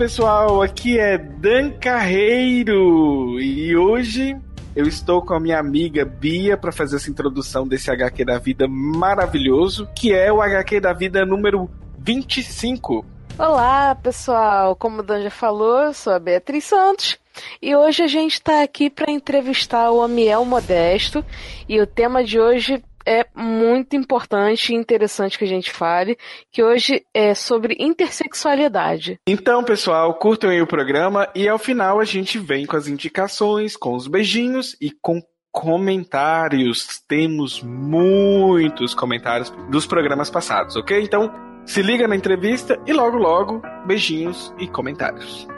[0.00, 4.34] Pessoal, aqui é Dan Carreiro e hoje
[4.74, 8.66] eu estou com a minha amiga Bia para fazer essa introdução desse HQ da vida
[8.66, 11.68] maravilhoso, que é o HQ da vida número
[11.98, 13.04] 25.
[13.38, 17.18] Olá pessoal, como o Dan já falou, eu sou a Beatriz Santos
[17.60, 21.22] e hoje a gente está aqui para entrevistar o Amiel Modesto
[21.68, 26.16] e o tema de hoje é muito importante e interessante que a gente fale,
[26.52, 29.18] que hoje é sobre intersexualidade.
[29.26, 33.76] Então, pessoal, curtam aí o programa e ao final a gente vem com as indicações,
[33.76, 37.02] com os beijinhos e com comentários.
[37.08, 41.02] Temos muitos comentários dos programas passados, ok?
[41.02, 41.32] Então,
[41.66, 45.48] se liga na entrevista e logo logo, beijinhos e comentários.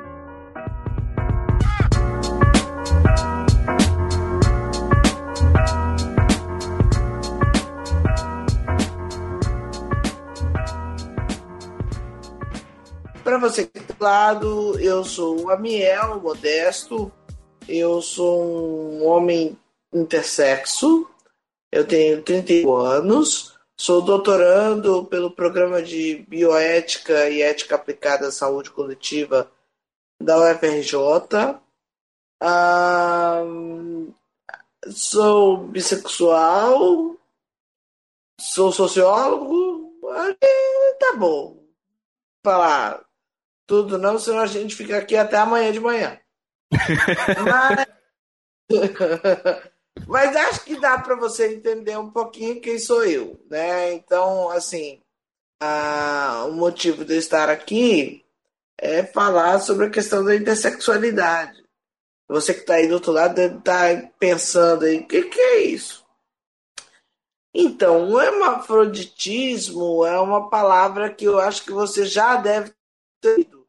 [13.33, 17.11] Para você que tá do lado, eu sou o Amiel Modesto,
[17.67, 19.59] eu sou um homem
[19.91, 21.09] intersexo,
[21.73, 28.71] eu tenho 31 anos, sou doutorando pelo programa de Bioética e Ética Aplicada à Saúde
[28.71, 29.51] Coletiva
[30.23, 31.59] da UFRJ.
[32.39, 33.43] Ah,
[34.91, 37.17] sou bissexual,
[38.39, 39.91] sou sociólogo,
[41.01, 41.57] tá bom.
[42.45, 43.03] Falar
[43.73, 46.21] tudo não, senão a gente fica aqui até amanhã de manhã.
[47.49, 47.87] Mas,
[50.07, 53.95] Mas acho que dá para você entender um pouquinho quem sou eu, né?
[53.95, 55.01] Então, assim,
[55.59, 56.45] a...
[56.51, 58.23] o motivo de eu estar aqui
[58.77, 61.65] é falar sobre a questão da intersexualidade.
[62.29, 65.63] Você que está aí do outro lado deve estar pensando aí, o que, que é
[65.63, 66.05] isso?
[67.55, 72.75] Então, o hermafroditismo é uma palavra que eu acho que você já deve
[73.19, 73.62] ter ouvido.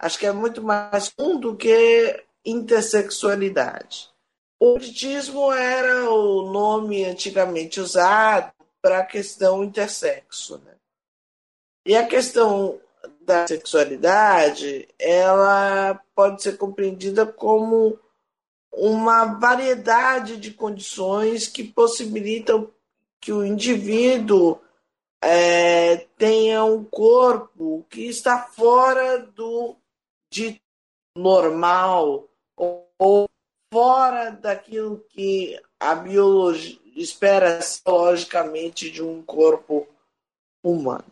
[0.00, 4.08] Acho que é muito mais comum do que intersexualidade.
[4.58, 8.50] O hermafroditismo era o nome antigamente usado
[8.80, 10.58] para a questão intersexo.
[10.64, 10.74] Né?
[11.84, 12.80] E a questão
[13.20, 17.98] da sexualidade, ela pode ser compreendida como
[18.72, 22.70] uma variedade de condições que possibilitam
[23.20, 24.58] que o indivíduo
[25.22, 29.76] é, tenha um corpo que está fora do
[30.30, 30.60] de
[31.16, 33.28] normal ou,
[33.72, 39.86] fora daquilo que a biologia espera logicamente de um corpo
[40.62, 41.06] humano.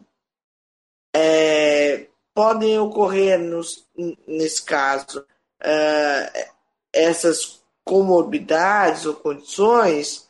[1.14, 3.88] É, podem ocorrer nos,
[4.26, 5.24] nesse caso
[5.60, 6.50] é,
[6.92, 10.28] essas comorbidades ou condições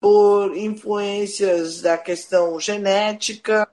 [0.00, 3.68] por influências da questão genética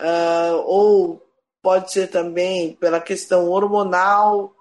[0.00, 1.29] uh, ou
[1.62, 4.54] pode ser também pela questão hormonal,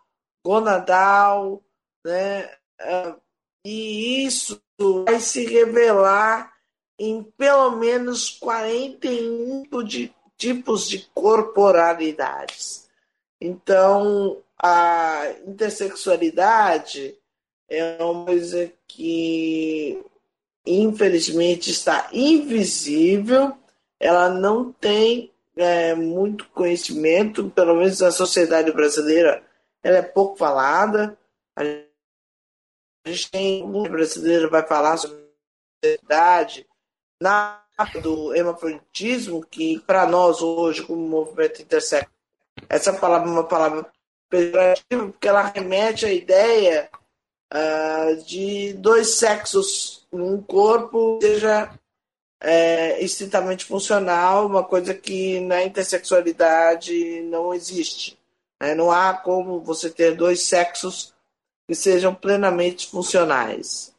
[0.46, 1.64] gonadal,
[2.06, 2.46] né?
[2.82, 3.20] Uh,
[3.66, 4.62] e isso
[5.06, 6.54] vai se revelar
[6.98, 12.90] em pelo menos 41 de, tipos de corporalidades.
[13.42, 17.18] Então, a intersexualidade
[17.70, 20.04] é uma coisa que
[20.66, 23.58] infelizmente está invisível,
[24.00, 29.44] ela não tem é, muito conhecimento, pelo menos na sociedade brasileira,
[29.84, 31.18] ela é pouco falada.
[31.56, 31.64] A
[33.06, 35.20] gente tem um brasileiro vai falar sobre
[35.84, 36.48] a
[37.22, 37.62] na
[38.02, 42.12] do hemafroditismo, que para nós hoje, como movimento intersexo,
[42.68, 43.90] essa palavra é uma palavra
[44.30, 46.90] pejorativa, porque ela remete à ideia
[47.54, 51.72] uh, de dois sexos num corpo seja
[52.42, 58.18] é, estritamente funcional, uma coisa que na intersexualidade não existe.
[58.62, 58.74] Né?
[58.74, 61.14] Não há como você ter dois sexos
[61.68, 63.94] que sejam plenamente funcionais.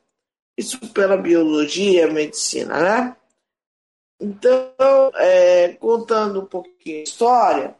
[0.57, 3.17] Isso pela biologia medicina, né?
[4.21, 4.75] Então,
[5.15, 7.77] é, contando um pouquinho a história,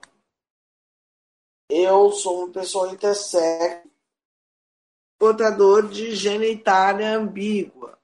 [1.69, 3.91] eu sou uma pessoa intersexo,
[5.19, 7.99] portador de genitália ambígua.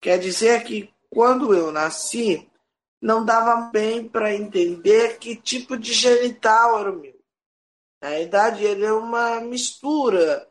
[0.00, 2.48] Quer dizer que quando eu nasci,
[3.00, 7.18] não dava bem para entender que tipo de genital era o meu.
[8.02, 10.48] Na verdade, ele é uma mistura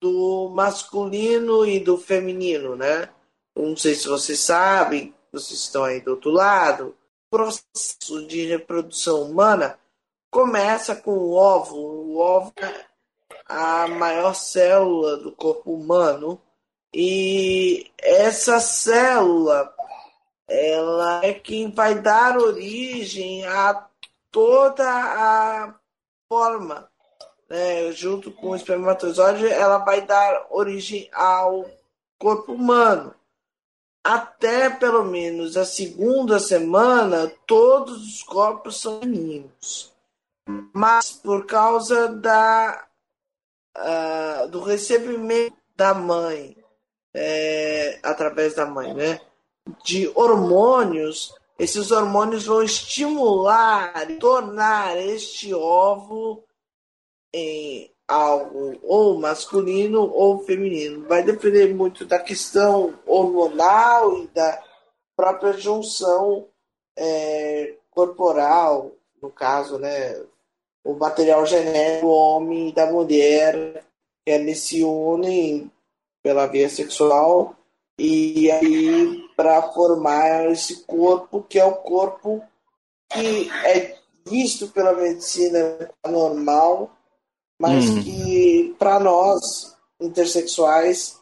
[0.00, 3.08] do masculino e do feminino, né?
[3.56, 6.88] Não sei se vocês sabem, vocês estão aí do outro lado.
[6.88, 9.78] O processo de reprodução humana
[10.30, 12.14] começa com o óvulo.
[12.14, 12.86] O óvulo é
[13.46, 16.40] a maior célula do corpo humano
[16.94, 19.72] e essa célula
[20.48, 23.88] ela é quem vai dar origem a
[24.30, 25.74] toda a
[26.28, 26.90] forma,
[27.48, 27.90] né?
[27.92, 31.64] junto com o espermatozoide, ela vai dar origem ao
[32.18, 33.14] corpo humano.
[34.04, 39.92] Até pelo menos a segunda semana, todos os corpos são meninos.
[40.74, 42.84] Mas por causa da,
[43.78, 46.61] uh, do recebimento da mãe,
[47.14, 49.20] é, através da mãe, né?
[49.84, 56.42] de hormônios, esses hormônios vão estimular, tornar este óvulo
[57.32, 61.06] em algo ou masculino ou feminino.
[61.06, 64.62] Vai depender muito da questão hormonal e da
[65.16, 66.48] própria junção
[66.96, 70.20] é, corporal, no caso, né?
[70.84, 73.84] O material genético do homem e da mulher,
[74.26, 75.70] eles se unem
[76.22, 77.54] pela via sexual
[77.98, 82.42] e aí para formar esse corpo que é o corpo
[83.12, 83.96] que é
[84.26, 86.90] visto pela medicina normal,
[87.60, 88.02] mas hum.
[88.02, 91.20] que para nós intersexuais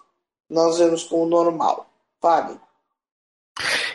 [0.48, 1.88] nós vemos como normal.
[2.20, 2.58] Fale.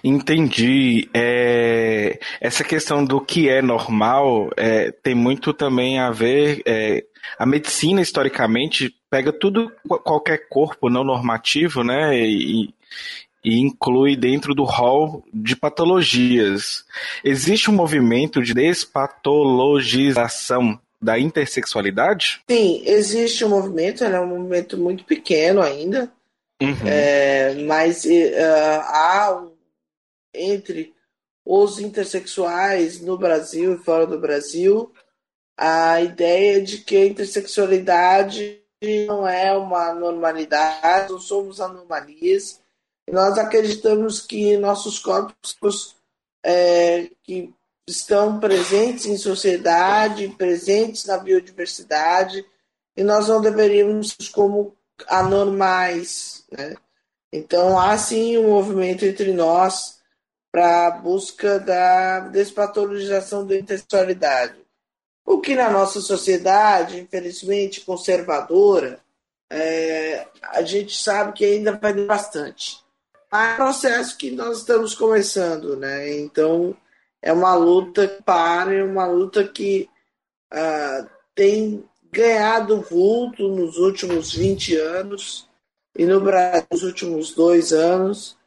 [0.03, 1.09] Entendi.
[1.13, 6.61] É, essa questão do que é normal é, tem muito também a ver.
[6.65, 7.03] É,
[7.39, 9.71] a medicina, historicamente, pega tudo,
[10.03, 12.19] qualquer corpo não normativo, né?
[12.19, 12.73] E,
[13.41, 16.83] e inclui dentro do rol de patologias.
[17.23, 22.41] Existe um movimento de despatologização da intersexualidade?
[22.49, 26.11] Sim, existe um movimento, é um movimento muito pequeno ainda,
[26.61, 26.75] uhum.
[26.85, 29.45] é, mas uh, há
[30.33, 30.93] entre
[31.45, 34.91] os intersexuais no Brasil e fora do Brasil
[35.57, 38.64] a ideia de que a intersexualidade
[39.05, 42.61] não é uma normalidade, não somos anomalias.
[43.11, 45.95] Nós acreditamos que nossos corpos
[46.43, 47.53] é, que
[47.87, 52.45] estão presentes em sociedade, presentes na biodiversidade,
[52.97, 54.75] e nós não deveríamos como
[55.07, 56.45] anormais.
[56.51, 56.75] Né?
[57.31, 59.99] Então, há sim um movimento entre nós
[60.51, 64.64] para a busca da despatologização da intersexualidade.
[65.25, 68.99] O que na nossa sociedade, infelizmente conservadora,
[69.49, 72.79] é, a gente sabe que ainda vai ter bastante.
[73.31, 76.17] É um processo que nós estamos começando, né?
[76.19, 76.75] Então
[77.21, 79.89] é uma luta para, é uma luta que
[80.53, 85.49] uh, tem ganhado vulto nos últimos 20 anos
[85.97, 88.37] e no Brasil nos últimos dois anos.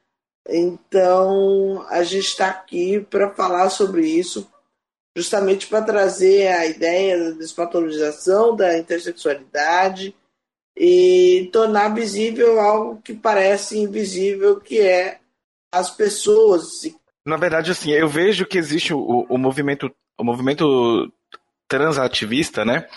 [0.48, 4.48] Então a gente está aqui para falar sobre isso,
[5.16, 10.14] justamente para trazer a ideia da despatologização da intersexualidade
[10.76, 15.18] e tornar visível algo que parece invisível, que é
[15.72, 16.64] as pessoas.
[17.26, 21.12] Na verdade, assim, eu vejo que existe o, o movimento, o movimento
[21.68, 22.88] transativista, né?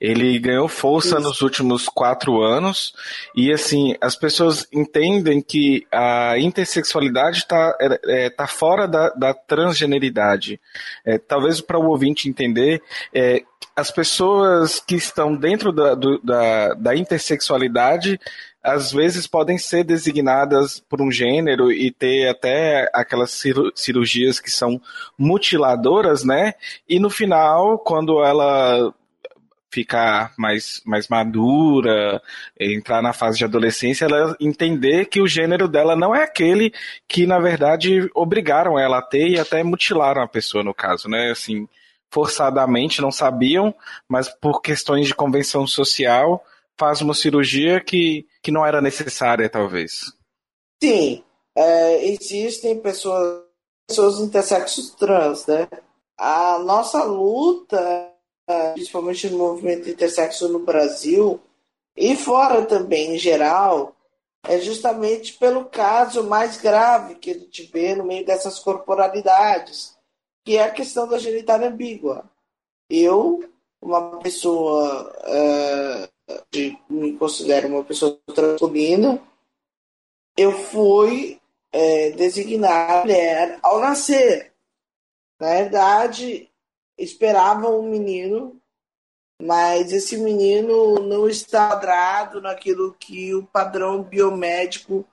[0.00, 1.20] Ele ganhou força Isso.
[1.20, 2.94] nos últimos quatro anos
[3.34, 9.34] e assim as pessoas entendem que a intersexualidade está é, é, tá fora da, da
[9.34, 10.60] transgeneridade.
[11.04, 12.82] É, talvez para o ouvinte entender,
[13.14, 13.42] é,
[13.74, 18.18] as pessoas que estão dentro da, do, da, da intersexualidade
[18.66, 23.40] às vezes podem ser designadas por um gênero e ter até aquelas
[23.76, 24.80] cirurgias que são
[25.16, 26.54] mutiladoras, né?
[26.88, 28.92] E no final, quando ela
[29.70, 32.22] ficar mais, mais madura,
[32.58, 36.72] entrar na fase de adolescência, ela entender que o gênero dela não é aquele
[37.08, 41.30] que, na verdade, obrigaram ela a ter e até mutilaram a pessoa, no caso, né?
[41.30, 41.68] Assim,
[42.10, 43.74] forçadamente, não sabiam,
[44.08, 46.42] mas por questões de convenção social,
[46.78, 50.12] faz uma cirurgia que, que não era necessária, talvez.
[50.82, 51.24] Sim,
[51.56, 53.42] é, existem pessoas,
[53.88, 55.68] pessoas intersexos trans, né?
[56.18, 58.15] A nossa luta
[58.74, 61.40] principalmente no movimento intersexo no Brasil
[61.96, 63.94] e fora também em geral,
[64.44, 69.96] é justamente pelo caso mais grave que a gente vê no meio dessas corporalidades,
[70.44, 72.24] que é a questão da genitália ambígua.
[72.88, 73.48] Eu
[73.80, 76.16] uma pessoa uh,
[76.88, 79.22] me considero uma pessoa transmasculina,
[80.36, 81.40] eu fui
[81.72, 84.52] é, designar mulher ao nascer.
[85.40, 86.50] Na verdade,
[86.98, 88.60] esperava um menino,
[89.40, 95.04] mas esse menino não está quadrado naquilo que o padrão biomédico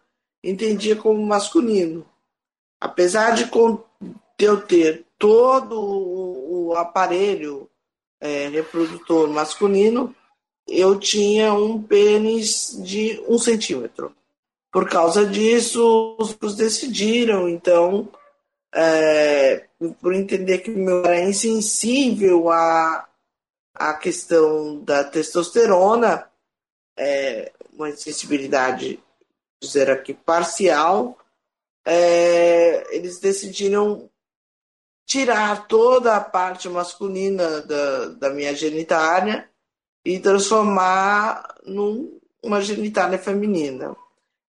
[0.43, 2.05] entendia como masculino.
[2.79, 3.49] Apesar de
[4.39, 7.69] eu ter todo o aparelho
[8.19, 10.13] é, reprodutor masculino,
[10.67, 14.15] eu tinha um pênis de um centímetro.
[14.71, 18.09] Por causa disso, os decidiram, então,
[18.73, 19.67] é,
[20.01, 23.07] por entender que meu era insensível à,
[23.75, 26.27] à questão da testosterona,
[26.97, 28.99] é, uma insensibilidade,
[29.61, 31.17] dizer aqui, parcial,
[31.85, 34.09] é, eles decidiram
[35.05, 39.49] tirar toda a parte masculina da, da minha genitália
[40.05, 43.95] e transformar numa genitália feminina.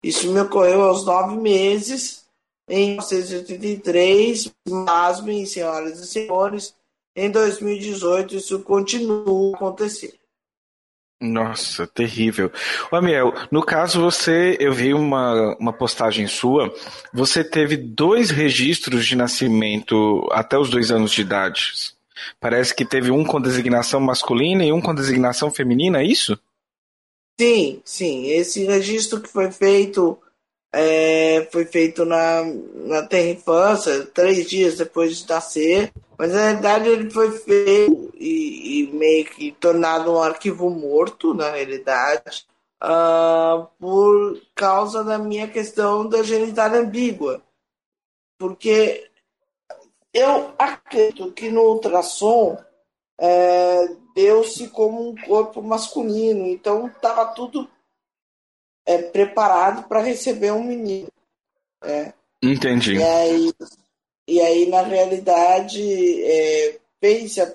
[0.02, 2.23] Isso me ocorreu aos nove meses,
[2.68, 4.52] em 1983,
[4.86, 6.74] pasmem, senhoras e senhores,
[7.14, 10.14] em 2018 isso continua a acontecer.
[11.20, 12.50] Nossa, terrível.
[12.90, 16.74] Ô, Amiel, no caso você, eu vi uma, uma postagem sua,
[17.12, 21.72] você teve dois registros de nascimento até os dois anos de idade.
[22.40, 26.38] Parece que teve um com designação masculina e um com designação feminina, é isso?
[27.40, 28.26] Sim, sim.
[28.26, 30.18] Esse registro que foi feito
[30.74, 32.42] é, foi feito na,
[32.74, 38.80] na Terra Infância, três dias depois de nascer, mas na verdade ele foi feito e,
[38.80, 42.44] e meio que tornado um arquivo morto, na realidade,
[42.82, 47.40] uh, por causa da minha questão da genitália ambígua.
[48.36, 49.08] Porque
[50.12, 52.58] eu acredito que no ultrassom
[53.18, 57.68] é, deu-se como um corpo masculino, então estava tudo
[58.86, 61.08] é, preparado para receber um menino.
[61.82, 62.12] É.
[62.42, 62.96] Entendi.
[62.96, 63.52] E aí,
[64.28, 67.54] e aí na realidade, é, fez a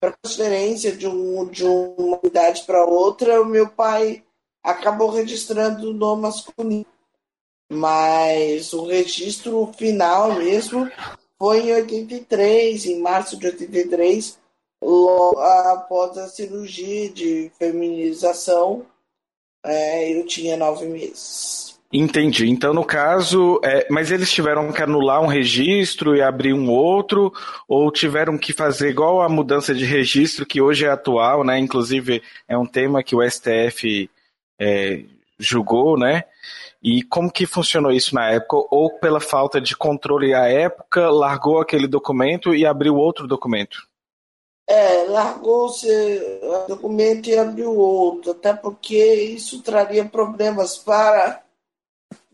[0.00, 4.22] transferência de, um, de uma idade para outra, o meu pai
[4.62, 6.86] acabou registrando no masculino.
[7.70, 10.90] Mas o registro final mesmo
[11.38, 14.38] foi em 83, em março de 83,
[14.82, 18.86] logo após a cirurgia de feminização
[19.64, 21.76] é, eu tinha nove meses.
[21.92, 22.48] Entendi.
[22.48, 27.32] Então, no caso, é, mas eles tiveram que anular um registro e abrir um outro,
[27.68, 31.58] ou tiveram que fazer igual a mudança de registro que hoje é atual, né?
[31.58, 34.10] Inclusive é um tema que o STF
[34.60, 35.04] é,
[35.38, 36.24] julgou, né?
[36.82, 38.56] E como que funcionou isso na época?
[38.70, 43.88] Ou pela falta de controle à época, largou aquele documento e abriu outro documento?
[44.68, 45.86] É, largou-se
[46.42, 51.44] o documento e abriu outro, até porque isso traria problemas para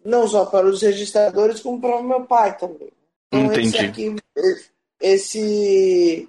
[0.04, 2.90] não só para os registradores, como para o meu pai também.
[3.28, 3.68] Então, Entendi.
[3.68, 4.16] Esse, aqui,
[5.00, 6.28] esse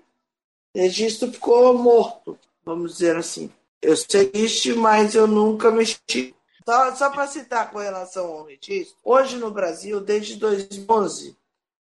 [0.76, 3.52] registro ficou morto, vamos dizer assim.
[3.82, 6.34] Eu sei isso, mas eu nunca mexi.
[6.66, 11.36] Só, só para citar com relação ao registro, hoje no Brasil, desde 2011,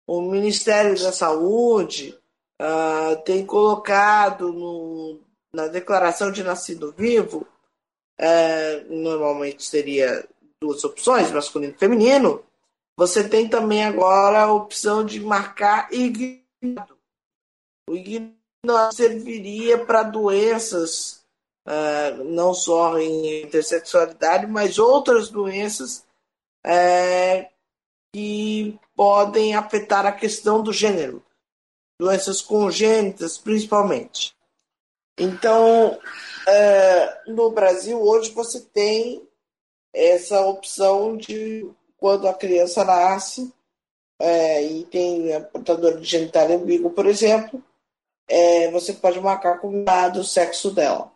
[0.06, 2.18] o Ministério da Saúde
[2.64, 5.20] uh, tem colocado no,
[5.52, 7.46] na declaração de nascido vivo,
[8.18, 10.26] uh, normalmente seria
[10.62, 12.42] duas opções, masculino e feminino,
[12.96, 16.96] você tem também agora a opção de marcar ignorado.
[17.88, 21.24] O ignorado serviria para doenças,
[21.66, 26.04] uh, não só em intersexualidade, mas outras doenças
[26.64, 27.46] uh,
[28.14, 31.22] que podem afetar a questão do gênero
[31.98, 34.34] doenças congênitas, principalmente.
[35.18, 35.98] Então,
[36.46, 39.22] é, no Brasil, hoje você tem
[39.92, 43.52] essa opção de quando a criança nasce
[44.18, 47.62] é, e tem a portadora de genitália ambígua, por exemplo,
[48.28, 51.12] é, você pode marcar dado o sexo dela.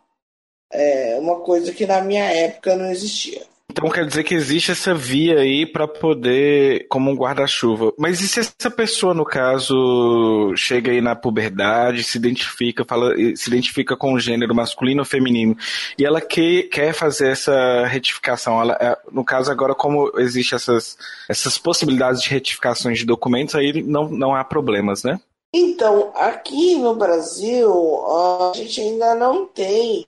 [0.71, 3.45] É uma coisa que na minha época não existia.
[3.71, 7.93] Então quer dizer que existe essa via aí para poder, como um guarda-chuva.
[7.97, 13.47] Mas e se essa pessoa, no caso, chega aí na puberdade, se identifica, fala, se
[13.47, 15.55] identifica com o gênero masculino ou feminino,
[15.97, 18.59] e ela que, quer fazer essa retificação?
[18.59, 20.97] Ela, é, no caso, agora, como existe essas,
[21.29, 25.19] essas possibilidades de retificações de documentos, aí não, não há problemas, né?
[25.53, 30.05] Então, aqui no Brasil, a gente ainda não tem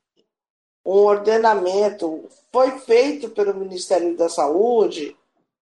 [0.85, 5.15] um ordenamento foi feito pelo Ministério da Saúde,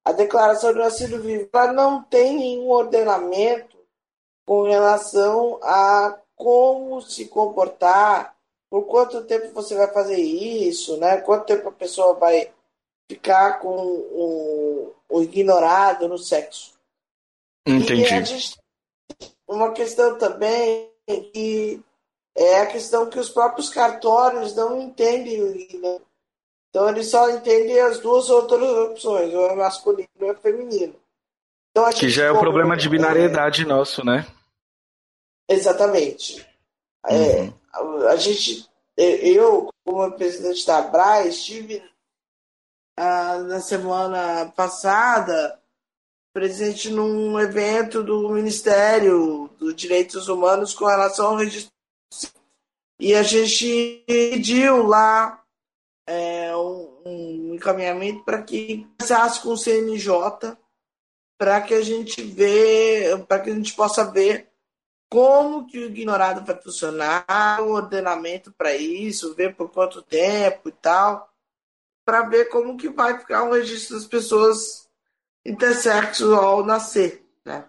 [0.03, 3.77] a declaração de nascido vivo não tem nenhum ordenamento
[4.45, 8.35] com relação a como se comportar,
[8.69, 11.17] por quanto tempo você vai fazer isso, né?
[11.17, 12.49] Quanto tempo a pessoa vai
[13.09, 16.73] ficar com o, o ignorado no sexo.
[17.67, 18.01] Entendi.
[18.01, 18.57] E a gente,
[19.47, 20.89] uma questão também
[21.33, 21.81] que
[22.35, 25.41] é a questão que os próprios cartórios não entendem
[25.79, 25.99] né?
[26.69, 30.95] Então eles só entendem as duas outras opções, ou é masculino ou é feminino.
[31.71, 33.65] Então, que já é o problema de binariedade é...
[33.65, 34.25] nosso, né?
[35.47, 36.45] Exatamente.
[37.07, 37.41] É,
[37.73, 38.03] uhum.
[38.03, 41.83] É, a, gente, eu, como presidente da Braz, tive
[42.97, 45.59] ah, na semana passada
[46.33, 51.71] presente num evento do Ministério dos Direitos Humanos com relação ao registro.
[52.99, 55.41] E a gente pediu lá
[56.05, 60.57] é, um, um, encaminhamento para que começasse com o CNJ
[61.37, 64.49] para que a gente vê, para que a gente possa ver
[65.09, 70.71] como que o ignorado vai funcionar, o ordenamento para isso, ver por quanto tempo e
[70.73, 71.33] tal,
[72.05, 74.89] para ver como que vai ficar o registro das pessoas
[75.45, 77.67] intersexo ao nascer, né?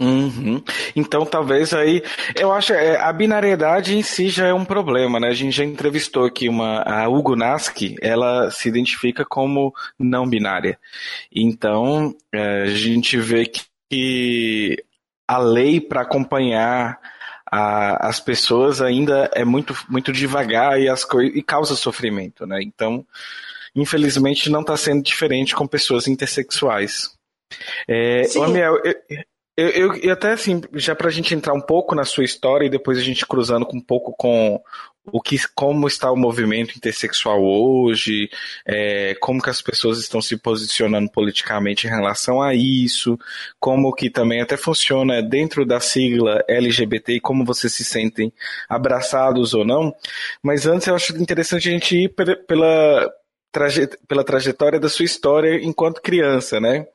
[0.00, 0.62] Uhum.
[0.96, 2.02] Então, talvez aí,
[2.34, 5.28] eu acho, é, a binariedade em si já é um problema, né?
[5.28, 10.78] A gente já entrevistou aqui uma, a Hugo Naski, ela se identifica como não binária.
[11.34, 13.46] Então, é, a gente vê
[13.90, 14.82] que,
[15.28, 16.98] a lei para acompanhar
[17.50, 22.60] a, as pessoas ainda é muito, muito devagar e, as e causa sofrimento, né?
[22.62, 23.06] Então,
[23.74, 27.14] infelizmente, não está sendo diferente com pessoas intersexuais.
[27.86, 28.22] É.
[28.42, 28.94] Amiel, eu,
[29.56, 32.66] eu, eu, eu, até assim, já para a gente entrar um pouco na sua história
[32.66, 34.58] e depois a gente cruzando com um pouco com
[35.04, 38.30] o que, como está o movimento intersexual hoje,
[38.64, 43.18] é, como que as pessoas estão se posicionando politicamente em relação a isso,
[43.58, 48.32] como que também até funciona dentro da sigla LGBT e como vocês se sentem
[48.68, 49.94] abraçados ou não.
[50.42, 53.12] Mas antes eu acho interessante a gente ir pela,
[54.08, 56.86] pela trajetória da sua história enquanto criança, né?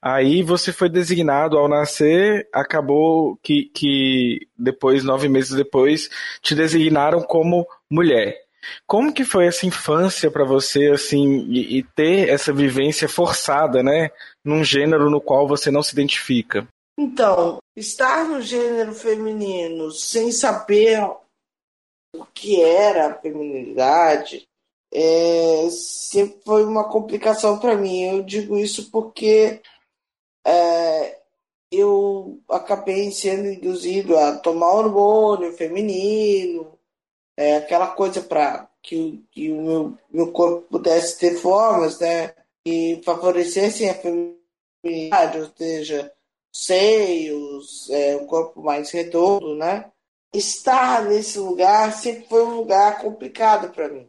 [0.00, 6.08] Aí você foi designado ao nascer, acabou que, que depois, nove meses depois,
[6.42, 8.36] te designaram como mulher.
[8.86, 14.10] Como que foi essa infância para você, assim, e, e, ter essa vivência forçada, né,
[14.44, 16.66] num gênero no qual você não se identifica?
[16.98, 21.02] Então, estar no gênero feminino sem saber
[22.14, 24.46] o que era a feminilidade
[24.92, 28.02] é, sempre foi uma complicação para mim.
[28.02, 29.60] Eu digo isso porque
[30.44, 31.18] é,
[31.70, 36.78] eu acabei sendo induzido a tomar hormônio feminino,
[37.36, 43.00] é, aquela coisa para que, que, o meu, meu corpo pudesse ter formas né, que
[43.04, 46.12] favorecessem a feminilidade, ou seja,
[46.52, 49.90] seios, é, o corpo mais redondo, né?
[50.32, 54.08] Estar nesse lugar sempre foi um lugar complicado para mim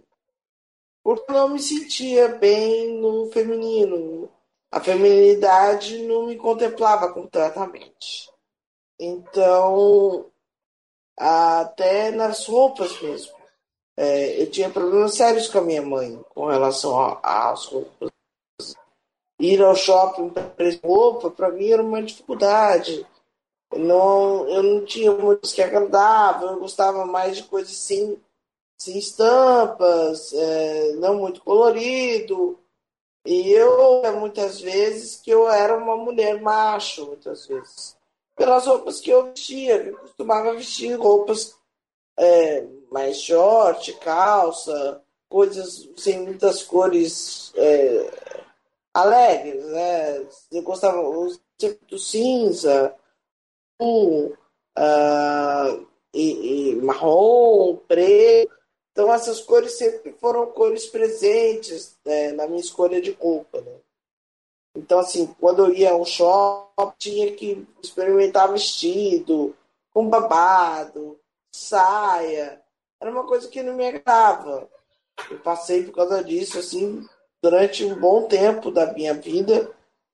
[1.04, 4.30] porque não me sentia bem no feminino.
[4.72, 8.32] A feminilidade não me contemplava completamente.
[9.00, 10.32] Então,
[11.18, 13.36] até nas roupas mesmo.
[13.98, 18.10] É, eu tinha problemas sérios com a minha mãe com relação às roupas.
[19.40, 20.46] Ir ao shopping para
[20.84, 23.06] roupa, para mim era uma dificuldade.
[23.72, 28.20] Eu não, eu não tinha muito que agradava, eu gostava mais de coisas assim
[28.82, 32.60] sem estampas, é, não muito colorido.
[33.24, 37.96] E eu, muitas vezes, que eu era uma mulher macho, muitas vezes.
[38.36, 41.56] Pelas roupas que eu vestia, eu costumava vestir roupas
[42.18, 48.12] é, mais short, calça, coisas sem muitas cores é,
[48.92, 50.26] alegres, né?
[50.52, 51.04] Eu gostava
[51.88, 52.96] do cinza,
[53.80, 58.61] um, uh, e, e marrom, preto.
[58.92, 63.62] Então, essas cores sempre foram cores presentes né, na minha escolha de roupa.
[63.62, 63.76] Né?
[64.76, 69.56] Então, assim, quando eu ia ao shopping, tinha que experimentar vestido,
[69.94, 71.18] com babado,
[71.54, 72.62] saia.
[73.00, 74.70] Era uma coisa que não me agradava.
[75.30, 77.08] Eu passei por causa disso, assim,
[77.42, 79.72] durante um bom tempo da minha vida,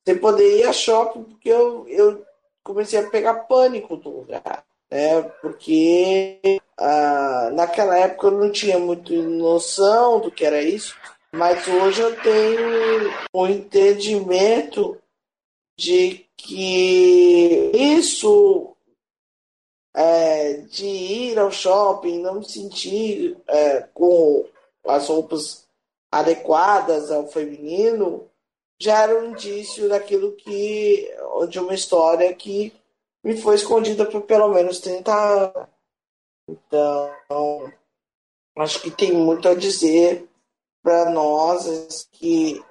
[0.07, 2.25] sem poder ir a shopping, porque eu, eu
[2.63, 5.21] comecei a pegar pânico do lugar né?
[5.41, 6.39] Porque
[6.77, 10.95] ah, naquela época eu não tinha muito noção do que era isso,
[11.31, 14.97] mas hoje eu tenho o um entendimento
[15.77, 18.75] de que isso
[19.95, 24.45] é, de ir ao shopping, não me sentir é, com
[24.85, 25.67] as roupas
[26.11, 28.29] adequadas ao feminino,
[28.79, 31.11] já era um indício daquilo que
[31.49, 32.73] de uma história que
[33.27, 35.67] me foi escondida por pelo menos 30 anos.
[36.47, 37.73] Então,
[38.57, 40.29] acho que tem muito a dizer
[40.81, 42.63] para nós que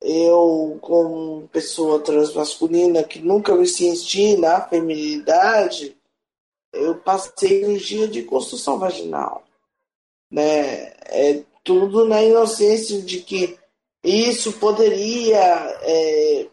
[0.00, 5.96] eu, como pessoa transmasculina que nunca me senti na feminilidade,
[6.72, 9.42] eu passei um dia de construção vaginal.
[10.30, 10.92] Né?
[11.06, 13.58] É tudo na inocência de que
[14.04, 15.40] isso poderia.
[15.82, 16.46] É,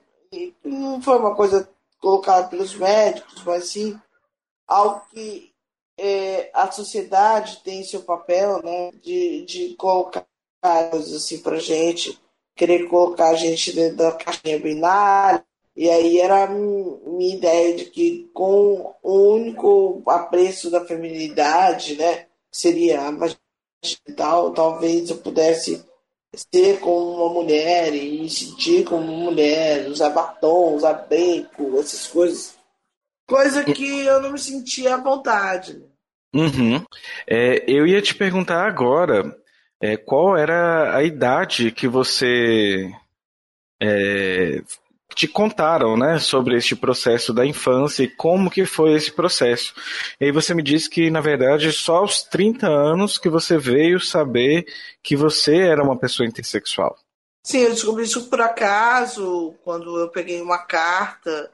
[0.64, 1.70] não foi uma coisa
[2.02, 4.00] colocada pelos médicos, mas sim
[4.68, 5.52] algo que
[5.98, 10.26] é, a sociedade tem seu papel né, de, de colocar
[10.92, 12.20] coisas assim para gente
[12.56, 15.44] querer colocar a gente dentro da caixinha binária.
[15.76, 22.28] E aí era a minha ideia de que com o único apreço da feminilidade, né,
[22.52, 23.14] seria a
[24.16, 25.84] tal, talvez eu pudesse
[26.34, 32.58] ser como uma mulher e sentir como uma mulher, usar batom, usar brinco, essas coisas.
[33.28, 35.82] Coisa que eu não me sentia à vontade.
[36.34, 36.84] Uhum.
[37.28, 39.38] É, eu ia te perguntar agora
[39.82, 42.90] é, qual era a idade que você
[43.82, 44.62] é,
[45.16, 49.74] te contaram, né, sobre este processo da infância e como que foi esse processo.
[50.20, 54.00] E aí você me disse que, na verdade, só aos 30 anos que você veio
[54.00, 54.66] saber
[55.04, 56.98] que você era uma pessoa intersexual.
[57.44, 61.52] Sim, eu descobri isso por acaso, quando eu peguei uma carta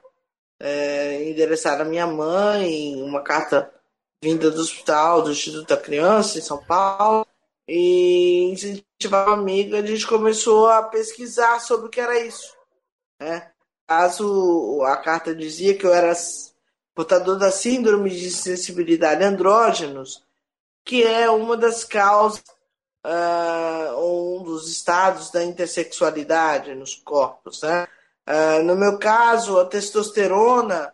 [0.60, 3.72] é, endereçada à minha mãe, uma carta
[4.22, 7.26] vinda do hospital, do Instituto da Criança, em São Paulo,
[7.68, 12.57] e incentivava a amiga, a gente começou a pesquisar sobre o que era isso.
[13.20, 13.50] Né?
[13.88, 16.14] Caso a carta dizia que eu era
[16.94, 20.24] portador da síndrome de sensibilidade andrógenos,
[20.84, 22.44] que é uma das causas,
[23.06, 27.62] uh, um dos estados da intersexualidade nos corpos.
[27.62, 27.88] Né?
[28.28, 30.94] Uh, no meu caso, a testosterona,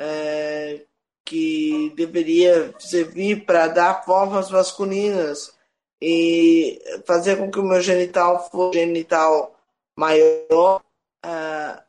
[0.00, 0.88] uh,
[1.24, 5.58] que deveria servir para dar formas masculinas,
[6.00, 9.54] e fazer com que o meu genital fosse genital
[9.96, 10.82] maior
[11.24, 11.82] uh,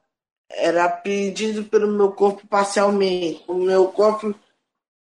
[0.49, 3.43] era pedido pelo meu corpo parcialmente.
[3.47, 4.33] O meu corpo,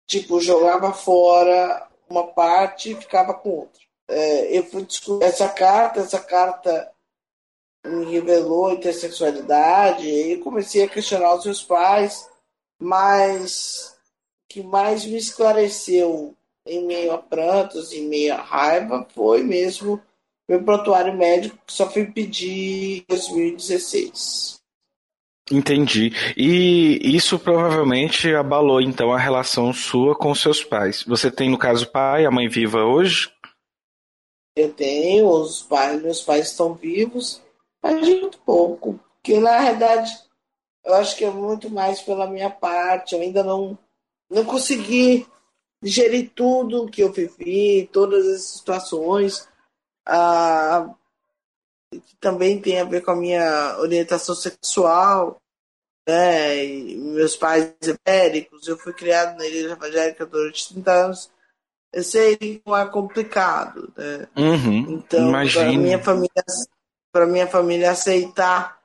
[0.08, 3.82] tipo, jogava fora uma parte e ficava com outra.
[4.10, 6.91] Uh, eu fui descobrir essa carta, essa carta
[7.86, 12.28] me revelou intersexualidade, e comecei a questionar os meus pais,
[12.80, 13.95] mas
[14.43, 20.01] o que mais me esclareceu em meio a prantos, em meio a raiva, foi mesmo
[20.47, 24.60] meu prontuário médico só fui pedir em 2016.
[25.51, 26.12] Entendi.
[26.36, 31.03] E isso provavelmente abalou então a relação sua com seus pais.
[31.03, 33.31] Você tem, no caso, pai, a mãe viva hoje?
[34.55, 37.41] Eu tenho, os pais, meus pais estão vivos,
[37.84, 38.99] mas muito pouco.
[39.21, 40.12] Porque na verdade
[40.86, 43.13] eu acho que é muito mais pela minha parte.
[43.13, 43.77] Eu ainda não,
[44.29, 45.27] não consegui
[45.81, 49.47] digerir tudo que eu vivi, todas as situações,
[50.06, 50.94] ah,
[51.91, 55.38] que também tem a ver com a minha orientação sexual,
[56.08, 56.63] né?
[56.63, 61.32] E meus pais evangélicos, eu fui criado na igreja evangélica durante 30 anos.
[61.91, 64.28] Eu sei que não é complicado, né?
[64.36, 66.44] Uhum, então, para minha família,
[67.12, 68.80] para minha família aceitar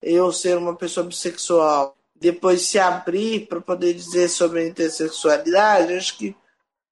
[0.00, 6.16] eu ser uma pessoa bissexual, depois se abrir para poder dizer sobre a intersexualidade, acho
[6.16, 6.36] que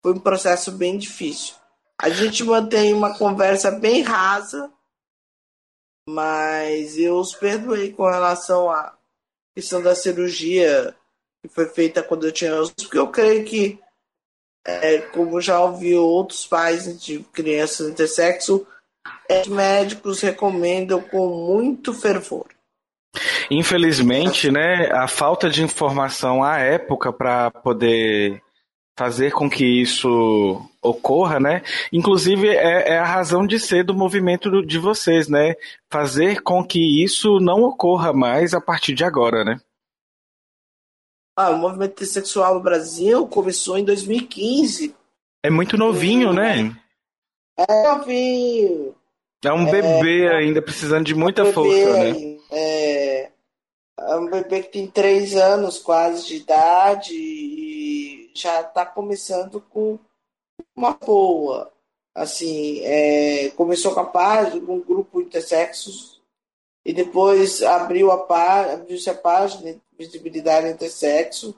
[0.03, 1.55] foi um processo bem difícil.
[2.02, 4.72] A gente mantém uma conversa bem rasa,
[6.08, 8.96] mas eu os perdoei com relação à
[9.54, 10.96] questão da cirurgia
[11.42, 13.78] que foi feita quando eu tinha porque eu creio que,
[14.66, 18.66] é, como já ouvi outros pais de crianças intersexo,
[19.28, 22.46] é, os médicos recomendam com muito fervor.
[23.50, 28.42] Infelizmente, né, a falta de informação à época para poder
[29.00, 31.62] fazer com que isso ocorra, né?
[31.90, 35.54] Inclusive é, é, a razão de ser do movimento de vocês, né?
[35.88, 39.58] Fazer com que isso não ocorra mais a partir de agora, né?
[41.34, 44.94] Ah, o movimento sexual no Brasil começou em 2015.
[45.42, 46.76] É muito novinho, né?
[47.56, 48.94] É novinho.
[49.42, 52.36] É um bebê é, ainda precisando de muita um força, né?
[52.50, 53.30] É,
[53.98, 57.14] é um bebê que tem três anos quase de idade
[58.35, 59.99] já está começando com
[60.75, 61.73] uma boa.
[62.14, 66.21] Assim, é, começou com a página, com um grupo intersexos,
[66.85, 71.55] e depois abriu a página, abriu-se a página Visibilidade Intersexo,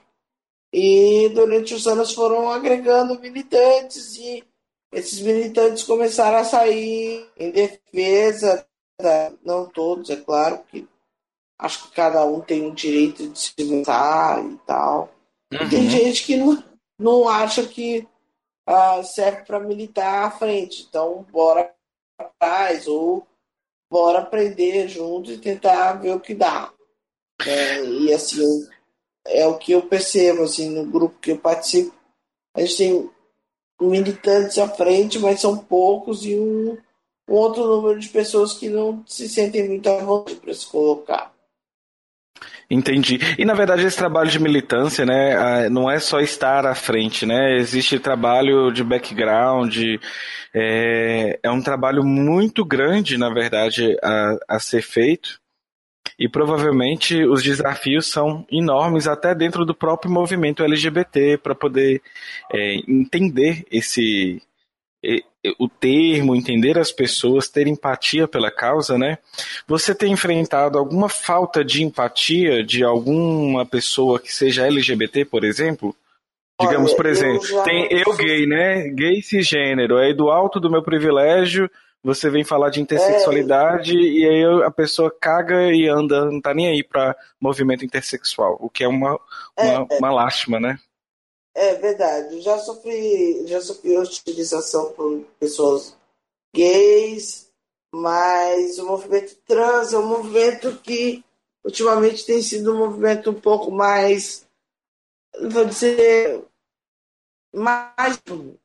[0.72, 4.44] e durante os anos foram agregando militantes, e
[4.92, 8.66] esses militantes começaram a sair em defesa,
[9.00, 10.86] da, não todos, é claro, que
[11.58, 15.10] acho que cada um tem o direito de se votar e tal
[15.52, 15.68] Uhum.
[15.68, 16.62] Tem gente que não,
[16.98, 18.06] não acha que
[18.68, 20.86] uh, serve para militar à frente.
[20.88, 21.72] Então, bora
[22.18, 23.26] atrás ou
[23.90, 26.72] bora aprender junto e tentar ver o que dá.
[27.46, 28.66] É, e assim,
[29.26, 31.94] é o que eu percebo assim, no grupo que eu participo.
[32.54, 33.10] A gente tem
[33.80, 36.78] militantes à frente, mas são poucos e um,
[37.28, 41.31] um outro número de pessoas que não se sentem muito à vontade para se colocar.
[42.70, 43.18] Entendi.
[43.38, 47.56] E na verdade esse trabalho de militância, né, não é só estar à frente, né?
[47.56, 49.76] Existe trabalho de background,
[50.54, 55.40] é, é um trabalho muito grande, na verdade, a, a ser feito.
[56.18, 62.02] E provavelmente os desafios são enormes até dentro do próprio movimento LGBT para poder
[62.52, 64.42] é, entender esse
[65.58, 69.18] o termo, entender as pessoas, ter empatia pela causa, né?
[69.66, 75.94] Você tem enfrentado alguma falta de empatia de alguma pessoa que seja LGBT, por exemplo?
[76.60, 78.88] Digamos, por exemplo, eu tem eu gay, né?
[78.90, 81.68] Gay cisgênero, aí do alto do meu privilégio,
[82.04, 86.54] você vem falar de intersexualidade é, e aí a pessoa caga e anda, não tá
[86.54, 89.18] nem aí para movimento intersexual, o que é uma,
[89.58, 90.78] uma, é, uma lástima, né?
[91.54, 92.40] É verdade.
[92.40, 95.96] Já sofri, já sofri utilização por pessoas
[96.54, 97.50] gays,
[97.94, 101.24] mas o movimento trans é um movimento que
[101.64, 104.46] ultimamente tem sido um movimento um pouco mais,
[105.50, 106.42] vou dizer,
[107.54, 108.56] mais com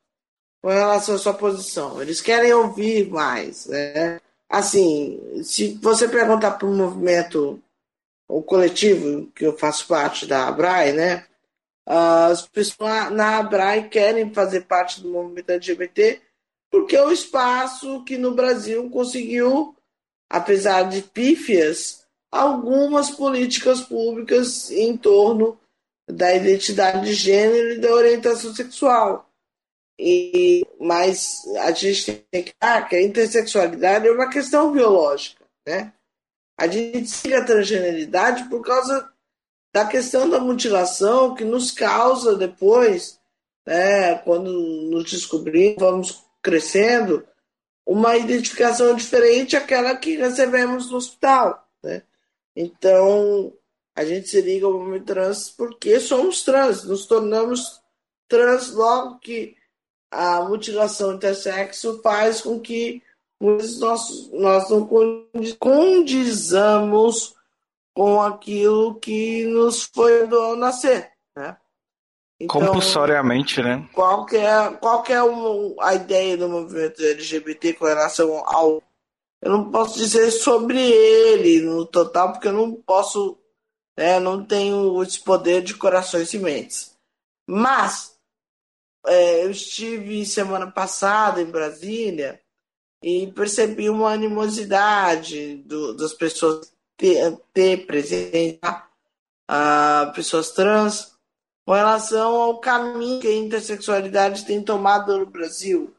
[0.70, 2.02] relação à sua posição.
[2.02, 4.20] Eles querem ouvir mais, né?
[4.50, 7.62] Assim, se você perguntar para o movimento,
[8.30, 11.28] o coletivo que eu faço parte da ABRAE, né?
[11.90, 16.22] As pessoas na ABRAE querem fazer parte do movimento LGBT
[16.70, 19.74] porque é o espaço que no Brasil conseguiu,
[20.30, 25.58] apesar de pífias, algumas políticas públicas em torno
[26.10, 29.30] da identidade de gênero e da orientação sexual.
[29.98, 35.46] E, mas a gente tem que ah, que a intersexualidade é uma questão biológica.
[35.66, 35.94] Né?
[36.60, 39.10] A gente siga a transgeneridade por causa
[39.74, 43.20] da questão da mutilação que nos causa depois,
[43.66, 47.26] né, quando nos descobrimos, vamos crescendo,
[47.86, 51.68] uma identificação diferente àquela que recebemos no hospital.
[51.82, 52.04] Né?
[52.56, 53.54] Então,
[53.96, 57.82] a gente se liga ao movimento trans porque somos trans, nos tornamos
[58.28, 59.56] trans logo que
[60.12, 63.02] a mutilação intersexo faz com que
[63.40, 64.88] nós, nós não
[65.60, 67.36] condizamos
[67.98, 71.58] com aquilo que nos foi do nascer, né?
[72.40, 73.90] Então, Compulsoriamente, né?
[73.92, 75.18] Qual que é, qual que é
[75.80, 78.84] a ideia do movimento LGBT com relação ao...
[79.42, 83.36] Eu não posso dizer sobre ele no total, porque eu não posso...
[83.98, 86.96] Né, não tenho esse poder de corações e mentes.
[87.50, 88.16] Mas,
[89.08, 92.40] é, eu estive semana passada em Brasília
[93.02, 98.60] e percebi uma animosidade do, das pessoas ter, ter presente
[99.48, 101.16] a pessoas trans
[101.66, 105.94] com relação ao caminho que a intersexualidade tem tomado no Brasil.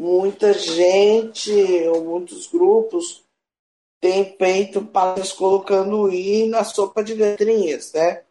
[0.00, 1.52] Muita gente,
[1.88, 3.22] ou muitos grupos,
[4.00, 8.22] têm feito palestras colocando o I na sopa de letrinhas, né?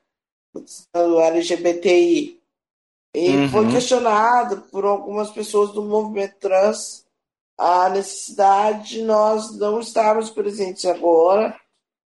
[0.95, 2.39] O LGBTI.
[3.13, 3.49] E uhum.
[3.49, 7.05] foi questionado por algumas pessoas do movimento trans
[7.57, 11.59] a necessidade de nós não estarmos presentes agora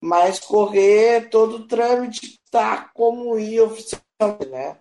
[0.03, 4.75] mas correr todo o trâmite tá como ir oficialmente, né?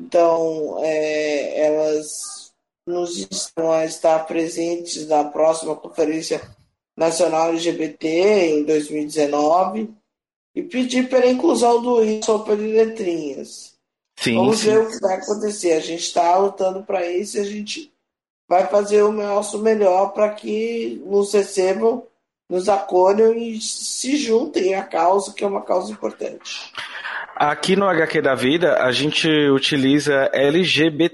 [0.00, 2.52] Então, é, elas
[2.86, 6.40] nos estão a estar presentes na próxima Conferência
[6.96, 9.92] Nacional LGBT em 2019
[10.54, 13.74] e pedir pela inclusão do I sopa de letrinhas.
[14.20, 14.70] Sim, Vamos sim.
[14.70, 15.72] ver o que vai acontecer.
[15.72, 17.92] A gente está lutando para isso e a gente
[18.48, 22.06] vai fazer o nosso melhor para que nos recebam
[22.48, 26.72] nos acolham e se juntem à causa, que é uma causa importante.
[27.36, 31.08] Aqui no HQ da Vida, a gente utiliza LGBTQIPA.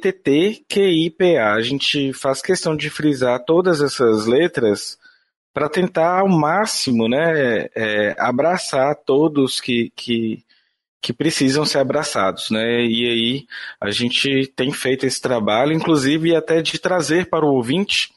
[1.55, 4.99] A gente faz questão de frisar todas essas letras
[5.53, 10.45] para tentar ao máximo né, é, abraçar todos que, que,
[11.01, 12.51] que precisam ser abraçados.
[12.51, 12.85] Né?
[12.85, 13.47] E aí
[13.81, 18.13] a gente tem feito esse trabalho, inclusive até de trazer para o ouvinte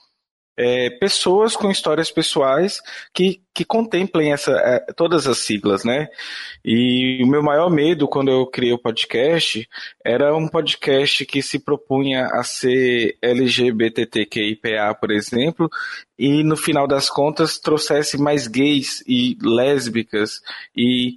[0.56, 2.80] é, pessoas com histórias pessoais
[3.14, 6.08] que, que contemplem essa, é, todas as siglas, né?
[6.64, 9.68] E o meu maior medo quando eu criei o podcast
[10.06, 15.70] era um podcast que se propunha a ser LGBTQIPA, por exemplo,
[16.18, 20.42] e no final das contas trouxesse mais gays e lésbicas
[20.76, 21.16] e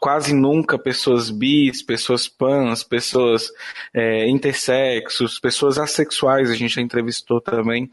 [0.00, 3.50] quase nunca pessoas bis, pessoas pans, pessoas
[3.92, 7.90] é, intersexos, pessoas assexuais, a gente já entrevistou também.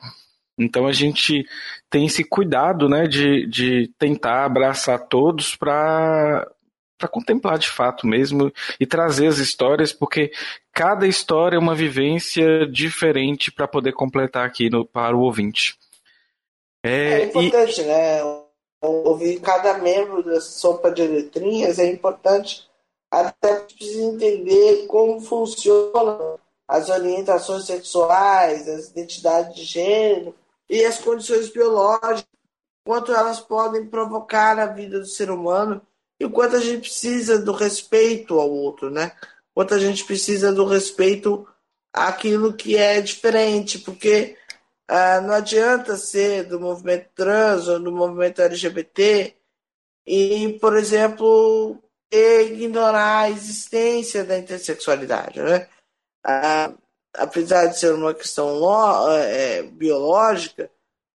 [0.57, 1.45] Então a gente
[1.89, 6.47] tem esse cuidado né, de, de tentar abraçar todos para
[6.97, 10.31] para contemplar de fato mesmo e trazer as histórias, porque
[10.71, 15.77] cada história é uma vivência diferente para poder completar aqui no, para o ouvinte.
[16.81, 17.83] É, é importante, e...
[17.83, 18.21] né?
[18.81, 22.65] Ouvir cada membro da sopa de letrinhas é importante
[23.11, 30.35] até precisa entender como funcionam as orientações sexuais, as identidades de gênero,
[30.69, 32.25] e as condições biológicas,
[32.85, 35.81] quanto elas podem provocar na vida do ser humano
[36.19, 39.11] e o quanto a gente precisa do respeito ao outro, né?
[39.53, 41.47] Quanto a gente precisa do respeito
[41.93, 44.37] àquilo que é diferente, porque
[44.87, 49.35] ah, não adianta ser do movimento trans ou do movimento LGBT
[50.05, 55.67] e, por exemplo, ignorar a existência da intersexualidade, né?
[56.23, 56.73] Ah,
[57.17, 58.59] apesar de ser uma questão
[59.17, 60.69] é, biológica,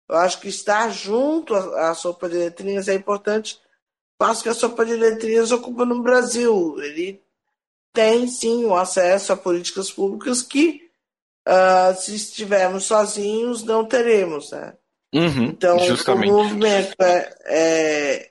[0.10, 3.60] eu acho que estar junto à, sopa de letrinhas é importante,
[4.18, 6.76] passo que a sopa de letrinhas ocupa no Brasil.
[6.82, 7.22] Ele
[7.94, 10.90] tem sim o acesso a políticas públicas que,
[11.48, 14.52] uh, se estivermos sozinhos, não teremos.
[14.52, 14.74] Né?
[15.14, 16.32] Uhum, então, justamente.
[16.32, 18.30] o movimento é, é,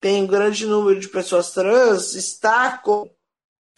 [0.00, 3.10] tem um grande número de pessoas trans, está com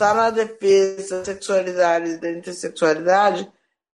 [0.00, 3.50] estar tá na defesa da sexualidade e da intersexualidade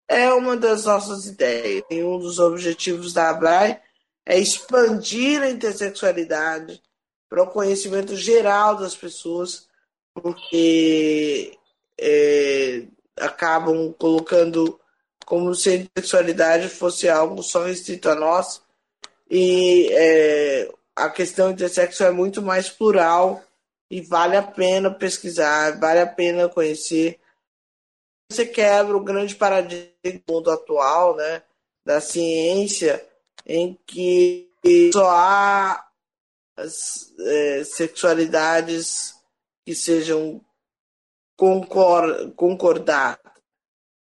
[0.07, 1.83] é uma das nossas ideias.
[1.91, 3.77] E um dos objetivos da ABRAE
[4.25, 6.81] é expandir a intersexualidade
[7.29, 9.67] para o conhecimento geral das pessoas,
[10.13, 11.57] porque
[11.99, 12.83] é,
[13.19, 14.79] acabam colocando
[15.25, 18.61] como se a intersexualidade fosse algo só restrito a nós.
[19.29, 23.43] E é, a questão intersexo é muito mais plural
[23.89, 27.19] e vale a pena pesquisar, vale a pena conhecer.
[28.29, 31.43] Você quebra o grande paradigma do mundo atual, né,
[31.85, 33.05] da ciência,
[33.45, 34.49] em que
[34.91, 35.87] só há
[36.57, 39.15] as, é, sexualidades
[39.65, 40.41] que sejam
[41.37, 43.19] concor concordar.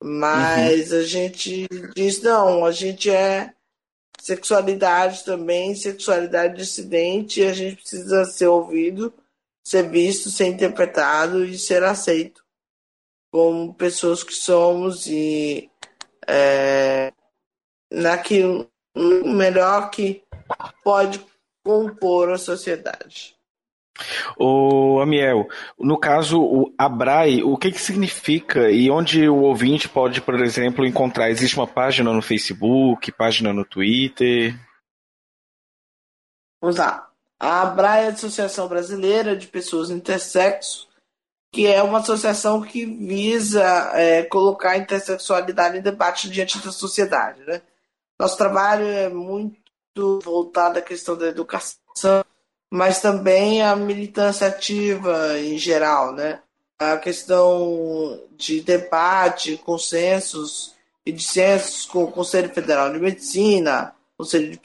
[0.02, 0.98] Mas uhum.
[0.98, 3.52] a gente diz, não, a gente é
[4.20, 9.14] sexualidade também, sexualidade dissidente, e a gente precisa ser ouvido
[9.68, 12.42] ser visto, ser interpretado e ser aceito
[13.30, 15.70] como pessoas que somos e
[16.26, 17.12] é,
[17.92, 20.24] naquilo melhor que
[20.82, 21.22] pode
[21.62, 23.36] compor a sociedade.
[24.38, 25.46] O Amiel,
[25.78, 30.86] no caso, o Abrai, o que, que significa e onde o ouvinte pode, por exemplo,
[30.86, 31.28] encontrar?
[31.28, 34.58] Existe uma página no Facebook, página no Twitter?
[36.62, 37.07] Vamos lá.
[37.40, 40.88] A ABRA é a Associação Brasileira de Pessoas Intersexo,
[41.52, 43.62] que é uma associação que visa
[43.94, 47.40] é, colocar a intersexualidade em debate diante da sociedade.
[47.44, 47.62] Né?
[48.18, 52.24] Nosso trabalho é muito voltado à questão da educação,
[52.70, 56.40] mas também à militância ativa em geral, né?
[56.78, 64.60] A questão de debate, consensos e dissensos com o Conselho Federal de Medicina, Conselho de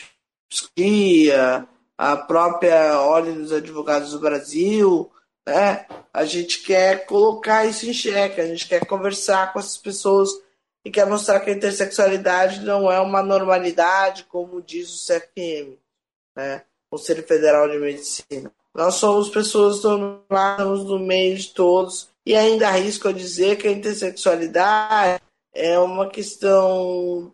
[0.47, 5.11] Psicologia, a própria Ordem dos Advogados do Brasil,
[5.47, 5.85] né?
[6.13, 10.29] A gente quer colocar isso em xeque, a gente quer conversar com essas pessoas
[10.85, 15.77] e quer mostrar que a intersexualidade não é uma normalidade, como diz o CFM,
[16.35, 16.63] né?
[16.89, 18.51] Conselho Federal de Medicina.
[18.73, 23.71] Nós somos pessoas normais, no meio de todos, e ainda arrisco a dizer que a
[23.71, 25.21] intersexualidade
[25.53, 27.33] é uma questão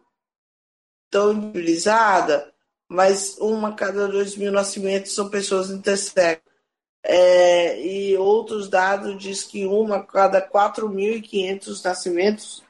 [1.10, 2.49] tão individualizada
[2.90, 6.50] mas uma cada dois mil nascimentos são pessoas intersexo.
[7.02, 12.64] É, e outros dados diz que uma cada 4.500 nascimentos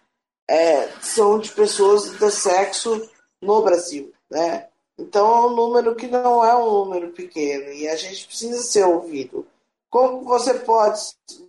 [0.47, 3.09] é, são de pessoas intersexo
[3.41, 4.67] no Brasil, né?
[4.97, 8.83] Então é um número que não é um número pequeno e a gente precisa ser
[8.83, 9.47] ouvido.
[9.89, 11.01] Como você pode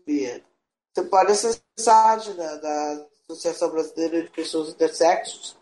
[0.06, 0.42] ver?
[0.94, 5.56] Você pode acessar a página da Associação Brasileira de Pessoas Intersexos,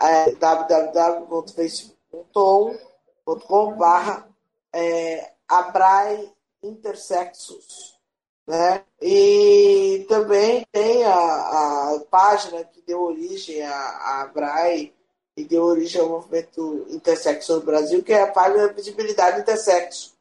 [0.00, 2.01] é, www.facebook
[2.32, 4.28] tom.com barra
[4.72, 6.32] é, Abrai
[6.62, 7.98] Intersexos.
[8.46, 8.84] Né?
[9.00, 14.92] E também tem a, a página que deu origem à, à Abrai
[15.36, 20.14] e deu origem ao movimento intersexo no Brasil, que é a página Visibilidade Intersexo,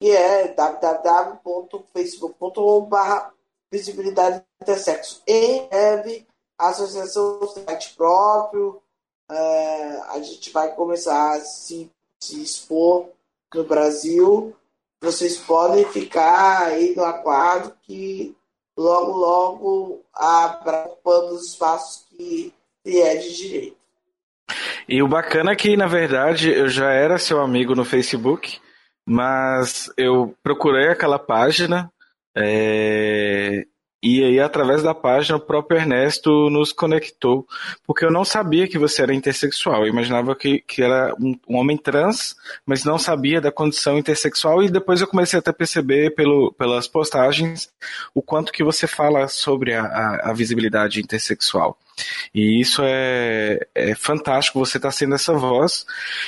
[0.00, 3.34] que é www.facebook.com.br
[3.70, 5.22] Visibilidade Intersexo.
[5.26, 6.26] Em breve,
[6.58, 8.82] a associação site próprio,
[9.30, 13.08] é, a gente vai começar a se, se expor
[13.54, 14.54] no Brasil
[15.04, 18.34] vocês podem ficar aí no aguardo que
[18.76, 22.52] logo, logo abra os espaços que
[22.86, 23.76] é de direito.
[24.88, 28.58] E o bacana é que, na verdade, eu já era seu amigo no Facebook,
[29.06, 31.90] mas eu procurei aquela página
[32.36, 33.66] é,
[34.04, 37.46] e aí, através da página, o próprio Ernesto nos conectou,
[37.86, 39.86] porque eu não sabia que você era intersexual.
[39.86, 42.36] Eu imaginava que, que era um, um homem trans,
[42.66, 44.62] mas não sabia da condição intersexual.
[44.62, 47.70] E depois eu comecei até a perceber pelo, pelas postagens
[48.14, 51.78] o quanto que você fala sobre a, a, a visibilidade intersexual.
[52.34, 55.86] E isso é, é fantástico, você está sendo essa voz.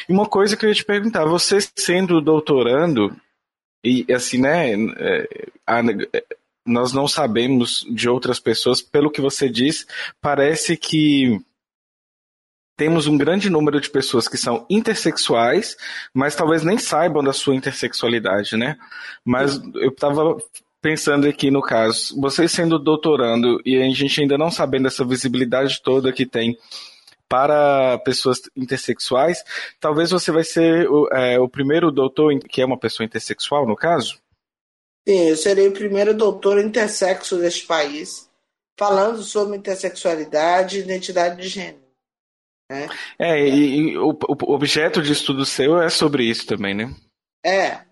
[0.08, 3.14] E uma coisa que eu ia te perguntar, você sendo doutorando,
[3.84, 5.82] e assim, né, é, a,
[6.66, 9.86] nós não sabemos de outras pessoas, pelo que você diz,
[10.20, 11.40] parece que
[12.76, 15.76] temos um grande número de pessoas que são intersexuais,
[16.12, 18.76] mas talvez nem saibam da sua intersexualidade, né?
[19.24, 20.36] Mas eu estava
[20.82, 25.80] pensando aqui no caso, vocês sendo doutorando e a gente ainda não sabendo dessa visibilidade
[25.82, 26.56] toda que tem
[27.28, 29.42] para pessoas intersexuais,
[29.80, 33.74] talvez você vai ser o, é, o primeiro doutor que é uma pessoa intersexual, no
[33.74, 34.18] caso?
[35.08, 38.28] Sim, eu serei o primeiro doutor intersexo deste país,
[38.76, 41.86] falando sobre intersexualidade e identidade de gênero.
[42.68, 42.88] Né?
[43.16, 46.92] É, e, e o, o, objeto de estudo seu é sobre isso também, né?
[47.44, 47.84] É.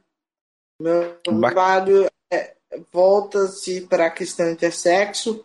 [0.81, 2.57] Meu trabalho é,
[2.93, 5.45] volta-se para a questão intersexo,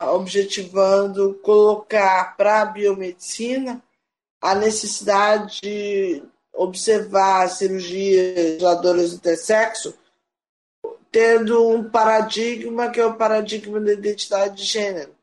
[0.00, 3.82] objetivando colocar para a biomedicina
[4.40, 6.22] a necessidade de
[6.54, 9.94] observar cirurgias doadoras intersexo
[11.14, 15.14] tendo um paradigma que é o paradigma da identidade de gênero.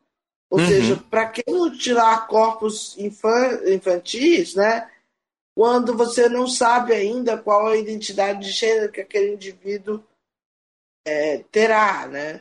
[0.50, 0.66] Ou uhum.
[0.66, 4.90] seja, para que mutilar corpos infantis, né?
[5.54, 10.02] Quando você não sabe ainda qual é a identidade de gênero que aquele indivíduo
[11.06, 12.40] é, terá, né?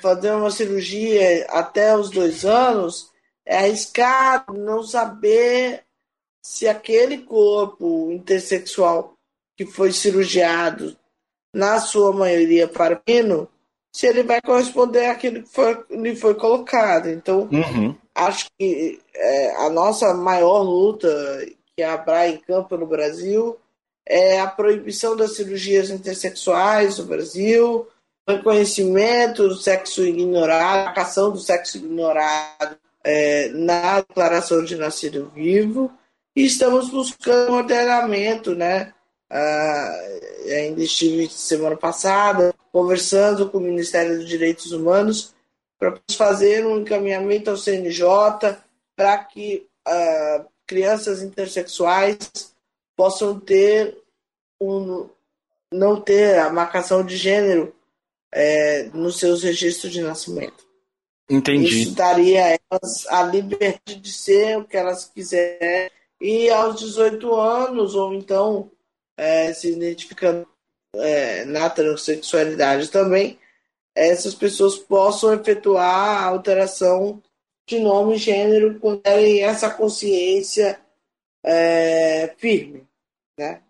[0.00, 3.12] Fazer uma cirurgia até os dois anos
[3.46, 5.84] é arriscado não saber
[6.42, 9.16] se aquele corpo intersexual
[9.56, 10.98] que foi cirurgiado
[11.54, 13.48] na sua maioria para o
[13.92, 17.08] se ele vai corresponder àquilo que foi, lhe foi colocado.
[17.08, 17.94] Então, uhum.
[18.14, 21.08] acho que é, a nossa maior luta
[21.76, 23.56] que a Brain campo no Brasil
[24.06, 27.86] é a proibição das cirurgias intersexuais no Brasil,
[28.28, 35.90] reconhecimento do sexo ignorado, a cação do sexo ignorado é, na declaração de nascido vivo,
[36.36, 38.92] e estamos buscando um ordenamento, né?
[39.30, 45.34] Uh, ainda estive semana passada conversando com o Ministério dos Direitos Humanos
[45.78, 48.06] para fazer um encaminhamento ao CNJ
[48.96, 52.18] para que uh, crianças intersexuais
[52.96, 53.96] possam ter
[54.60, 55.08] um
[55.70, 57.74] não ter a marcação de gênero
[58.32, 60.66] é, nos seus registros de nascimento.
[61.28, 61.82] Entendi.
[61.82, 67.34] Isso daria a elas a liberdade de ser o que elas quiserem e aos 18
[67.34, 68.70] anos, ou então
[69.18, 70.46] é, se identificando
[70.94, 73.38] é, na transexualidade também,
[73.94, 77.20] essas pessoas possam efetuar a alteração
[77.66, 80.80] de nome e gênero quando terem essa consciência
[81.44, 82.86] é, firme,
[83.36, 83.60] né?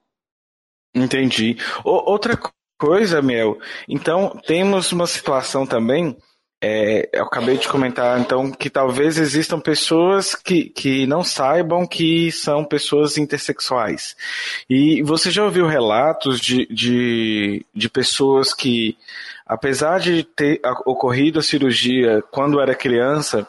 [0.95, 1.57] Entendi.
[1.85, 2.39] O, outra
[2.79, 6.17] coisa, Mel, então temos uma situação também
[6.61, 12.33] é, eu acabei de comentar, então, que talvez existam pessoas que, que não saibam que
[12.33, 14.17] são pessoas intersexuais.
[14.69, 18.97] E você já ouviu relatos de, de, de pessoas que,
[19.47, 23.47] apesar de ter ocorrido a cirurgia quando era criança,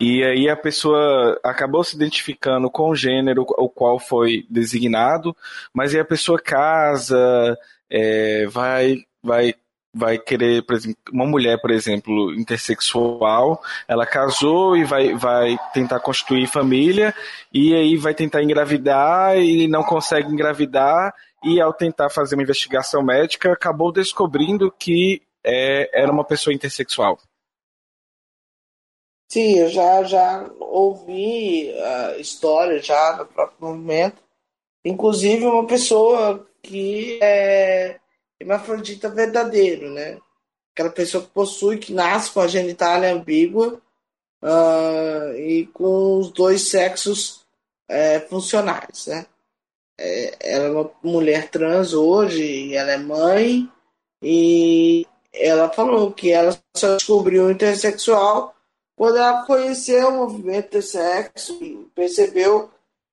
[0.00, 5.36] e aí a pessoa acabou se identificando com o gênero o qual foi designado,
[5.72, 7.56] mas aí a pessoa casa,
[7.88, 9.54] é, vai, vai
[9.94, 16.00] vai querer, por exemplo, uma mulher, por exemplo, intersexual, ela casou e vai, vai tentar
[16.00, 17.14] constituir família
[17.52, 21.14] e aí vai tentar engravidar e não consegue engravidar
[21.44, 27.18] e ao tentar fazer uma investigação médica acabou descobrindo que é, era uma pessoa intersexual.
[29.30, 34.22] Sim, eu já, já ouvi uh, história já no próprio movimento,
[34.84, 37.98] inclusive uma pessoa que é
[38.42, 40.18] hermafrodita verdadeiro, né?
[40.74, 43.80] Aquela pessoa que possui, que nasce com a genitália ambígua
[44.42, 47.44] uh, e com os dois sexos
[47.88, 49.26] é, funcionais, né?
[49.98, 53.70] É, ela é uma mulher trans hoje, ela é mãe
[54.22, 58.54] e ela falou que ela só descobriu intersexual
[58.96, 62.70] quando ela conheceu o movimento intersexo e percebeu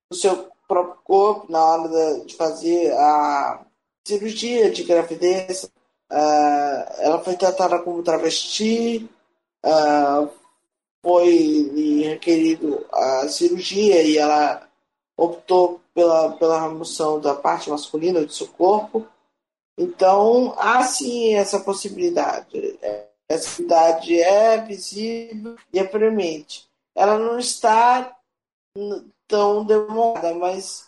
[0.09, 3.65] o seu próprio corpo na hora de fazer a
[4.09, 9.09] cirurgia de gravidez, uh, ela foi tratada como travesti,
[9.63, 10.29] uh,
[11.01, 14.67] foi requerido a cirurgia e ela
[15.15, 19.05] optou pela, pela remoção da parte masculina do seu corpo.
[19.77, 22.77] Então, há sim essa possibilidade.
[23.29, 26.67] Essa possibilidade é visível e é premente.
[26.95, 28.13] Ela não está
[29.27, 30.85] tão demorada, mas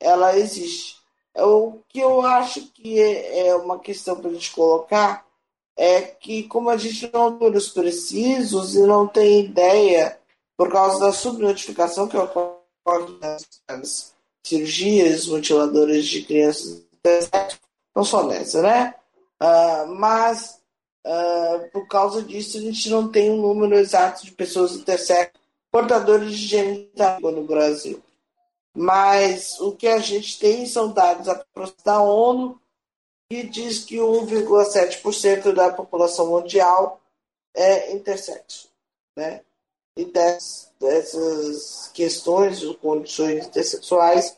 [0.00, 1.03] ela existe.
[1.36, 5.26] O que eu acho que é, é uma questão para a gente colocar
[5.76, 10.18] é que, como a gente não tem números precisos e não tem ideia,
[10.56, 13.18] por causa da subnotificação que ocorre
[13.68, 14.14] nas
[14.44, 16.84] cirurgias mutiladoras de crianças,
[17.94, 18.94] não só nessa, né?
[19.42, 20.60] Uh, mas,
[21.04, 26.30] uh, por causa disso, a gente não tem um número exato de pessoas intersexo portadores
[26.30, 28.00] de genital no Brasil.
[28.74, 31.26] Mas o que a gente tem são dados
[31.84, 32.60] da ONU
[33.30, 37.00] que diz que 1,7% da população mundial
[37.54, 38.68] é intersexo.
[39.16, 39.40] Né?
[39.96, 44.36] E dessas questões ou condições intersexuais,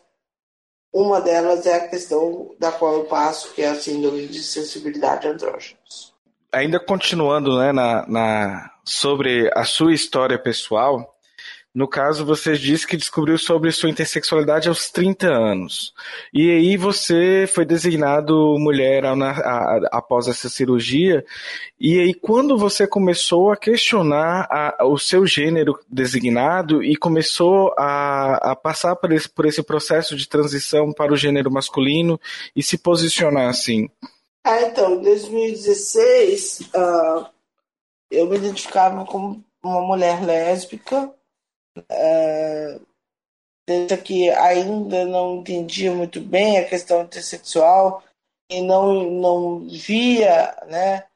[0.92, 5.26] uma delas é a questão da qual eu passo, que é a síndrome de sensibilidade
[5.26, 6.14] andrógenos.
[6.52, 11.15] Ainda continuando né, na, na, sobre a sua história pessoal,
[11.76, 15.92] no caso, você disse que descobriu sobre sua intersexualidade aos 30 anos.
[16.32, 19.04] E aí você foi designado mulher
[19.92, 21.22] após essa cirurgia.
[21.78, 28.52] E aí, quando você começou a questionar a, o seu gênero designado e começou a,
[28.52, 32.18] a passar por esse, por esse processo de transição para o gênero masculino
[32.56, 33.90] e se posicionar assim?
[34.42, 37.30] Ah, então, em 2016, uh, ah,
[38.10, 41.12] eu me identificava como uma mulher lésbica
[41.88, 42.78] é,
[44.04, 48.02] que ainda não entendia muito bem a questão intersexual
[48.50, 51.06] e não, não via né,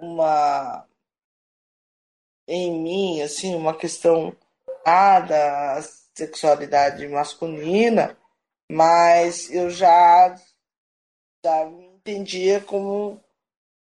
[0.00, 0.86] uma
[2.48, 4.34] em mim assim uma questão
[5.20, 5.82] da
[6.16, 8.16] sexualidade masculina,
[8.70, 10.34] mas eu já,
[11.44, 13.22] já me entendia como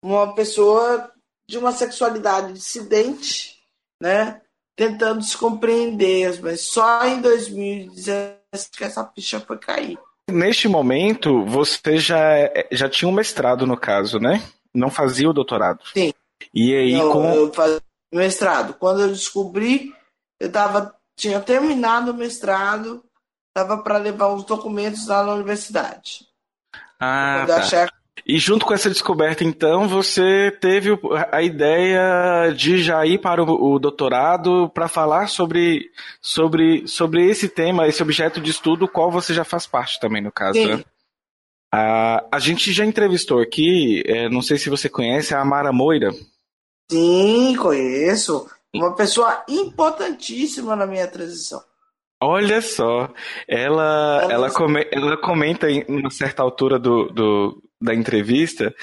[0.03, 1.13] uma pessoa
[1.47, 3.63] de uma sexualidade dissidente,
[4.01, 4.41] né?
[4.75, 8.39] Tentando se compreender, mas só em 2017
[8.75, 9.97] que essa ficha foi cair.
[10.29, 12.19] Neste momento, você já,
[12.71, 14.43] já tinha um mestrado, no caso, né?
[14.73, 15.79] Não fazia o doutorado.
[15.93, 16.13] Sim.
[16.53, 17.33] E aí, Não, com...
[17.33, 17.81] eu fazia
[18.13, 18.73] mestrado.
[18.73, 19.93] Quando eu descobri,
[20.39, 23.03] eu tava, tinha terminado o mestrado,
[23.49, 26.27] estava para levar os documentos lá na universidade.
[26.99, 27.57] Ah, Quando tá.
[27.57, 27.79] achei
[28.25, 30.97] e junto com essa descoberta, então, você teve
[31.31, 35.91] a ideia de já ir para o, doutorado para falar sobre,
[36.21, 40.31] sobre, sobre esse tema, esse objeto de estudo, qual você já faz parte também, no
[40.31, 40.67] caso, Sim.
[40.67, 40.83] né?
[41.73, 46.11] A, a gente já entrevistou aqui, é, não sei se você conhece, a Amara Moira.
[46.89, 48.47] Sim, conheço.
[48.73, 51.61] Uma pessoa importantíssima na minha transição.
[52.21, 53.09] Olha só,
[53.47, 58.73] ela, ela, come, ela comenta em uma certa altura do, do, da entrevista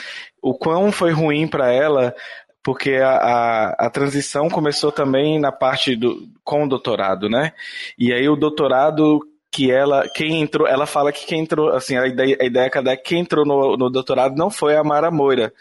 [0.42, 2.14] o quão foi ruim para ela,
[2.62, 7.52] porque a, a, a, transição começou também na parte do com o doutorado, né?
[7.98, 9.20] E aí o doutorado
[9.50, 12.96] que ela, quem entrou, ela fala que quem entrou, assim, a ideia, a ideia que
[13.04, 15.52] quem entrou no, no doutorado não foi a Mara Moira,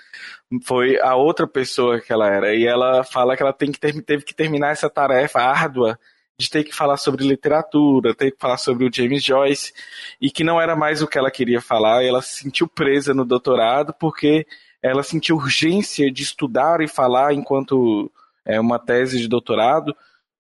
[0.66, 2.56] foi a outra pessoa que ela era.
[2.56, 6.00] E ela fala que ela tem que ter, teve que terminar essa tarefa árdua
[6.42, 9.74] de ter que falar sobre literatura, ter que falar sobre o James Joyce,
[10.20, 13.24] e que não era mais o que ela queria falar, ela se sentiu presa no
[13.24, 14.46] doutorado porque
[14.82, 18.12] ela sentiu urgência de estudar e falar enquanto
[18.44, 19.96] é, uma tese de doutorado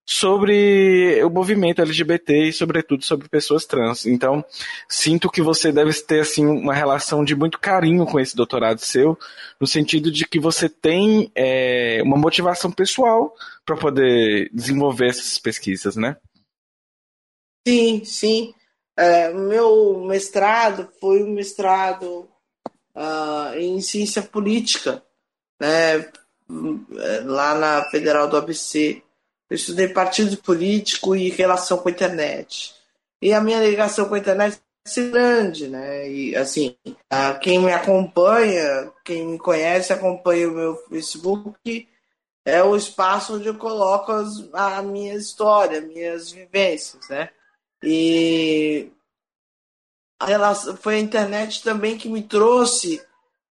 [0.05, 4.05] sobre o movimento LGBT e, sobretudo, sobre pessoas trans.
[4.05, 4.43] Então,
[4.87, 9.17] sinto que você deve ter assim uma relação de muito carinho com esse doutorado seu,
[9.59, 13.33] no sentido de que você tem é, uma motivação pessoal
[13.65, 16.17] para poder desenvolver essas pesquisas, né?
[17.67, 18.53] Sim, sim.
[18.97, 22.27] É, meu mestrado foi um mestrado
[22.95, 25.03] uh, em ciência política,
[25.59, 26.11] né,
[27.25, 29.01] lá na Federal do ABC.
[29.51, 32.73] Eu estudei partido político e relação com a internet.
[33.21, 36.09] E a minha ligação com a internet é grande, né?
[36.09, 36.73] E assim,
[37.41, 41.85] quem me acompanha, quem me conhece, acompanha o meu Facebook,
[42.45, 47.29] é o espaço onde eu coloco as, a minha história, minhas vivências, né?
[47.83, 48.89] E
[50.17, 53.03] a relação, foi a internet também que me trouxe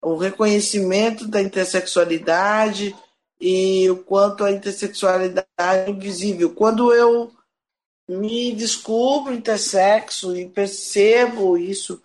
[0.01, 2.95] o reconhecimento da intersexualidade
[3.41, 6.55] e o quanto a intersexualidade é invisível.
[6.55, 7.33] Quando eu
[8.09, 12.03] me descubro intersexo e percebo isso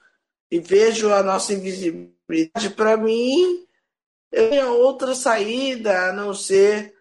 [0.51, 3.65] e vejo a nossa invisibilidade, para mim,
[4.31, 6.95] eu tenho outra saída a não ser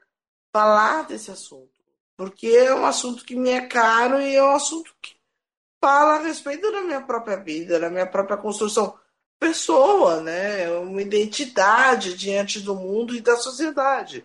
[0.52, 1.70] falar desse assunto.
[2.16, 5.16] Porque é um assunto que me é caro e é um assunto que
[5.82, 8.96] fala a respeito da minha própria vida, da minha própria construção
[9.42, 10.70] pessoa, né?
[10.70, 14.24] Uma identidade diante do mundo e da sociedade.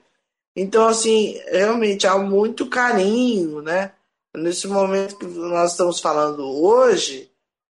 [0.55, 3.93] Então, assim, realmente há muito carinho, né?
[4.36, 7.32] Nesse momento que nós estamos falando hoje,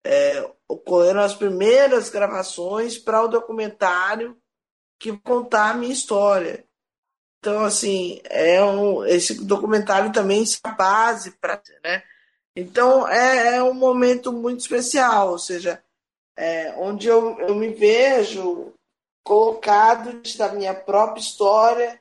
[0.06, 4.38] é, ocorreram as primeiras gravações para o documentário
[5.00, 6.64] que contar a minha história.
[7.40, 12.04] Então, assim, é um, esse documentário também é a base para, né?
[12.56, 15.82] Então, é, é, um momento muito especial, ou seja,
[16.38, 18.74] é, onde eu, eu me vejo
[19.24, 22.00] colocado da minha própria história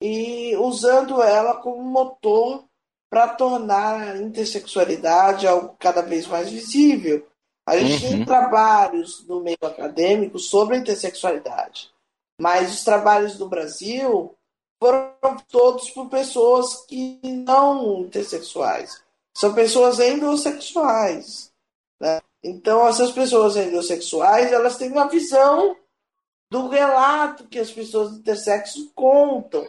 [0.00, 2.64] e usando ela como motor
[3.10, 7.26] para tornar a intersexualidade algo cada vez mais visível.
[7.66, 8.10] A gente uhum.
[8.10, 11.90] tem trabalhos no meio acadêmico sobre a intersexualidade,
[12.40, 14.34] mas os trabalhos do Brasil
[14.80, 19.02] foram todos por pessoas que não intersexuais,
[19.36, 21.50] são pessoas endossexuais.
[22.46, 25.76] Então, essas pessoas endossexuais elas têm uma visão
[26.48, 29.68] do relato que as pessoas intersexo contam,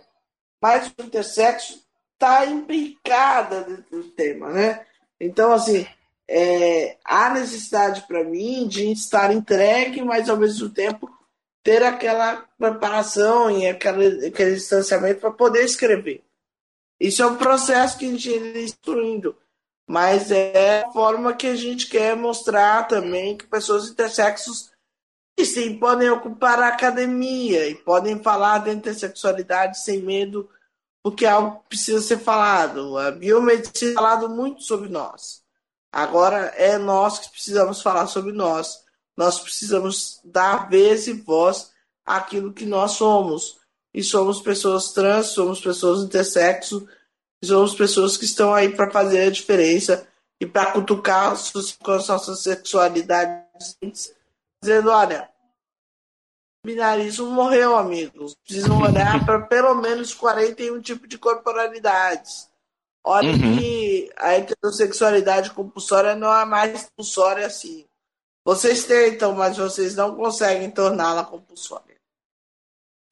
[0.62, 4.86] mas o intersexo está implicada dentro do tema, né?
[5.20, 5.88] Então, assim,
[6.28, 11.10] é, há necessidade para mim de estar entregue, mas ao mesmo tempo
[11.64, 16.24] ter aquela preparação e aquele, aquele distanciamento para poder escrever.
[17.00, 19.36] Isso é um processo que a gente está instruindo,
[19.88, 24.70] mas é a forma que a gente quer mostrar também que pessoas intersexos
[25.46, 30.50] sim podem ocupar a academia e podem falar da intersexualidade sem medo,
[31.02, 32.98] porque é algo que precisa ser falado.
[32.98, 35.42] A biomedicina falado muito sobre nós.
[35.92, 38.84] Agora é nós que precisamos falar sobre nós.
[39.16, 41.72] Nós precisamos dar vez e voz
[42.06, 43.58] àquilo que nós somos.
[43.94, 46.88] E somos pessoas trans, somos pessoas intersexo,
[47.44, 50.08] somos pessoas que estão aí para fazer a diferença
[50.40, 51.36] e para cutucar
[51.84, 53.78] com as nossas sexualidades,
[54.62, 55.30] dizendo: olha,
[56.64, 58.36] o binarismo morreu, amigos.
[58.44, 62.50] Precisam olhar para pelo menos 41 tipos de corporalidades.
[63.04, 63.58] Olha uhum.
[63.58, 67.86] que a heterossexualidade compulsória não é mais compulsória assim.
[68.44, 71.97] Vocês tentam, mas vocês não conseguem torná-la compulsória.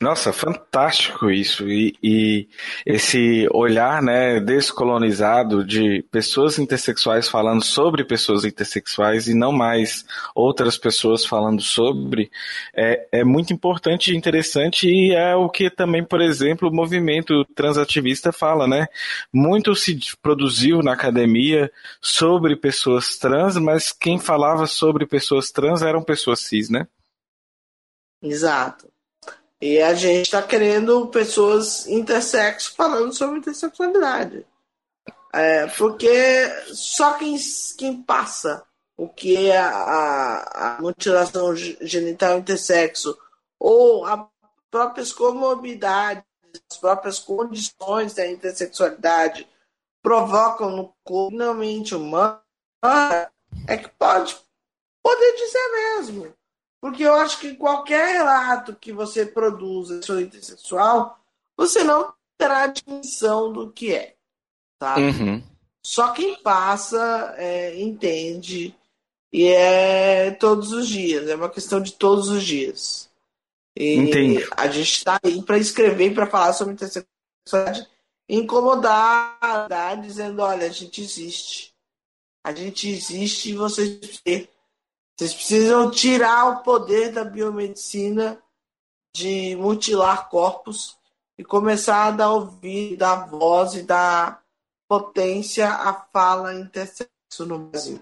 [0.02, 1.70] Nossa, fantástico isso.
[1.70, 2.50] E, e,
[2.86, 10.78] esse olhar né, descolonizado de pessoas intersexuais falando sobre pessoas intersexuais e não mais outras
[10.78, 12.30] pessoas falando sobre,
[12.76, 17.46] é, é muito importante e interessante e é o que também, por exemplo, o movimento
[17.56, 18.88] transativista fala, né?
[19.32, 21.72] Muito se produziu na academia
[22.02, 26.86] sobre pessoas trans, mas quem falava sobre pessoas trans eram pessoas cis, né?
[28.22, 28.94] Exato.
[29.62, 34.46] E a gente está querendo pessoas intersexo falando sobre intersexualidade.
[35.34, 37.38] É, porque só quem,
[37.78, 38.66] quem passa
[38.98, 43.18] o que é a, a mutilação genital intersexo
[43.60, 44.26] ou as
[44.72, 46.24] próprias comorbidades,
[46.70, 49.48] as próprias condições da intersexualidade
[50.02, 52.42] provocam no corpo, na mente humana,
[53.68, 54.38] é que pode
[55.04, 56.34] poder dizer mesmo.
[56.86, 61.20] Porque eu acho que qualquer relato que você produza sobre intersexual,
[61.58, 64.16] você não terá dimensão do que é.
[64.78, 64.96] Tá?
[64.96, 65.42] Uhum.
[65.84, 68.76] Só quem passa é, entende.
[69.34, 73.10] E é todos os dias, é uma questão de todos os dias.
[73.76, 74.48] E Entendi.
[74.56, 77.90] a gente está aí para escrever e para falar sobre intersexualidade,
[78.30, 81.74] incomodar, dizendo: olha, a gente existe.
[82.44, 84.22] A gente existe e vocês
[85.18, 88.38] vocês precisam tirar o poder da biomedicina
[89.16, 90.98] de mutilar corpos
[91.38, 94.44] e começar a dar ouvido, dar voz e dar
[94.88, 98.02] potência à fala intersexo no Brasil.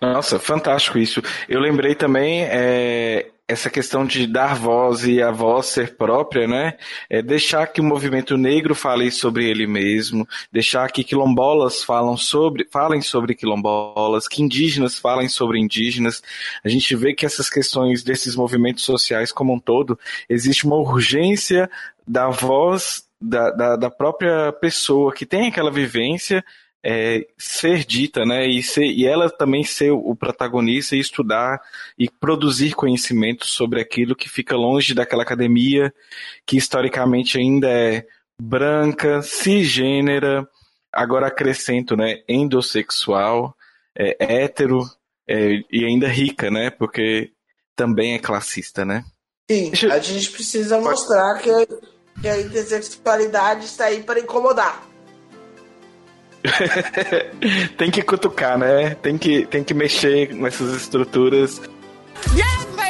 [0.00, 1.20] Nossa, fantástico isso.
[1.48, 6.76] Eu lembrei também é, essa questão de dar voz e a voz ser própria, né?
[7.08, 12.68] É deixar que o movimento negro fale sobre ele mesmo, deixar que quilombolas falam sobre,
[12.70, 16.22] falem sobre quilombolas, que indígenas falem sobre indígenas.
[16.62, 21.70] A gente vê que essas questões desses movimentos sociais como um todo, existe uma urgência
[22.06, 26.44] da voz da, da, da própria pessoa que tem aquela vivência
[26.90, 28.46] é, ser dita, né?
[28.46, 31.60] E, ser, e ela também ser o protagonista e estudar
[31.98, 35.92] e produzir conhecimento sobre aquilo que fica longe daquela academia
[36.46, 38.06] que historicamente ainda é
[38.40, 40.48] branca, cisgênera,
[40.90, 42.22] agora acrescento, né?
[42.26, 43.54] Endossexual,
[43.94, 44.80] é, hétero,
[45.28, 46.70] é, e ainda rica, né?
[46.70, 47.32] Porque
[47.76, 49.04] também é classista, né?
[49.50, 51.50] Sim, a gente precisa mostrar que,
[52.22, 54.87] que a intersexualidade está aí para incomodar.
[57.76, 58.94] tem que cutucar, né?
[58.96, 61.60] Tem que, tem que mexer nessas estruturas.
[62.34, 62.87] Yeah,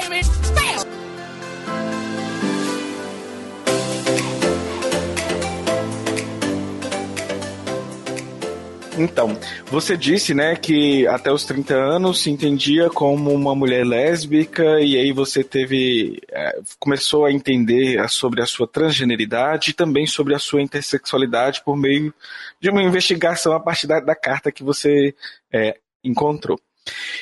[8.98, 14.80] Então, você disse, né, que até os 30 anos se entendia como uma mulher lésbica
[14.80, 20.34] e aí você teve é, começou a entender sobre a sua transgeneridade e também sobre
[20.34, 22.12] a sua intersexualidade por meio
[22.60, 25.14] de uma investigação a partir da, da carta que você
[25.52, 26.60] é, encontrou.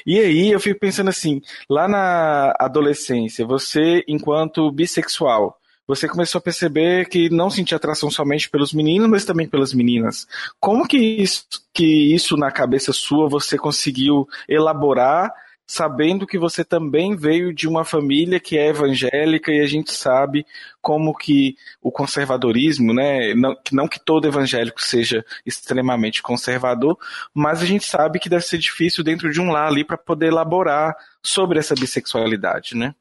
[0.07, 6.43] E aí eu fico pensando assim, lá na adolescência, você enquanto bissexual, você começou a
[6.43, 10.27] perceber que não sentia atração somente pelos meninos, mas também pelas meninas.
[10.59, 15.33] Como que isso, que isso na cabeça sua você conseguiu elaborar,
[15.67, 20.47] sabendo que você também veio de uma família que é evangélica e a gente sabe
[20.81, 26.97] como que o conservadorismo, né, não, não que todo evangélico seja extremamente conservador,
[27.35, 30.27] mas a gente sabe que deve ser difícil dentro de um lar ali para poder
[30.27, 32.95] elaborar sobre essa bissexualidade, né?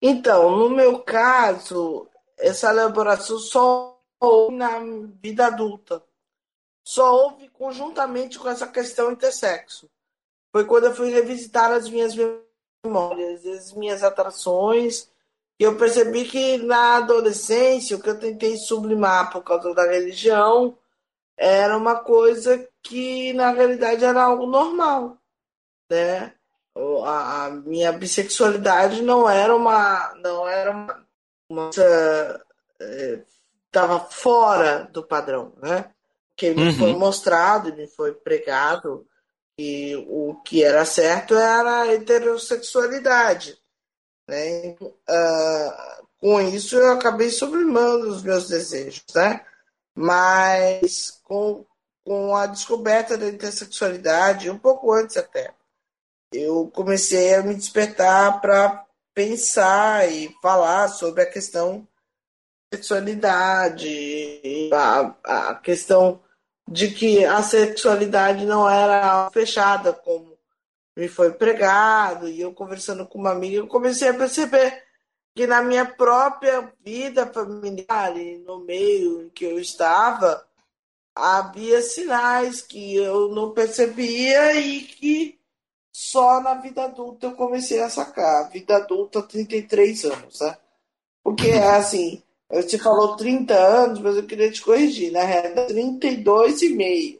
[0.00, 4.78] Então, no meu caso, essa elaboração só houve na
[5.20, 6.02] vida adulta.
[6.84, 9.90] Só houve conjuntamente com essa questão intersexo.
[10.52, 12.14] Foi quando eu fui revisitar as minhas
[12.84, 15.10] memórias, as minhas atrações,
[15.58, 20.78] e eu percebi que na adolescência, o que eu tentei sublimar por causa da religião,
[21.36, 25.18] era uma coisa que na realidade era algo normal,
[25.90, 26.37] né?
[27.04, 31.06] A, minha bissexualidade não era uma não era uma,
[31.48, 31.70] uma
[33.66, 35.90] estava é, fora do padrão, né?
[36.36, 36.74] Que me uhum.
[36.74, 39.06] foi mostrado, me foi pregado
[39.56, 43.58] que o que era certo era a heterossexualidade,
[44.28, 44.76] né?
[44.80, 49.44] Uh, com isso eu acabei sublimando os meus desejos, né?
[49.94, 51.64] Mas com,
[52.04, 55.52] com a descoberta da intersexualidade, um pouco antes até,
[56.32, 61.86] eu comecei a me despertar para pensar e falar sobre a questão
[62.70, 66.20] da sexualidade, a, a questão
[66.68, 70.36] de que a sexualidade não era fechada como
[70.96, 74.82] me foi pregado, e eu conversando com uma amiga, eu comecei a perceber
[75.34, 80.44] que na minha própria vida familiar e no meio em que eu estava,
[81.14, 85.37] havia sinais que eu não percebia e que
[85.98, 88.48] só na vida adulta eu comecei a sacar.
[88.52, 90.56] Vida adulta, 33 anos, né?
[91.24, 96.68] Porque, assim, você falou 30 anos, mas eu queria te corrigir, na realidade, 32 e
[96.68, 97.18] meio.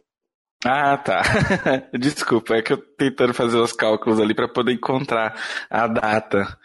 [0.64, 1.22] Ah, tá.
[1.98, 5.34] Desculpa, é que eu tentando fazer os cálculos ali para poder encontrar
[5.68, 6.56] a data.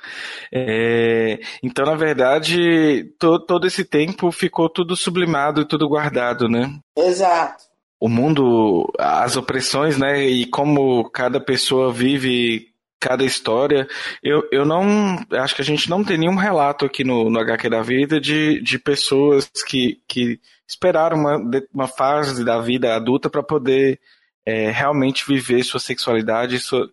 [0.53, 6.79] É, então, na verdade, to, todo esse tempo ficou tudo sublimado e tudo guardado, né?
[6.95, 7.72] Exato
[8.03, 10.25] o mundo, as opressões, né?
[10.25, 12.67] E como cada pessoa vive
[12.99, 13.87] cada história.
[14.21, 15.25] Eu, eu não.
[15.31, 18.61] Acho que a gente não tem nenhum relato aqui no, no HQ da vida de,
[18.61, 20.37] de pessoas que, que
[20.67, 21.41] esperaram uma,
[21.73, 23.97] uma fase da vida adulta para poder
[24.45, 26.89] é, realmente viver sua sexualidade sua,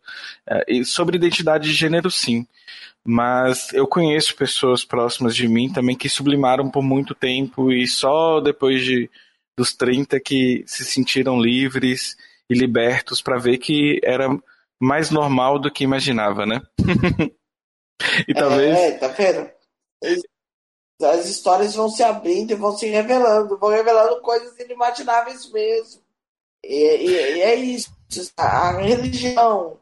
[0.47, 2.47] é, sobre identidade de gênero, sim.
[3.05, 8.41] Mas eu conheço pessoas próximas de mim também que sublimaram por muito tempo e só
[8.41, 9.11] depois de
[9.61, 12.17] dos 30 que se sentiram livres
[12.49, 14.27] e libertos para ver que era
[14.81, 16.63] mais normal do que imaginava, né?
[18.27, 18.75] e talvez.
[18.75, 19.51] É, tá vendo?
[21.03, 26.01] As histórias vão se abrindo e vão se revelando, vão revelando coisas inimagináveis mesmo.
[26.65, 27.95] E, e, e é isso.
[28.39, 29.79] A religião,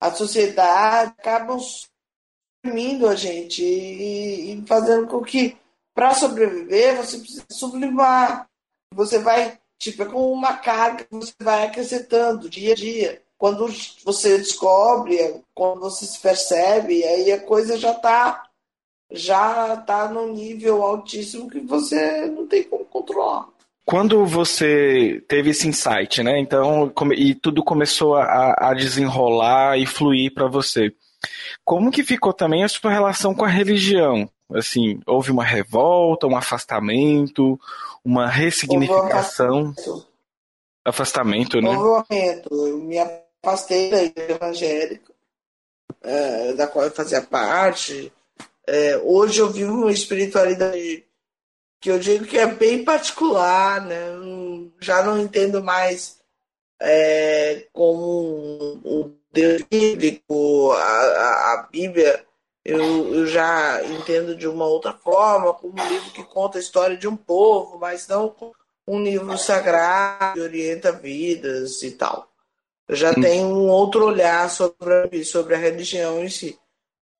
[0.00, 5.56] a sociedade acabam suprimindo a gente e, e fazendo com que,
[5.94, 8.49] para sobreviver, você precisa sublimar
[8.94, 13.22] você vai, tipo, é como uma carga que você vai acrescentando dia a dia.
[13.38, 13.66] Quando
[14.04, 18.46] você descobre, quando você se percebe, aí a coisa já está
[19.12, 23.48] já tá num nível altíssimo que você não tem como controlar.
[23.84, 26.38] Quando você teve esse insight, né?
[26.38, 30.92] Então, e tudo começou a, a desenrolar e fluir para você.
[31.64, 34.30] Como que ficou também a sua relação com a religião?
[34.54, 37.58] Assim, houve uma revolta, um afastamento,
[38.04, 39.74] uma ressignificação.
[40.84, 41.70] Afastamento, né?
[42.50, 45.12] Eu me afastei da igreja evangélica,
[46.02, 48.12] é, da qual eu fazia parte.
[48.66, 51.04] É, hoje eu vivo uma espiritualidade
[51.80, 53.96] que eu digo que é bem particular, né?
[54.80, 56.18] já não entendo mais
[56.80, 62.24] é, como um, um Deus bíblico, a, a, a Bíblia,
[62.64, 66.96] eu, eu já entendo de uma outra forma, como um livro que conta a história
[66.96, 68.34] de um povo, mas não
[68.86, 72.28] um livro sagrado que orienta vidas e tal.
[72.88, 73.20] Eu já hum.
[73.20, 76.58] tenho um outro olhar sobre, sobre a religião em si.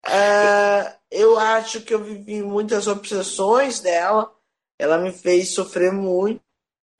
[0.06, 4.32] Uh, eu acho que eu vivi muitas obsessões dela,
[4.78, 6.42] ela me fez sofrer muito,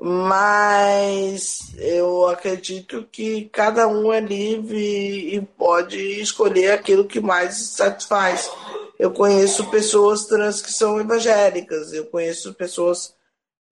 [0.01, 8.51] mas eu acredito que cada um é livre e pode escolher aquilo que mais satisfaz.
[8.99, 13.15] Eu conheço pessoas trans que são evangélicas, eu conheço pessoas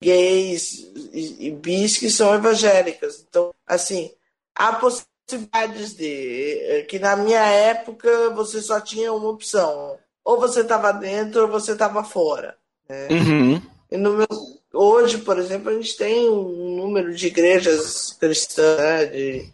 [0.03, 3.24] gays e, bis que são evangélicas.
[3.29, 4.12] Então, assim,
[4.55, 9.99] há possibilidades de eh, que na minha época você só tinha uma opção.
[10.24, 12.57] Ou você estava dentro ou você estava fora.
[12.87, 13.09] Né?
[13.11, 13.62] Uhum.
[13.91, 14.29] E no meu,
[14.73, 19.53] hoje, por exemplo, a gente tem um número de igrejas cristãs né, de,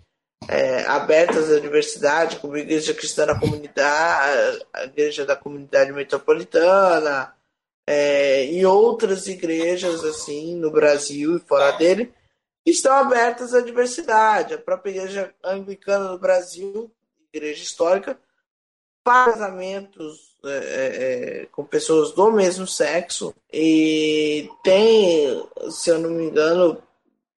[0.48, 7.34] é, abertas à diversidade, como a Igreja Cristã da Comunidade, a Igreja da Comunidade Metropolitana,
[7.86, 12.12] é, e outras igrejas assim no Brasil e fora dele
[12.64, 14.54] estão abertas à diversidade.
[14.54, 16.90] A própria igreja anglicana no Brasil,
[17.32, 18.18] igreja histórica,
[19.04, 26.24] faz casamentos é, é, com pessoas do mesmo sexo e tem, se eu não me
[26.24, 26.82] engano,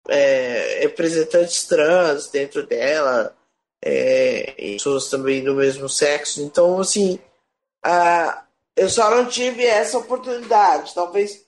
[0.07, 3.35] é, representantes trans dentro dela,
[3.81, 6.41] é, pessoas também do mesmo sexo.
[6.41, 7.19] Então, assim,
[7.83, 8.45] a,
[8.75, 10.93] eu só não tive essa oportunidade.
[10.93, 11.45] Talvez.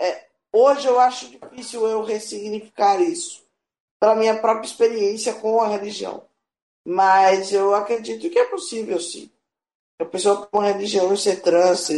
[0.00, 3.44] É, hoje eu acho difícil eu ressignificar isso
[4.00, 6.24] pela minha própria experiência com a religião.
[6.86, 9.30] Mas eu acredito que é possível, sim.
[10.00, 11.88] A pessoa com religião ser trans,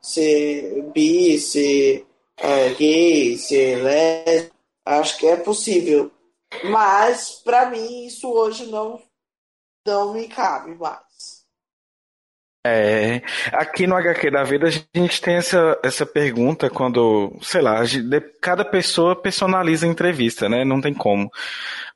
[0.00, 2.06] ser, bi, ser
[2.36, 6.10] é, gay, ser lésbico, acho que é possível.
[6.64, 9.02] Mas, para mim, isso hoje não,
[9.86, 11.05] não me cabe mais.
[12.68, 17.84] É, aqui no HQ da vida a gente tem essa, essa pergunta quando, sei lá,
[17.84, 20.64] gente, cada pessoa personaliza a entrevista, né?
[20.64, 21.30] Não tem como.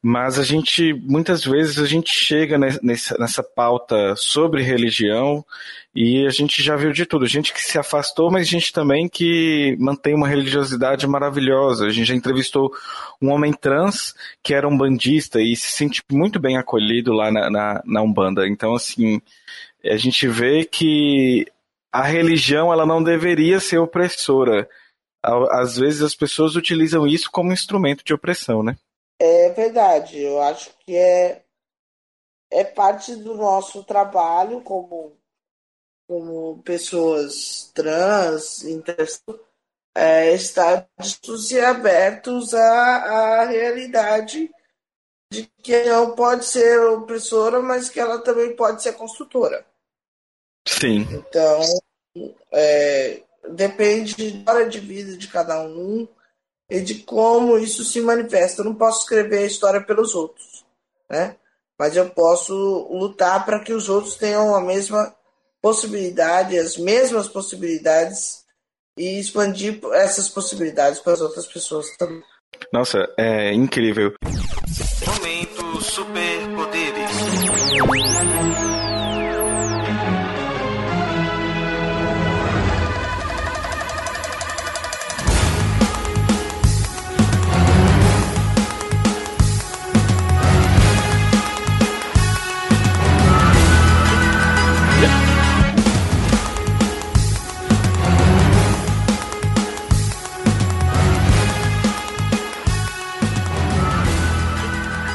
[0.02, 5.44] Mas a gente, muitas vezes, a gente chega nessa, nessa pauta sobre religião
[5.94, 7.26] e a gente já viu de tudo.
[7.26, 11.86] Gente que se afastou, mas gente também que mantém uma religiosidade maravilhosa.
[11.86, 12.72] A gente já entrevistou
[13.20, 17.50] um homem trans que era um bandista e se sente muito bem acolhido lá na,
[17.50, 18.48] na, na Umbanda.
[18.48, 19.20] Então, assim,
[19.84, 21.46] a gente vê que
[21.92, 24.68] a religião ela não deveria ser opressora.
[25.22, 28.76] Às vezes as pessoas utilizam isso como instrumento de opressão, né?
[29.18, 30.18] É verdade.
[30.18, 31.42] Eu acho que é,
[32.50, 35.16] é parte do nosso trabalho como,
[36.08, 38.64] como pessoas trans,
[39.94, 40.88] é, estar
[41.50, 44.50] e abertos à, à realidade
[45.32, 49.64] de que não pode ser opressora, mas que ela também pode ser construtora.
[50.66, 51.06] Sim.
[51.10, 51.60] Então,
[52.52, 56.06] é, depende da hora de vida de cada um
[56.68, 58.60] e de como isso se manifesta.
[58.60, 60.64] Eu não posso escrever a história pelos outros,
[61.08, 61.36] né?
[61.78, 65.14] Mas eu posso lutar para que os outros tenham a mesma
[65.62, 68.44] possibilidade, as mesmas possibilidades
[68.96, 72.22] e expandir essas possibilidades para as outras pessoas também.
[72.72, 74.12] Nossa, é incrível.
[75.06, 77.10] Momento Superpoderes.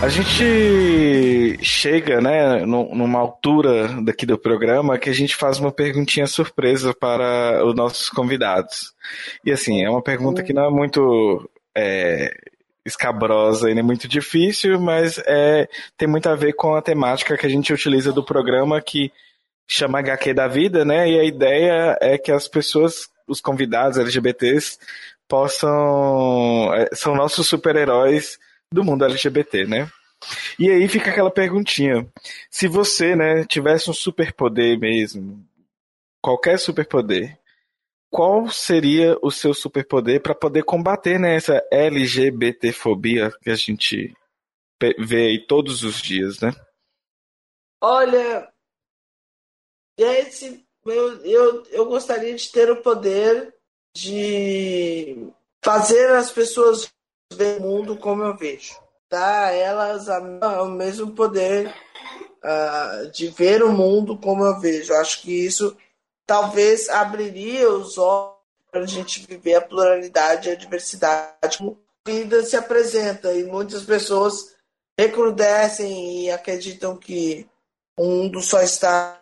[0.06, 6.28] A gente chega, né, numa altura daqui do programa que a gente faz uma perguntinha
[6.28, 8.94] surpresa para os nossos convidados.
[9.44, 12.32] E assim, é uma pergunta que não é muito é,
[12.86, 17.48] escabrosa e nem muito difícil, mas é, tem muito a ver com a temática que
[17.48, 19.12] a gente utiliza do programa que
[19.68, 21.10] chama HQ da vida, né?
[21.10, 24.78] E a ideia é que as pessoas, os convidados LGBTs,
[25.28, 26.72] possam.
[26.76, 28.38] É, são nossos super-heróis
[28.72, 29.90] do mundo LGBT, né?
[30.60, 32.10] E aí fica aquela perguntinha:
[32.50, 35.46] se você, né, tivesse um superpoder mesmo,
[36.22, 37.38] qualquer superpoder,
[38.10, 44.16] qual seria o seu superpoder para poder combater né, essa LGBTfobia que a gente
[44.98, 46.52] vê aí todos os dias, né?
[47.82, 48.52] Olha,
[49.98, 53.54] esse, eu, eu, eu gostaria de ter o poder
[53.96, 55.32] de
[55.64, 56.90] fazer as pessoas
[57.34, 58.85] ver o mundo como eu vejo.
[59.10, 60.20] Dar a elas a,
[60.64, 61.74] o mesmo poder
[62.44, 64.94] uh, de ver o mundo como eu vejo.
[64.94, 65.76] Acho que isso
[66.26, 68.36] talvez abriria os olhos
[68.72, 73.34] para a gente viver a pluralidade e a diversidade como a vida se apresenta.
[73.34, 74.56] E muitas pessoas
[74.98, 77.48] recrudescem e acreditam que
[77.98, 79.22] o mundo só está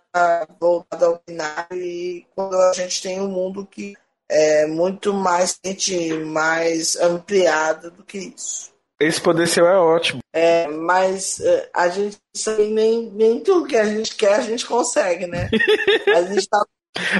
[0.60, 3.96] voltado ao binário e quando a gente tem um mundo que
[4.30, 5.60] é muito mais
[6.26, 8.73] mais ampliado do que isso.
[9.06, 10.20] Esse poder seu é ótimo.
[10.34, 12.18] É, mas é, a gente
[12.72, 15.50] nem, nem tudo que a gente quer a gente consegue, né?
[16.16, 16.64] a gente tá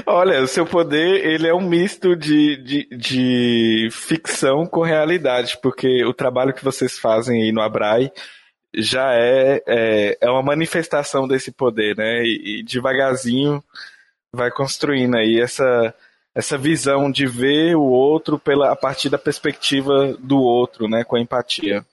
[0.06, 6.04] Olha, o seu poder, ele é um misto de, de, de, ficção com realidade, porque
[6.04, 8.12] o trabalho que vocês fazem aí no Abrai
[8.72, 12.22] já é, é, é uma manifestação desse poder, né?
[12.22, 13.62] E, e, devagarzinho
[14.32, 15.94] vai construindo aí essa,
[16.34, 21.04] essa visão de ver o outro pela, a partir da perspectiva do outro, né?
[21.04, 21.84] Com empatia.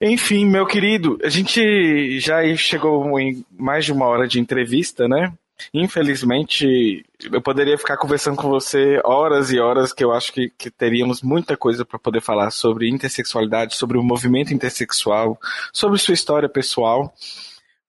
[0.00, 5.32] Enfim, meu querido, a gente já chegou em mais de uma hora de entrevista, né?
[5.72, 10.70] Infelizmente, eu poderia ficar conversando com você horas e horas, que eu acho que, que
[10.70, 15.38] teríamos muita coisa para poder falar sobre intersexualidade, sobre o movimento intersexual,
[15.72, 17.14] sobre sua história pessoal.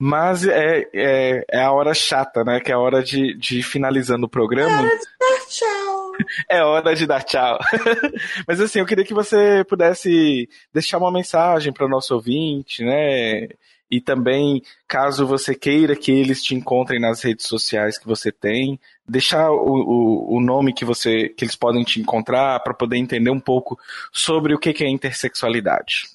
[0.06, 2.60] Mas é, é, é a hora chata, né?
[2.60, 4.70] Que é a hora de, de finalizando o programa.
[4.70, 5.94] É hora de dar tchau.
[6.50, 7.58] É hora de dar tchau.
[8.46, 13.48] Mas assim, eu queria que você pudesse deixar uma mensagem para o nosso ouvinte, né?
[13.90, 18.78] E também, caso você queira que eles te encontrem nas redes sociais que você tem,
[19.08, 23.30] deixar o, o, o nome que você que eles podem te encontrar para poder entender
[23.30, 23.80] um pouco
[24.12, 26.13] sobre o que, que é intersexualidade.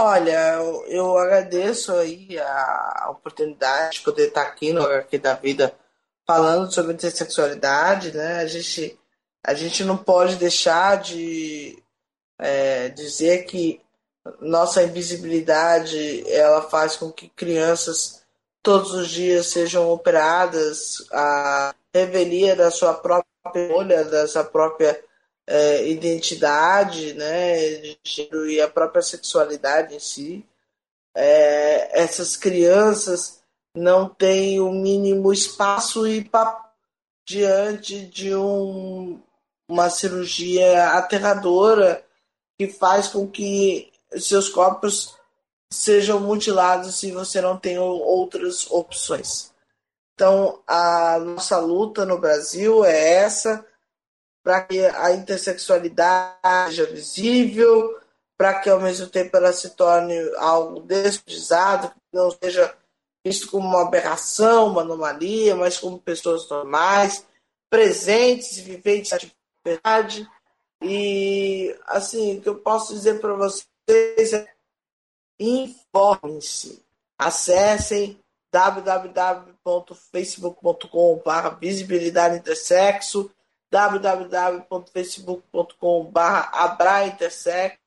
[0.00, 5.74] Olha, eu, eu agradeço aí a oportunidade de poder estar aqui no HQ da Vida
[6.24, 8.36] falando sobre intersexualidade, né?
[8.36, 8.96] A gente,
[9.44, 11.82] a gente não pode deixar de
[12.38, 13.80] é, dizer que
[14.40, 18.22] nossa invisibilidade ela faz com que crianças
[18.62, 23.26] todos os dias sejam operadas a revelia da sua própria
[23.74, 25.02] olha, da sua própria
[25.50, 30.46] é, identidade, né, de gênero e a própria sexualidade em si.
[31.16, 33.40] É, essas crianças
[33.74, 36.68] não têm o mínimo espaço e papo
[37.26, 39.18] diante de um,
[39.66, 42.04] uma cirurgia aterradora
[42.58, 45.16] que faz com que seus corpos
[45.72, 49.50] sejam mutilados se você não tem outras opções.
[50.14, 53.64] Então, a nossa luta no Brasil é essa,
[54.48, 58.00] para que a intersexualidade seja visível,
[58.34, 62.74] para que ao mesmo tempo ela se torne algo desprezado, que não seja
[63.22, 67.26] visto como uma aberração, uma anomalia, mas como pessoas normais,
[67.68, 69.30] presentes viventes de
[69.62, 70.26] verdade.
[70.80, 73.66] E assim, o que eu posso dizer para vocês
[75.38, 76.82] informem-se.
[77.18, 78.18] Acessem
[78.50, 83.30] www.facebook.com.br visibilidade intersexo
[83.70, 86.20] www.facebook.com.br
[86.52, 87.78] abraintersexo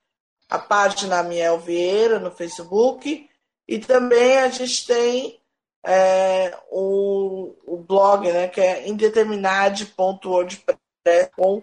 [0.52, 3.26] a página Miel Vieira no Facebook
[3.66, 5.40] e também a gente tem
[5.82, 11.62] é, o, o blog né, que é indeterminade.wordpress com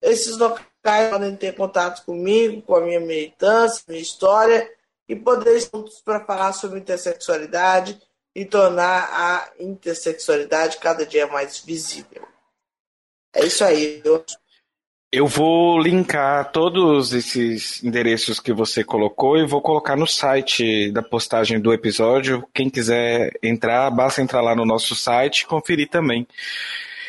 [0.00, 4.66] esses locais podem ter contato comigo, com a minha militância, minha história
[5.06, 8.00] e poder juntos para falar sobre intersexualidade
[8.34, 12.31] e tornar a intersexualidade cada dia mais visível.
[13.34, 14.00] É isso aí.
[14.04, 14.24] Eu...
[15.10, 21.02] eu vou linkar todos esses endereços que você colocou e vou colocar no site da
[21.02, 22.46] postagem do episódio.
[22.54, 26.26] Quem quiser entrar, basta entrar lá no nosso site e conferir também.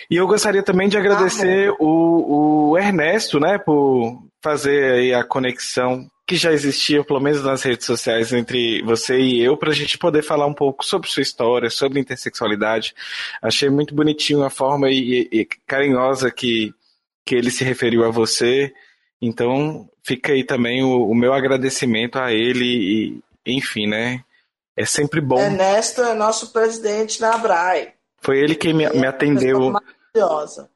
[0.10, 5.24] E eu gostaria também de agradecer ah, o, o Ernesto, né, por fazer aí a
[5.24, 9.74] conexão que já existia, pelo menos nas redes sociais, entre você e eu, para a
[9.74, 12.96] gente poder falar um pouco sobre sua história, sobre intersexualidade.
[13.42, 16.74] Achei muito bonitinho a forma e, e carinhosa que,
[17.26, 18.74] que ele se referiu a você.
[19.22, 24.24] Então, fica aí também o, o meu agradecimento a ele e, enfim, né?
[24.78, 25.40] É sempre bom.
[25.40, 27.94] Ernesto é nosso presidente na ABRAE.
[28.22, 29.72] Foi ele que me, me atendeu.
[29.72, 30.70] Maravilhosa.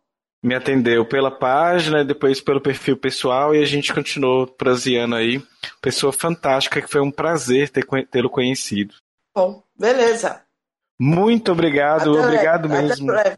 [0.48, 5.44] Me atendeu pela página, depois pelo perfil pessoal e a gente continuou proseando aí.
[5.82, 8.96] Pessoa fantástica, que foi um prazer ter, tê-lo conhecido.
[9.36, 10.42] Bom, beleza.
[10.98, 12.88] Muito obrigado, até obrigado breve.
[12.88, 13.12] mesmo.
[13.12, 13.38] Até breve.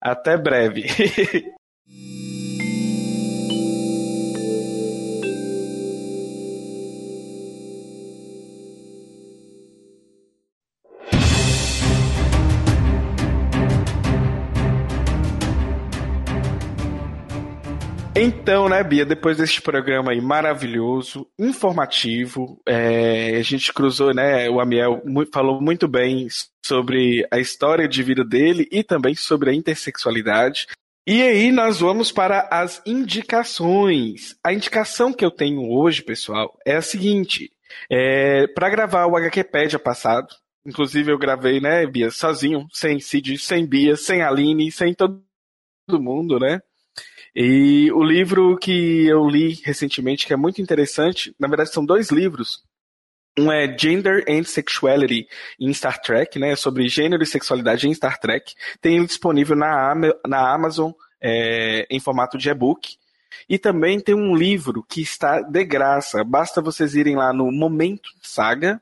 [0.00, 1.52] Até breve.
[18.24, 24.60] Então, né, Bia, depois deste programa aí maravilhoso, informativo, é, a gente cruzou, né, o
[24.60, 25.02] Amiel
[25.34, 26.28] falou muito bem
[26.64, 30.68] sobre a história de vida dele e também sobre a intersexualidade.
[31.04, 34.36] E aí nós vamos para as indicações.
[34.46, 37.50] A indicação que eu tenho hoje, pessoal, é a seguinte.
[37.90, 40.28] É, para gravar o HQpedia passado,
[40.64, 45.20] inclusive eu gravei, né, Bia, sozinho, sem Cid, sem Bia, sem Aline, sem todo
[45.90, 46.60] mundo, né?
[47.34, 52.10] E o livro que eu li recentemente, que é muito interessante, na verdade são dois
[52.10, 52.62] livros.
[53.38, 55.26] Um é Gender and Sexuality
[55.58, 56.54] em Star Trek, né?
[56.54, 58.52] Sobre gênero e sexualidade em Star Trek.
[58.80, 59.94] Tem ele disponível na,
[60.26, 62.96] na Amazon é, em formato de e-book.
[63.48, 66.22] E também tem um livro que está de graça.
[66.22, 68.80] Basta vocês irem lá no Momento Saga,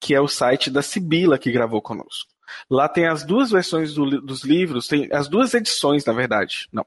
[0.00, 2.30] que é o site da Sibila que gravou conosco.
[2.68, 6.68] Lá tem as duas versões do, dos livros, tem as duas edições, na verdade.
[6.72, 6.84] Não,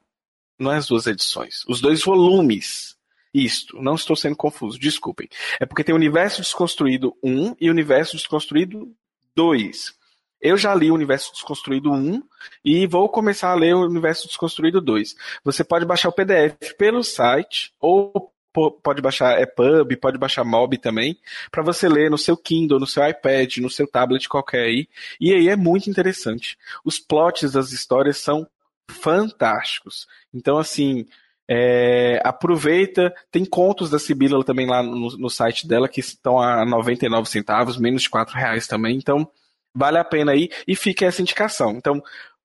[0.59, 1.63] não é as duas edições.
[1.67, 2.95] Os dois volumes.
[3.33, 5.29] Isto, não estou sendo confuso, desculpem.
[5.59, 8.91] É porque tem o Universo Desconstruído 1 e o Universo Desconstruído
[9.35, 9.95] 2.
[10.41, 12.21] Eu já li o Universo Desconstruído 1
[12.63, 15.15] e vou começar a ler o Universo Desconstruído 2.
[15.43, 18.33] Você pode baixar o PDF pelo site ou
[18.81, 21.19] pode baixar EPUB, pode baixar MOB também,
[21.51, 24.87] para você ler no seu Kindle, no seu iPad, no seu tablet qualquer aí.
[25.19, 26.57] E aí é muito interessante.
[26.83, 28.47] Os plots das histórias são
[28.89, 30.07] fantásticos.
[30.33, 31.05] Então, assim,
[31.49, 36.65] é, aproveita, tem contos da Sibila também lá no, no, site dela que estão a
[36.65, 39.29] 99 centavos, menos de 4 reais também, então
[39.73, 41.71] vale a pena aí e fica essa indicação.
[41.71, 42.03] Então,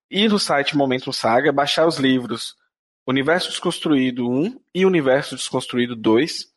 [0.09, 2.55] ir no site Momento Saga, baixar os livros
[3.05, 6.53] Universo Desconstruído 1 e Universo Desconstruído 2.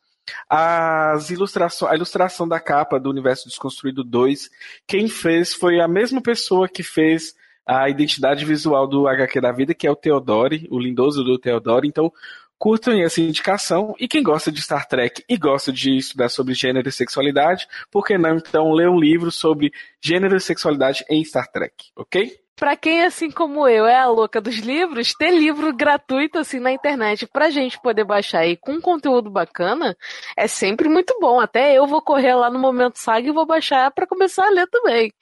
[0.49, 4.49] As ilustrações, a ilustração da capa do Universo Desconstruído 2,
[4.85, 7.33] quem fez foi a mesma pessoa que fez
[7.67, 11.87] a identidade visual do HQ da vida, que é o Theodore, o lindoso do Theodore.
[11.87, 12.11] Então,
[12.57, 13.95] curtam essa indicação.
[13.99, 18.05] E quem gosta de Star Trek e gosta de estudar sobre gênero e sexualidade, por
[18.05, 22.46] que não então ler um livro sobre gênero e sexualidade em Star Trek, ok?
[22.57, 26.71] Pra quem, assim como eu, é a louca dos livros, ter livro gratuito assim na
[26.71, 29.95] internet pra gente poder baixar aí com conteúdo bacana
[30.35, 31.39] é sempre muito bom.
[31.39, 34.67] Até eu vou correr lá no Momento Saga e vou baixar para começar a ler
[34.67, 35.13] também.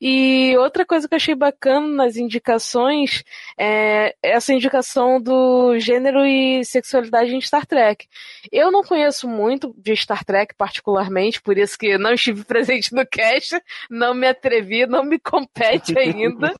[0.00, 3.22] E outra coisa que eu achei bacana nas indicações
[3.58, 8.06] é essa indicação do gênero e sexualidade em Star Trek.
[8.50, 13.06] Eu não conheço muito de Star Trek particularmente, por isso que não estive presente no
[13.06, 13.60] cast,
[13.90, 16.51] não me atrevi, não me compete ainda.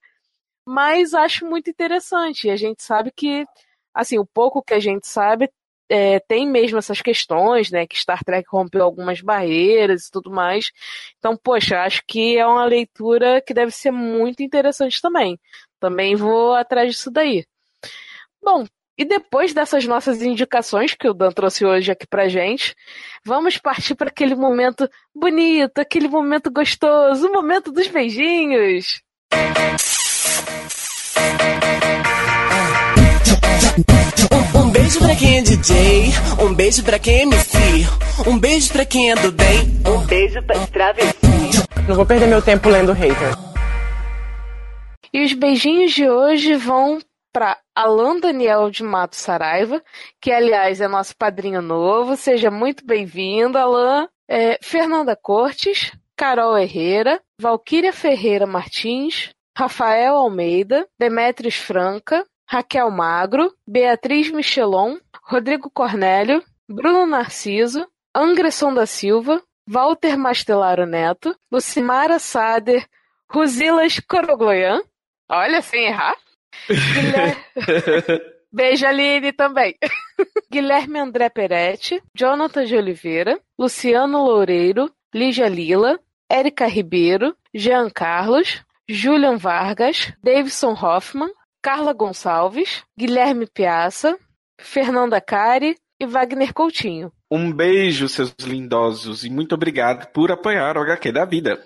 [0.66, 2.46] Mas acho muito interessante.
[2.46, 3.46] E a gente sabe que,
[3.94, 5.50] assim, o pouco que a gente sabe
[5.88, 7.86] é, tem mesmo essas questões, né?
[7.86, 10.72] Que Star Trek rompeu algumas barreiras e tudo mais.
[11.18, 15.38] Então, poxa, acho que é uma leitura que deve ser muito interessante também.
[15.78, 17.44] Também vou atrás disso daí.
[18.42, 18.64] Bom,
[18.96, 22.74] e depois dessas nossas indicações que o Dan trouxe hoje aqui pra gente,
[23.24, 29.02] vamos partir para aquele momento bonito, aquele momento gostoso, o momento dos beijinhos.
[34.54, 36.04] Um beijo pra quem é DJ,
[36.40, 37.58] um beijo pra quem é MC,
[38.26, 41.26] um beijo pra quem é do bem, um beijo pra travesti.
[41.88, 43.34] Não vou perder meu tempo lendo hater.
[45.12, 46.98] E os beijinhos de hoje vão
[47.32, 49.82] para Alan Daniel de Mato Saraiva,
[50.20, 52.16] que aliás é nosso padrinho novo.
[52.16, 54.08] Seja muito bem-vindo, Alan.
[54.28, 64.30] É, Fernanda Cortes, Carol Herrera, Valquíria Ferreira Martins, Rafael Almeida, Demetrios Franca, Raquel Magro, Beatriz
[64.30, 64.98] Michelon,
[65.30, 72.86] Rodrigo Cornélio, Bruno Narciso, Angresson da Silva, Walter Mastelaro Neto, Lucimara Sader,
[73.28, 74.82] Rusilas Corogloian,
[75.28, 76.16] olha, sem errar.
[76.68, 77.36] Guilherme...
[78.52, 79.74] Beijo, Aline, também.
[80.52, 85.98] Guilherme André Peretti, Jonathan de Oliveira, Luciano Loureiro, Lígia Lila,
[86.28, 91.30] Érica Ribeiro, Jean Carlos, Julian Vargas, Davidson Hoffman,
[91.62, 94.18] Carla Gonçalves, Guilherme Piaça,
[94.60, 97.12] Fernanda Cari e Wagner Coutinho.
[97.30, 101.62] Um beijo, seus lindosos, e muito obrigado por apoiar o HQ da vida.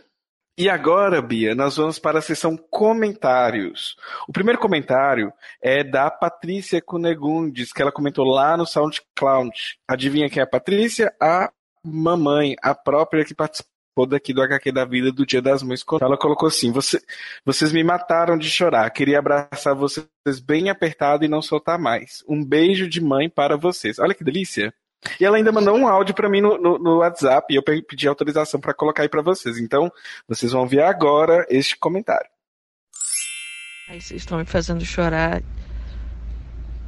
[0.59, 3.95] E agora, Bia, nós vamos para a seção comentários.
[4.27, 5.31] O primeiro comentário
[5.63, 9.51] é da Patrícia Cunegundes, que ela comentou lá no SoundCloud.
[9.87, 11.15] Adivinha quem é a Patrícia?
[11.21, 11.51] A
[11.85, 15.85] mamãe, a própria que participou daqui do HQ da vida do Dia das Mães.
[16.01, 17.01] Ela colocou assim: Você,
[17.45, 18.91] vocês me mataram de chorar.
[18.91, 20.07] Queria abraçar vocês
[20.45, 22.25] bem apertado e não soltar mais.
[22.29, 23.99] Um beijo de mãe para vocês.
[23.99, 24.75] Olha que delícia.
[25.21, 28.09] E ela ainda mandou um áudio para mim no, no, no, WhatsApp e eu pedi
[28.09, 29.59] autorização para colocar aí para vocês.
[29.59, 29.91] Então,
[30.27, 32.29] vocês vão ver agora este comentário.
[33.89, 35.43] Vocês estão me fazendo chorar.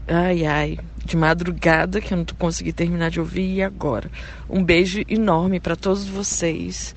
[0.08, 0.78] Ai, ai.
[1.04, 4.10] De madrugada, que eu não consegui terminar de ouvir, e agora?
[4.48, 6.94] Um beijo enorme para todos vocês.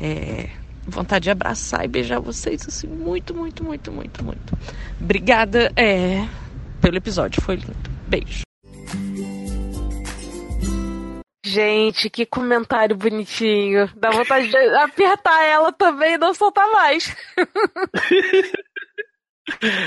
[0.00, 0.48] É,
[0.86, 4.58] vontade de abraçar e beijar vocês, assim, muito, muito, muito, muito, muito.
[5.00, 6.26] Obrigada é,
[6.80, 7.90] pelo episódio, foi lindo.
[8.06, 8.42] Beijo.
[11.44, 13.88] Gente, que comentário bonitinho.
[13.96, 17.16] Dá vontade de apertar ela também e não soltar mais.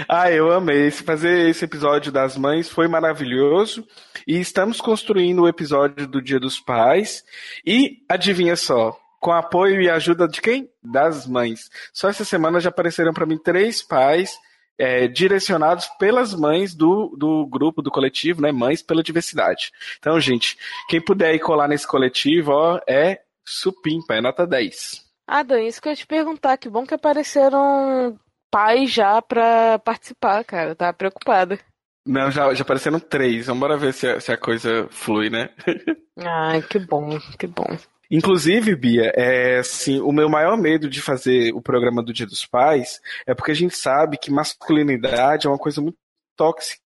[0.07, 0.91] ah, eu amei.
[0.91, 3.85] Fazer esse episódio das mães foi maravilhoso.
[4.27, 7.23] E estamos construindo o episódio do Dia dos Pais.
[7.65, 10.69] E adivinha só, com apoio e ajuda de quem?
[10.84, 11.69] Das mães.
[11.93, 14.38] Só essa semana já apareceram para mim três pais
[14.77, 18.52] é, direcionados pelas mães do, do grupo, do coletivo, né?
[18.52, 19.72] Mães pela Diversidade.
[19.99, 20.57] Então, gente,
[20.89, 25.06] quem puder ir colar nesse coletivo, ó, é supimpa, é nota 10.
[25.27, 26.57] Ah, Dan, isso que eu ia te perguntar.
[26.57, 28.19] Que bom que apareceram
[28.52, 30.76] pais já pra participar, cara.
[30.76, 31.57] Tava preocupada.
[32.06, 33.48] Não, já, já apareceram três.
[33.48, 35.49] Vamos bora ver se a, se a coisa flui, né?
[36.19, 37.78] ah, que bom, que bom.
[38.10, 42.45] Inclusive, Bia, é assim, o meu maior medo de fazer o programa do Dia dos
[42.45, 45.98] Pais é porque a gente sabe que masculinidade é uma coisa muito
[46.36, 46.82] tóxica.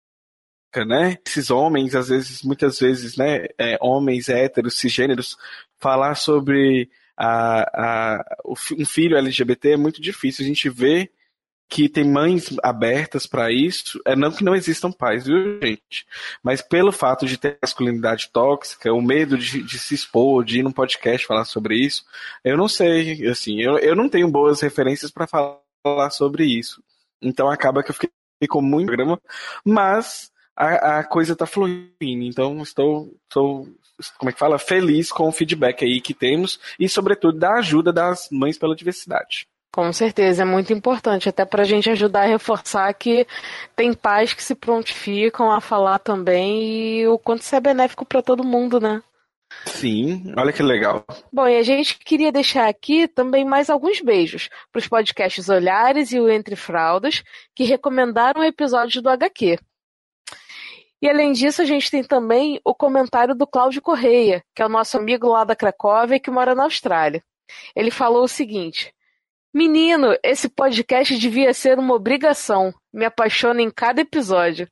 [0.85, 1.17] Né?
[1.25, 5.37] Esses homens, às vezes, muitas vezes, né, é, homens héteros, cisgêneros,
[5.79, 7.61] falar sobre a,
[8.17, 10.43] a, um filho LGBT é muito difícil.
[10.43, 11.09] A gente vê
[11.67, 16.05] que tem mães abertas para isso, é não que não existam pais, viu, gente?
[16.43, 20.63] Mas pelo fato de ter masculinidade tóxica, o medo de, de, se expor, de ir
[20.63, 22.05] num podcast falar sobre isso,
[22.43, 26.83] eu não sei, assim, eu, eu não tenho boas referências para falar sobre isso.
[27.21, 28.11] Então acaba que eu fiquei
[28.47, 29.19] com muito programa,
[29.63, 33.67] mas a, a coisa tá fluindo, então estou, estou,
[34.17, 34.59] como é que fala?
[34.59, 39.47] Feliz com o feedback aí que temos e, sobretudo, da ajuda das mães pela diversidade.
[39.76, 43.27] Com certeza, é muito importante, até para a gente ajudar a reforçar que
[43.76, 48.22] tem pais que se prontificam a falar também e o quanto isso é benéfico para
[48.22, 49.03] todo mundo, né?
[49.65, 51.03] Sim, olha que legal.
[51.30, 56.14] Bom, e a gente queria deixar aqui também mais alguns beijos para os podcasts Olhares
[56.14, 57.22] e o Entre Fraldas,
[57.53, 59.60] que recomendaram o episódio do HQ.
[61.02, 64.69] E além disso, a gente tem também o comentário do Cláudio Correia, que é o
[64.69, 67.22] nosso amigo lá da Cracóvia e que mora na Austrália.
[67.76, 68.94] Ele falou o seguinte:
[69.56, 72.73] Menino, esse podcast devia ser uma obrigação.
[72.94, 74.68] Me apaixona em cada episódio.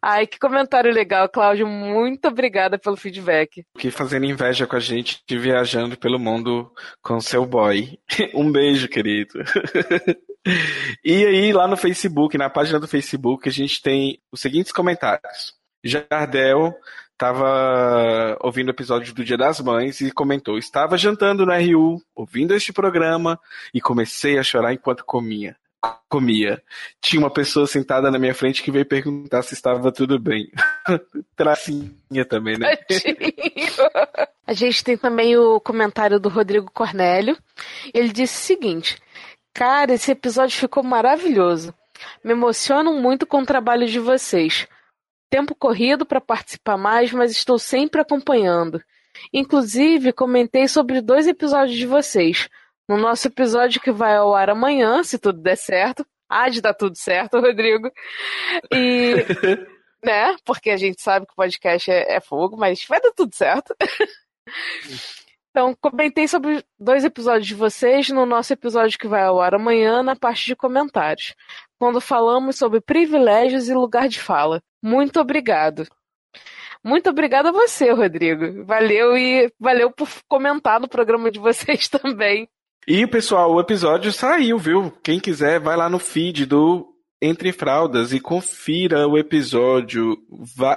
[0.00, 1.66] Ai, que comentário legal, Cláudio.
[1.66, 3.62] Muito obrigada pelo feedback.
[3.78, 6.72] Que fazendo inveja com a gente de viajando pelo mundo
[7.02, 7.98] com seu boy.
[8.32, 9.34] Um beijo, querido.
[11.04, 15.52] e aí, lá no Facebook, na página do Facebook, a gente tem os seguintes comentários.
[15.84, 16.74] Jardel
[17.14, 22.54] estava ouvindo o episódio do Dia das Mães e comentou: Estava jantando no RU, ouvindo
[22.54, 23.40] este programa
[23.72, 25.56] e comecei a chorar enquanto comia.
[26.08, 26.62] Comia.
[27.00, 30.50] Tinha uma pessoa sentada na minha frente que veio perguntar se estava tudo bem.
[31.36, 32.78] Tracinha também, né?
[34.46, 37.36] a gente tem também o comentário do Rodrigo Cornélio.
[37.92, 38.98] Ele disse o seguinte:
[39.52, 41.74] Cara, esse episódio ficou maravilhoso.
[42.24, 44.66] Me emocionam muito com o trabalho de vocês
[45.30, 48.82] tempo corrido para participar mais, mas estou sempre acompanhando.
[49.32, 52.48] Inclusive, comentei sobre dois episódios de vocês.
[52.88, 56.06] No nosso episódio que vai ao ar amanhã, se tudo der certo.
[56.28, 57.90] Há de dar tudo certo, Rodrigo.
[58.72, 59.14] E.
[60.04, 60.36] né?
[60.44, 63.74] Porque a gente sabe que o podcast é, é fogo, mas vai dar tudo certo.
[65.56, 70.02] Então, comentei sobre dois episódios de vocês no nosso episódio que vai ao ar amanhã,
[70.02, 71.32] na parte de comentários,
[71.78, 74.60] quando falamos sobre privilégios e lugar de fala.
[74.82, 75.86] Muito obrigado.
[76.84, 78.64] Muito obrigada a você, Rodrigo.
[78.66, 82.46] Valeu e valeu por comentar no programa de vocês também.
[82.86, 84.92] E, pessoal, o episódio saiu, viu?
[85.02, 86.86] Quem quiser, vai lá no feed do
[87.22, 90.18] Entre Fraldas e confira o episódio.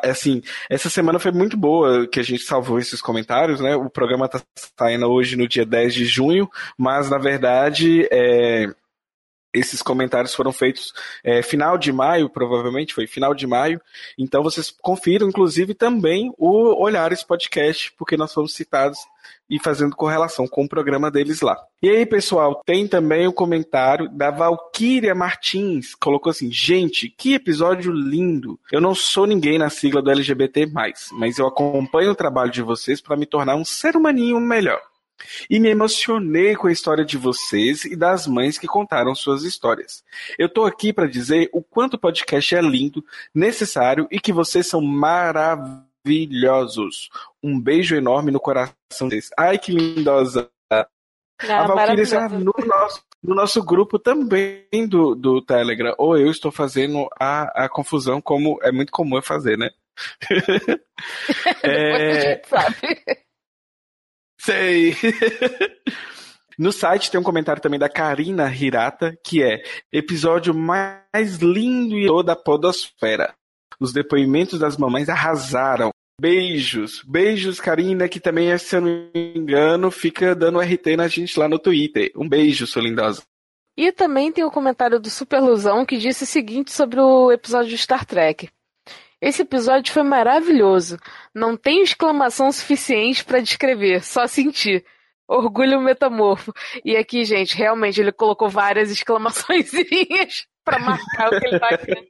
[0.02, 3.76] Assim, essa semana foi muito boa que a gente salvou esses comentários, né?
[3.76, 4.41] O programa tá
[4.80, 8.74] saindo hoje no dia 10 de junho, mas na verdade é
[9.57, 10.93] esses comentários foram feitos
[11.23, 13.81] é, final de maio, provavelmente foi final de maio.
[14.17, 18.99] Então vocês confiram, inclusive, também o Olhares Podcast, porque nós fomos citados
[19.49, 21.57] e fazendo correlação com o programa deles lá.
[21.81, 25.95] E aí, pessoal, tem também o comentário da Valkyria Martins.
[25.95, 28.59] Colocou assim: gente, que episódio lindo.
[28.71, 30.69] Eu não sou ninguém na sigla do LGBT,
[31.11, 34.81] mas eu acompanho o trabalho de vocês para me tornar um ser humaninho melhor.
[35.49, 40.03] E me emocionei com a história de vocês e das mães que contaram suas histórias.
[40.38, 43.03] Eu tô aqui para dizer o quanto o podcast é lindo,
[43.34, 47.10] necessário e que vocês são maravilhosos.
[47.41, 49.31] Um beijo enorme no coração deles.
[49.38, 50.49] Ai, que lindosa!
[50.69, 50.88] Ah,
[51.41, 55.94] a Valkyrie está no nosso no nosso grupo também do, do Telegram.
[55.98, 59.69] Ou eu estou fazendo a, a confusão, como é muito comum eu fazer, né?
[61.64, 62.41] é...
[62.45, 63.26] sabe.
[64.48, 64.95] Sei.
[66.60, 69.61] No site tem um comentário também da Karina Hirata, que é
[69.94, 73.32] episódio mais lindo da podosfera.
[73.80, 75.91] Os depoimentos das mamães arrasaram.
[76.19, 81.40] Beijos, beijos, Karina, que também, se eu não me engano, fica dando RT na gente
[81.40, 82.11] lá no Twitter.
[82.15, 83.22] Um beijo, sua lindosa.
[83.78, 87.69] E também tem o um comentário do Superlusão que disse o seguinte sobre o episódio
[87.69, 88.49] de Star Trek.
[89.22, 90.98] Esse episódio foi maravilhoso.
[91.34, 94.85] Não tem exclamação suficiente para descrever, só sentir.
[95.27, 96.53] Orgulho metamorfo.
[96.85, 99.72] E aqui, gente, realmente ele colocou várias exclamações
[100.64, 102.07] para marcar o que ele tá querendo.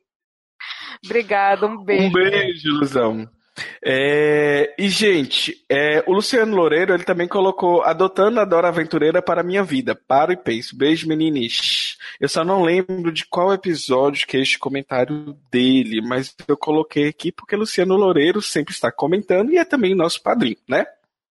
[1.06, 2.08] Obrigada, um beijo.
[2.08, 3.37] Um beijo, Luzão.
[3.84, 9.42] É, e, gente, é, o Luciano Loureiro ele também colocou adotando a Dora Aventureira para
[9.42, 9.96] a minha vida.
[9.96, 10.78] Paro e penso.
[10.78, 11.98] Beijo, meninis.
[12.20, 17.08] Eu só não lembro de qual episódio que é este comentário dele, mas eu coloquei
[17.08, 20.86] aqui porque Luciano Loureiro sempre está comentando e é também nosso padrinho, né?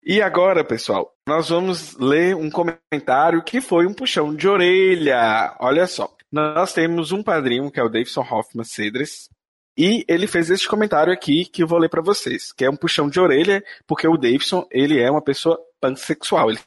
[0.08, 5.56] E agora, pessoal, nós vamos ler um comentário que foi um puxão de orelha.
[5.58, 6.14] Olha só.
[6.30, 9.28] Nós temos um padrinho, que é o Davidson Hoffman Cedres,
[9.76, 12.76] e ele fez esse comentário aqui que eu vou ler para vocês, que é um
[12.76, 16.50] puxão de orelha, porque o Davidson, ele é uma pessoa pansexual.
[16.50, 16.58] Ele...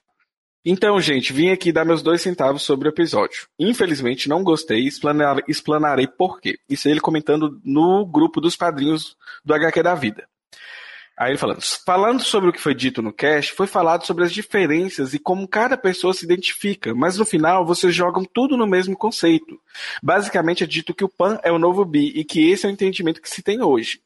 [0.64, 3.48] Então, gente, vim aqui dar meus dois centavos sobre o episódio.
[3.58, 6.60] Infelizmente, não gostei e explanar, explanarei por quê.
[6.70, 10.28] Isso ele comentando no grupo dos padrinhos do HQ da Vida.
[11.20, 14.32] Aí ele falando, falando sobre o que foi dito no cast, foi falado sobre as
[14.32, 18.96] diferenças e como cada pessoa se identifica, mas no final vocês jogam tudo no mesmo
[18.96, 19.60] conceito.
[20.02, 22.72] Basicamente é dito que o pan é o novo bi e que esse é o
[22.72, 24.00] entendimento que se tem hoje.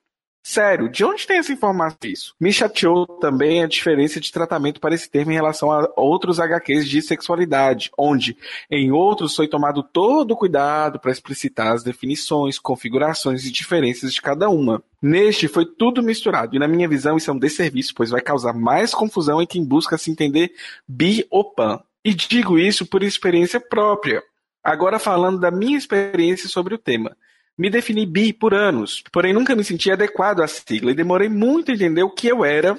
[0.45, 2.36] Sério, de onde tem essa informação isso?
[2.38, 6.86] Me chateou também a diferença de tratamento para esse termo em relação a outros HQs
[6.90, 8.36] de sexualidade, onde
[8.70, 14.22] em outros foi tomado todo o cuidado para explicitar as definições, configurações e diferenças de
[14.22, 14.84] cada uma.
[15.02, 18.52] Neste foi tudo misturado, e na minha visão isso é um desserviço, pois vai causar
[18.52, 20.52] mais confusão em quem busca se entender
[20.86, 21.80] bi ou pan.
[22.03, 24.22] E digo isso por experiência própria.
[24.61, 27.15] Agora falando da minha experiência sobre o tema.
[27.58, 31.72] Me defini bi por anos, porém nunca me senti adequado à sigla e demorei muito
[31.72, 32.78] a entender o que eu era.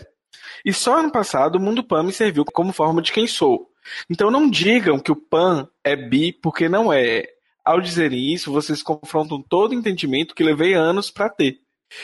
[0.65, 3.71] E só ano passado o mundo PAN me serviu como forma de quem sou.
[4.11, 7.25] Então não digam que o PAN é bi porque não é.
[7.65, 11.61] Ao dizerem isso, vocês confrontam todo o entendimento que levei anos para ter.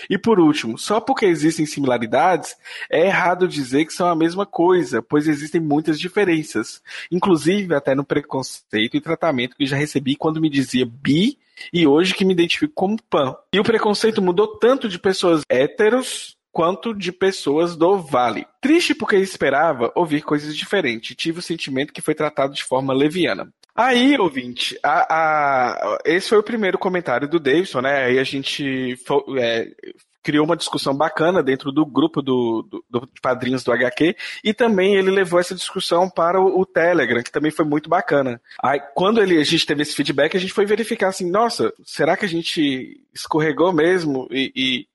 [0.09, 2.55] E por último, só porque existem similaridades,
[2.89, 6.81] é errado dizer que são a mesma coisa, pois existem muitas diferenças,
[7.11, 11.37] inclusive até no preconceito e tratamento que já recebi quando me dizia bi
[11.73, 13.35] e hoje que me identifico como pan.
[13.53, 18.47] E o preconceito mudou tanto de pessoas héteros quanto de pessoas do Vale.
[18.61, 21.16] Triste porque esperava ouvir coisas diferentes.
[21.16, 23.53] Tive o sentimento que foi tratado de forma leviana.
[23.74, 28.05] Aí, ouvinte, a, a, esse foi o primeiro comentário do Davidson, né?
[28.05, 28.99] Aí a gente
[29.39, 29.69] é,
[30.23, 34.95] criou uma discussão bacana dentro do grupo do, do, do, padrinhos do HQ e também
[34.95, 38.41] ele levou essa discussão para o, o, Telegram, que também foi muito bacana.
[38.63, 42.17] Aí, quando ele, a gente teve esse feedback, a gente foi verificar assim, nossa, será
[42.17, 44.87] que a gente escorregou mesmo e, e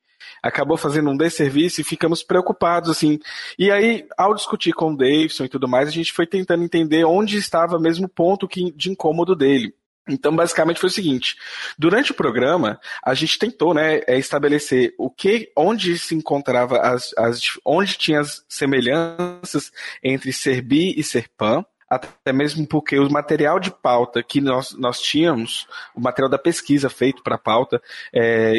[0.41, 3.19] acabou fazendo um desserviço e ficamos preocupados, assim.
[3.57, 7.03] E aí, ao discutir com o Davidson e tudo mais, a gente foi tentando entender
[7.03, 9.73] onde estava mesmo o ponto que, de incômodo dele.
[10.07, 11.35] Então, basicamente foi o seguinte:
[11.77, 17.11] durante o programa, a gente tentou, né, é, estabelecer o que, onde se encontrava as,
[17.17, 19.71] as onde tinha as semelhanças
[20.03, 24.73] entre ser bi e ser pan, até mesmo porque o material de pauta que nós,
[24.73, 27.81] nós tínhamos, o material da pesquisa feito para a pauta,
[28.13, 28.53] é,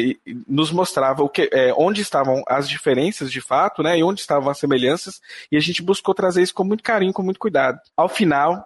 [0.47, 4.49] nos mostrava o que, é, onde estavam as diferenças de fato, né, e onde estavam
[4.49, 5.21] as semelhanças,
[5.51, 7.79] e a gente buscou trazer isso com muito carinho, com muito cuidado.
[7.95, 8.65] Ao final,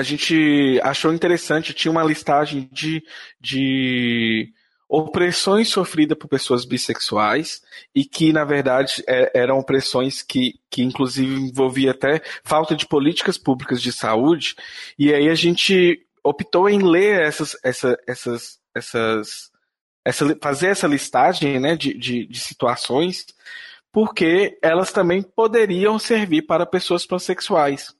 [0.00, 3.02] a gente achou interessante, tinha uma listagem de,
[3.38, 4.50] de
[4.88, 7.60] opressões sofridas por pessoas bissexuais
[7.94, 13.36] e que, na verdade, é, eram opressões que, que, inclusive, envolvia até falta de políticas
[13.36, 14.56] públicas de saúde.
[14.98, 19.50] E aí a gente optou em ler essas, essa, essas, essas,
[20.02, 23.26] essa, fazer essa listagem né, de, de, de situações,
[23.92, 27.94] porque elas também poderiam servir para pessoas pansexuais.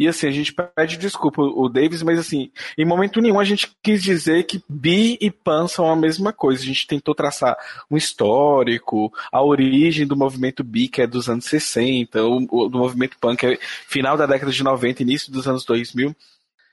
[0.00, 3.70] E assim, a gente pede desculpa o Davis, mas assim, em momento nenhum a gente
[3.82, 6.62] quis dizer que bi e pan são a mesma coisa.
[6.62, 7.54] A gente tentou traçar
[7.90, 12.78] um histórico, a origem do movimento bi, que é dos anos 60, o, o do
[12.78, 16.16] movimento pan, que é final da década de 90, início dos anos 2000.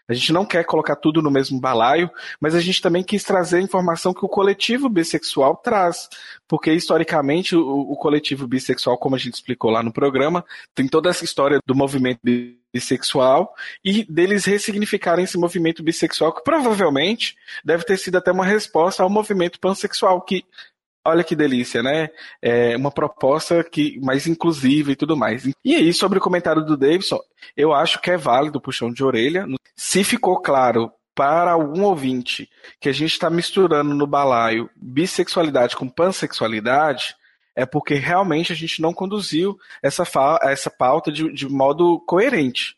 [0.09, 2.09] A gente não quer colocar tudo no mesmo balaio,
[2.39, 6.07] mas a gente também quis trazer a informação que o coletivo bissexual traz.
[6.47, 11.09] Porque, historicamente, o, o coletivo bissexual, como a gente explicou lá no programa, tem toda
[11.09, 12.21] essa história do movimento
[12.73, 13.53] bissexual
[13.83, 19.09] e deles ressignificarem esse movimento bissexual, que provavelmente deve ter sido até uma resposta ao
[19.09, 20.45] movimento pansexual, que
[21.07, 22.09] olha que delícia, né?
[22.41, 25.45] É uma proposta que mais inclusiva e tudo mais.
[25.63, 27.19] E aí, sobre o comentário do Davidson,
[27.55, 29.45] eu acho que é válido o puxão de orelha.
[29.75, 32.47] Se ficou claro para algum ouvinte
[32.79, 37.15] que a gente está misturando no balaio bissexualidade com pansexualidade,
[37.55, 40.03] é porque realmente a gente não conduziu essa,
[40.43, 42.75] essa pauta de, de modo coerente.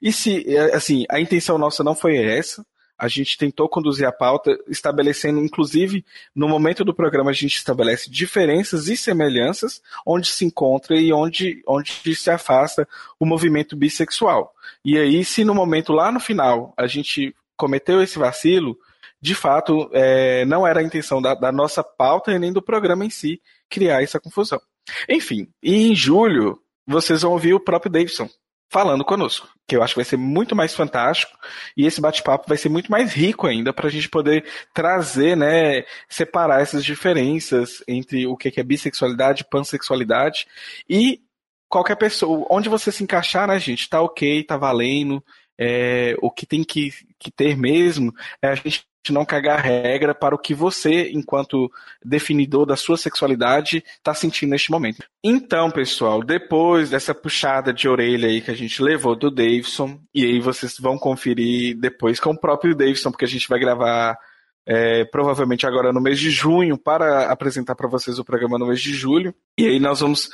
[0.00, 2.64] E se, é, assim, a intenção nossa não foi essa,
[3.02, 8.08] a gente tentou conduzir a pauta, estabelecendo, inclusive, no momento do programa, a gente estabelece
[8.08, 12.88] diferenças e semelhanças onde se encontra e onde, onde se afasta
[13.18, 14.54] o movimento bissexual.
[14.84, 18.78] E aí, se no momento lá no final a gente cometeu esse vacilo,
[19.20, 23.04] de fato, é, não era a intenção da, da nossa pauta e nem do programa
[23.04, 24.60] em si criar essa confusão.
[25.08, 26.56] Enfim, e em julho,
[26.86, 28.30] vocês vão ouvir o próprio Davidson
[28.72, 31.38] falando conosco, que eu acho que vai ser muito mais fantástico
[31.76, 35.84] e esse bate-papo vai ser muito mais rico ainda para a gente poder trazer, né,
[36.08, 40.46] separar essas diferenças entre o que é bissexualidade, pansexualidade
[40.88, 41.20] e
[41.68, 45.22] qualquer pessoa, onde você se encaixar, né, gente, tá ok, tá valendo,
[45.58, 50.34] é, o que tem que, que ter mesmo é a gente não cagar regra para
[50.34, 51.70] o que você, enquanto
[52.04, 55.04] definidor da sua sexualidade, está sentindo neste momento.
[55.24, 60.24] Então, pessoal, depois dessa puxada de orelha aí que a gente levou do Davidson, e
[60.24, 64.16] aí vocês vão conferir depois com o próprio Davidson, porque a gente vai gravar
[64.64, 68.80] é, provavelmente agora no mês de junho, para apresentar para vocês o programa no mês
[68.80, 69.34] de julho.
[69.58, 70.30] E aí nós vamos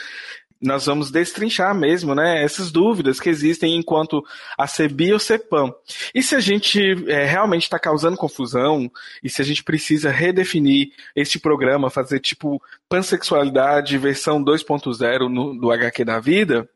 [0.60, 4.24] nós vamos destrinchar mesmo, né, essas dúvidas que existem enquanto
[4.56, 5.72] a CEBI ou CEPAM.
[6.14, 8.90] E se a gente é, realmente está causando confusão,
[9.22, 16.04] e se a gente precisa redefinir este programa, fazer tipo pansexualidade versão 2.0 do HQ
[16.04, 16.68] da vida,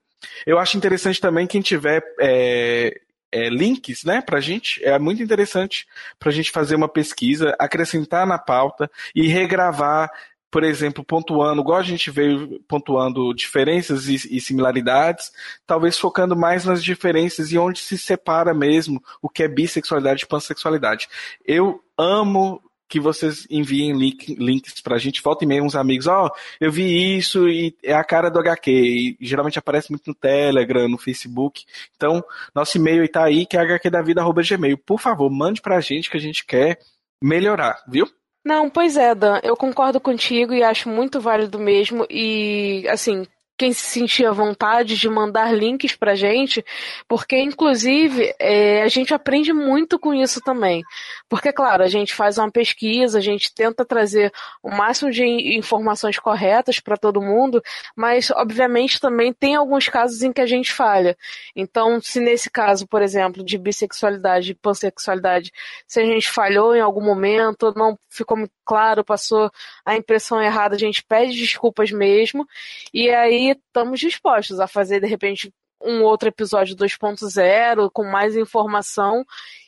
[0.46, 3.00] eu acho interessante também quem tiver é,
[3.32, 5.86] é, links, né, pra gente, é muito interessante
[6.18, 10.10] pra gente fazer uma pesquisa, acrescentar na pauta e regravar
[10.52, 15.32] por exemplo, pontuando, igual a gente veio pontuando diferenças e, e, similaridades,
[15.66, 20.26] talvez focando mais nas diferenças e onde se separa mesmo o que é bissexualidade e
[20.26, 21.08] pansexualidade.
[21.42, 26.26] Eu amo que vocês enviem link, links pra gente, volta e meia uns amigos, ó,
[26.26, 26.30] oh,
[26.60, 30.86] eu vi isso e é a cara do HQ, e geralmente aparece muito no Telegram,
[30.86, 31.64] no Facebook,
[31.96, 32.22] então,
[32.54, 34.76] nosso e-mail tá aí, que é hqdavida.gmail.
[34.76, 36.78] Por favor, mande pra gente que a gente quer
[37.22, 38.06] melhorar, viu?
[38.44, 42.04] Não, pois é, Dan, eu concordo contigo e acho muito válido mesmo.
[42.10, 43.24] E, assim,
[43.62, 46.64] quem se sentir à vontade de mandar links pra gente,
[47.06, 50.82] porque inclusive é, a gente aprende muito com isso também.
[51.28, 55.24] Porque, claro, a gente faz uma pesquisa, a gente tenta trazer o máximo de
[55.56, 57.62] informações corretas para todo mundo,
[57.94, 61.16] mas obviamente também tem alguns casos em que a gente falha.
[61.54, 65.52] Então, se nesse caso, por exemplo, de bissexualidade e pansexualidade,
[65.86, 69.50] se a gente falhou em algum momento, não ficou muito claro, passou
[69.84, 72.46] a impressão errada, a gente pede desculpas mesmo.
[72.92, 79.24] E aí estamos dispostos a fazer, de repente, um outro episódio 2.0 com mais informação.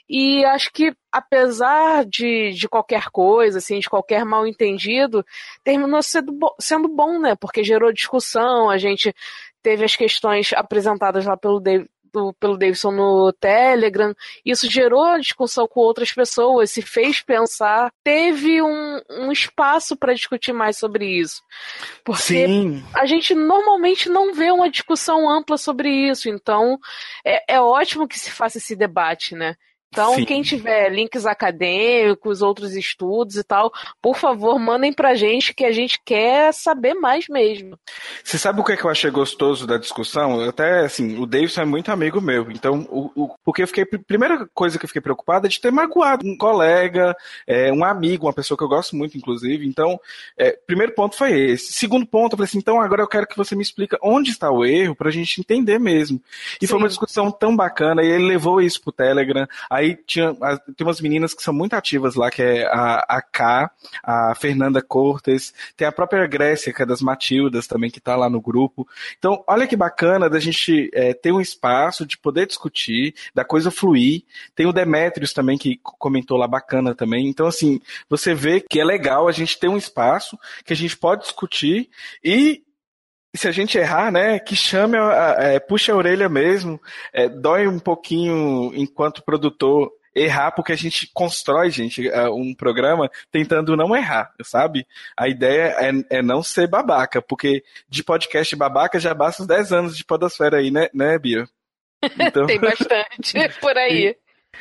[0.08, 5.24] E acho que, apesar de, de qualquer coisa, assim, de qualquer mal entendido,
[5.62, 7.34] terminou sendo, sendo bom, né?
[7.34, 9.14] Porque gerou discussão, a gente
[9.62, 14.14] teve as questões apresentadas lá pelo David, do, pelo Davidson no Telegram.
[14.44, 20.52] Isso gerou discussão com outras pessoas, se fez pensar, teve um, um espaço para discutir
[20.52, 21.42] mais sobre isso.
[22.04, 22.84] Porque Sim.
[22.94, 26.78] a gente normalmente não vê uma discussão ampla sobre isso, então
[27.24, 29.56] é, é ótimo que se faça esse debate, né?
[29.94, 30.24] Então, Sim.
[30.24, 33.72] quem tiver links acadêmicos, outros estudos e tal,
[34.02, 37.78] por favor, mandem pra gente que a gente quer saber mais mesmo.
[38.24, 40.40] Você sabe o que, é que eu achei gostoso da discussão?
[40.40, 42.50] Até, assim, o Davidson é muito amigo meu.
[42.50, 43.84] Então, o, o, porque eu fiquei.
[43.84, 47.16] Primeira coisa que eu fiquei preocupada é de ter magoado um colega,
[47.46, 49.64] é, um amigo, uma pessoa que eu gosto muito, inclusive.
[49.64, 50.00] Então,
[50.36, 51.72] é, primeiro ponto foi esse.
[51.72, 54.50] Segundo ponto, eu falei assim: então agora eu quero que você me explique onde está
[54.50, 56.20] o erro pra gente entender mesmo.
[56.60, 56.70] E Sim.
[56.70, 59.46] foi uma discussão tão bacana, e ele levou isso pro Telegram.
[59.70, 60.34] Aí Aí tinha,
[60.76, 63.70] tem umas meninas que são muito ativas lá, que é a, a K,
[64.02, 68.30] a Fernanda Cortes, tem a própria Grécia, que é das Matildas também, que está lá
[68.30, 68.88] no grupo.
[69.18, 73.70] Então, olha que bacana da gente é, ter um espaço de poder discutir, da coisa
[73.70, 74.22] fluir.
[74.54, 77.28] Tem o Demetrios também, que comentou lá bacana também.
[77.28, 77.78] Então, assim,
[78.08, 81.90] você vê que é legal a gente ter um espaço que a gente pode discutir
[82.22, 82.63] e
[83.34, 84.96] se a gente errar, né, que chame,
[85.38, 86.80] é, puxa a orelha mesmo,
[87.12, 93.10] é, dói um pouquinho enquanto produtor errar, porque a gente constrói, gente, é, um programa
[93.32, 94.86] tentando não errar, sabe?
[95.16, 99.72] A ideia é, é não ser babaca, porque de podcast babaca já basta uns 10
[99.72, 101.46] anos de podosfera aí, né, né Bia?
[102.20, 102.46] Então...
[102.46, 104.14] Tem bastante por aí.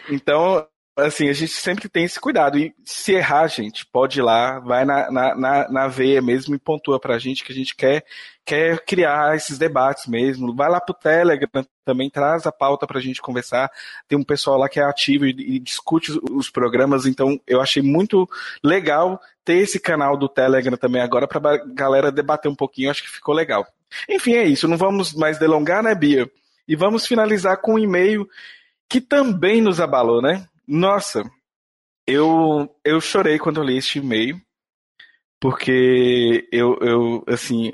[0.09, 2.57] Então, assim, a gente sempre tem esse cuidado.
[2.57, 6.59] E se errar, gente, pode ir lá, vai na, na, na, na veia mesmo e
[6.59, 8.05] pontua pra gente que a gente quer,
[8.45, 10.55] quer criar esses debates mesmo.
[10.55, 11.49] Vai lá pro Telegram
[11.83, 13.71] também, traz a pauta pra gente conversar.
[14.07, 17.61] Tem um pessoal lá que é ativo e, e discute os, os programas, então eu
[17.61, 18.29] achei muito
[18.63, 23.09] legal ter esse canal do Telegram também agora pra galera debater um pouquinho, acho que
[23.09, 23.65] ficou legal.
[24.09, 24.67] Enfim, é isso.
[24.67, 26.29] Não vamos mais delongar, né, Bia?
[26.67, 28.27] E vamos finalizar com um e-mail
[28.87, 30.47] que também nos abalou, né?
[30.68, 31.23] Nossa,
[32.07, 34.41] eu, eu chorei quando eu li este e-mail,
[35.40, 37.73] porque eu, eu assim,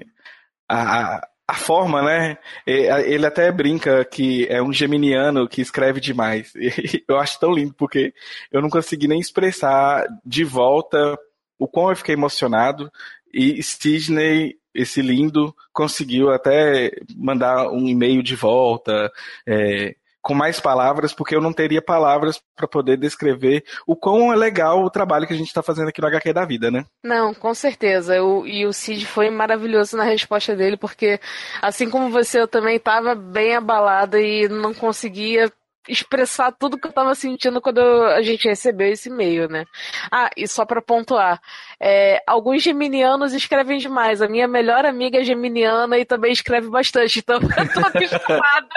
[0.68, 2.38] a, a forma, né?
[2.66, 6.54] Ele até brinca que é um geminiano que escreve demais.
[7.08, 8.14] Eu acho tão lindo, porque
[8.52, 11.18] eu não consegui nem expressar de volta
[11.58, 12.92] o quão eu fiquei emocionado.
[13.34, 19.12] E Sidney, esse lindo, conseguiu até mandar um e-mail de volta,
[19.48, 24.36] é, com mais palavras, porque eu não teria palavras para poder descrever o quão é
[24.36, 26.86] legal o trabalho que a gente está fazendo aqui no HQ da vida, né?
[27.04, 28.16] Não, com certeza.
[28.16, 31.20] Eu, e o Cid foi maravilhoso na resposta dele, porque
[31.62, 35.52] assim como você, eu também estava bem abalada e não conseguia
[35.90, 39.66] expressar tudo que eu tava sentindo quando a gente recebeu esse e-mail, né?
[40.12, 41.42] Ah, e só para pontuar,
[41.80, 44.22] é, alguns geminianos escrevem demais.
[44.22, 48.68] A minha melhor amiga é geminiana e também escreve bastante, então eu tô acostumada.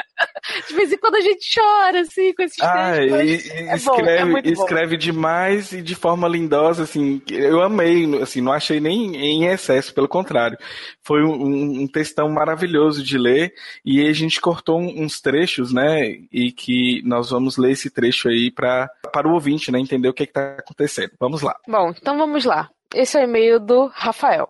[0.69, 3.47] De vez em quando a gente chora, assim, com esses ah, textos.
[3.47, 7.21] E, é escreve, bom, é escreve demais e de forma lindosa, assim.
[7.29, 10.59] Eu amei, assim, não achei nem em excesso, pelo contrário.
[11.03, 13.53] Foi um, um textão maravilhoso de ler
[13.85, 16.19] e a gente cortou uns trechos, né?
[16.33, 20.15] E que nós vamos ler esse trecho aí pra, para o ouvinte, né, entender o
[20.15, 21.13] que está acontecendo.
[21.19, 21.57] Vamos lá.
[21.67, 22.71] Bom, então vamos lá.
[22.95, 24.49] Esse é o e-mail do Rafael.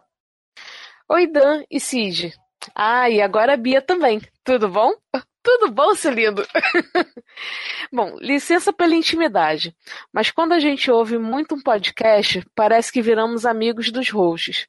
[1.09, 2.33] Oi, Dan e Cid.
[2.75, 4.21] Ah, e agora a Bia também.
[4.45, 4.93] Tudo bom?
[5.43, 6.47] Tudo bom, seu lindo?
[7.93, 9.75] bom, licença pela intimidade,
[10.13, 14.69] mas quando a gente ouve muito um podcast, parece que viramos amigos dos hosts.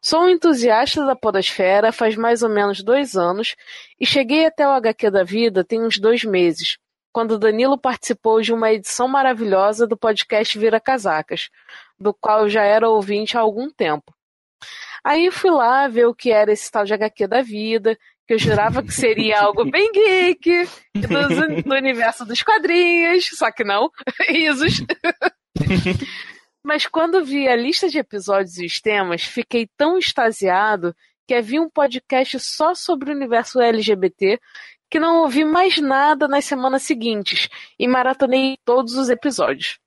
[0.00, 3.54] Sou um entusiasta da podosfera faz mais ou menos dois anos
[4.00, 6.78] e cheguei até o HQ da vida tem uns dois meses,
[7.18, 11.50] quando Danilo participou de uma edição maravilhosa do podcast Vira Casacas,
[11.98, 14.14] do qual eu já era ouvinte há algum tempo.
[15.02, 18.38] Aí fui lá ver o que era esse tal de HQ da vida, que eu
[18.38, 23.90] jurava que seria algo bem geek, do, do universo dos quadrinhos, só que não,
[24.28, 24.74] risos.
[26.62, 30.94] Mas quando vi a lista de episódios e os temas, fiquei tão extasiado
[31.26, 34.38] que havia um podcast só sobre o universo LGBT
[34.90, 37.48] que não ouvi mais nada nas semanas seguintes
[37.78, 39.78] e maratonei todos os episódios.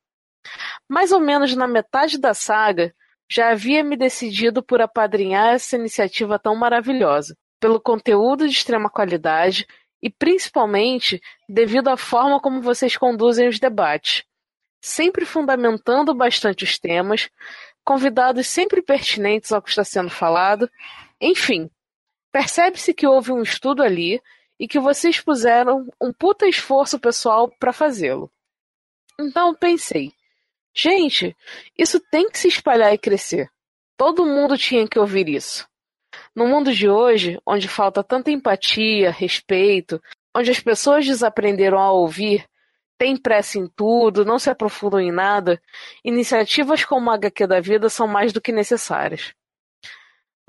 [0.87, 2.93] Mais ou menos na metade da saga,
[3.29, 9.65] já havia me decidido por apadrinhar essa iniciativa tão maravilhosa, pelo conteúdo de extrema qualidade
[10.01, 14.23] e principalmente devido à forma como vocês conduzem os debates,
[14.81, 17.29] sempre fundamentando bastante os temas,
[17.85, 20.69] convidados sempre pertinentes ao que está sendo falado,
[21.19, 21.69] enfim,
[22.31, 24.21] percebe-se que houve um estudo ali
[24.61, 28.31] e que vocês puseram um puta esforço pessoal para fazê-lo.
[29.19, 30.13] Então pensei,
[30.71, 31.35] gente,
[31.75, 33.49] isso tem que se espalhar e crescer.
[33.97, 35.67] Todo mundo tinha que ouvir isso.
[36.35, 39.99] No mundo de hoje, onde falta tanta empatia, respeito,
[40.35, 42.47] onde as pessoas desaprenderam a ouvir,
[42.99, 45.59] têm pressa em tudo, não se aprofundam em nada,
[46.05, 49.33] iniciativas como a HQ da vida são mais do que necessárias.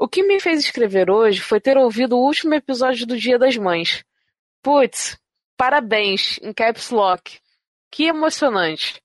[0.02, 3.56] O que me fez escrever hoje foi ter ouvido o último episódio do Dia das
[3.56, 4.04] Mães.
[4.60, 5.16] Putz,
[5.56, 7.38] parabéns, em caps lock.
[7.88, 9.00] Que emocionante.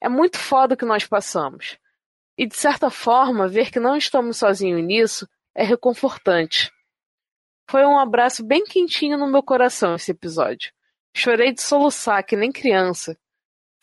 [0.00, 1.76] É muito foda o que nós passamos.
[2.38, 6.72] E de certa forma, ver que não estamos sozinhos nisso é reconfortante.
[7.68, 10.72] Foi um abraço bem quentinho no meu coração esse episódio.
[11.14, 13.18] Chorei de soluçar que nem criança.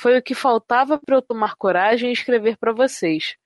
[0.02, 3.38] Foi o que faltava para eu tomar coragem e escrever para vocês.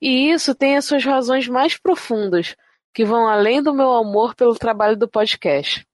[0.00, 2.56] E isso tem as suas razões mais profundas,
[2.92, 5.86] que vão além do meu amor pelo trabalho do podcast.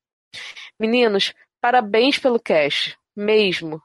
[0.79, 3.83] Meninos, parabéns pelo cast, mesmo.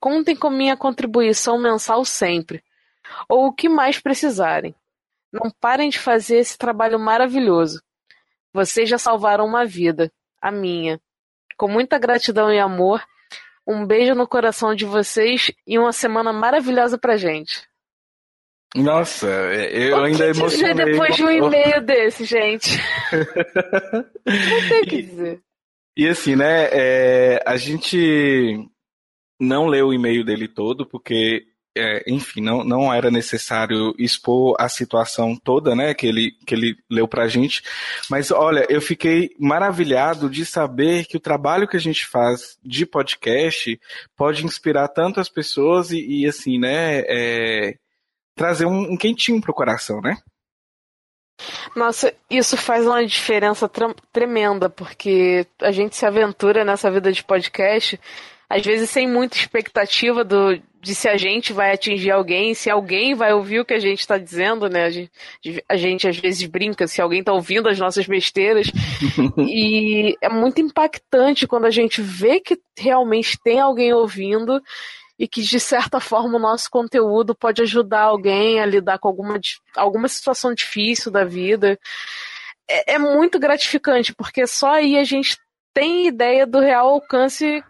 [0.00, 2.62] Contem com minha contribuição mensal sempre,
[3.28, 4.74] ou o que mais precisarem.
[5.32, 7.82] Não parem de fazer esse trabalho maravilhoso.
[8.52, 11.00] Vocês já salvaram uma vida, a minha.
[11.56, 13.02] Com muita gratidão e amor,
[13.66, 17.66] um beijo no coração de vocês e uma semana maravilhosa pra gente.
[18.74, 20.40] Nossa, eu o ainda que dizer
[20.70, 20.92] emocionei.
[20.92, 22.80] depois de um e-mail desse, gente?
[24.24, 25.40] Não tem o que dizer.
[25.96, 28.66] E assim, né, é, a gente
[29.38, 31.44] não leu o e-mail dele todo, porque,
[31.76, 36.76] é, enfim, não, não era necessário expor a situação toda, né, que ele, que ele
[36.90, 37.62] leu pra gente.
[38.08, 42.86] Mas, olha, eu fiquei maravilhado de saber que o trabalho que a gente faz de
[42.86, 43.78] podcast
[44.16, 47.74] pode inspirar tantas pessoas e, e assim, né, é,
[48.34, 50.16] trazer um, um quentinho pro coração, né?
[51.74, 53.70] Nossa, isso faz uma diferença
[54.12, 57.98] tremenda, porque a gente se aventura nessa vida de podcast,
[58.48, 63.14] às vezes sem muita expectativa do, de se a gente vai atingir alguém, se alguém
[63.14, 64.84] vai ouvir o que a gente está dizendo, né?
[64.84, 65.10] A gente,
[65.68, 68.66] a gente às vezes brinca se alguém está ouvindo as nossas besteiras.
[69.38, 74.60] e é muito impactante quando a gente vê que realmente tem alguém ouvindo
[75.18, 79.38] e que de certa forma o nosso conteúdo pode ajudar alguém a lidar com alguma,
[79.76, 81.78] alguma situação difícil da vida.
[82.68, 85.38] É, é muito gratificante, porque só aí a gente
[85.74, 87.62] tem ideia do real alcance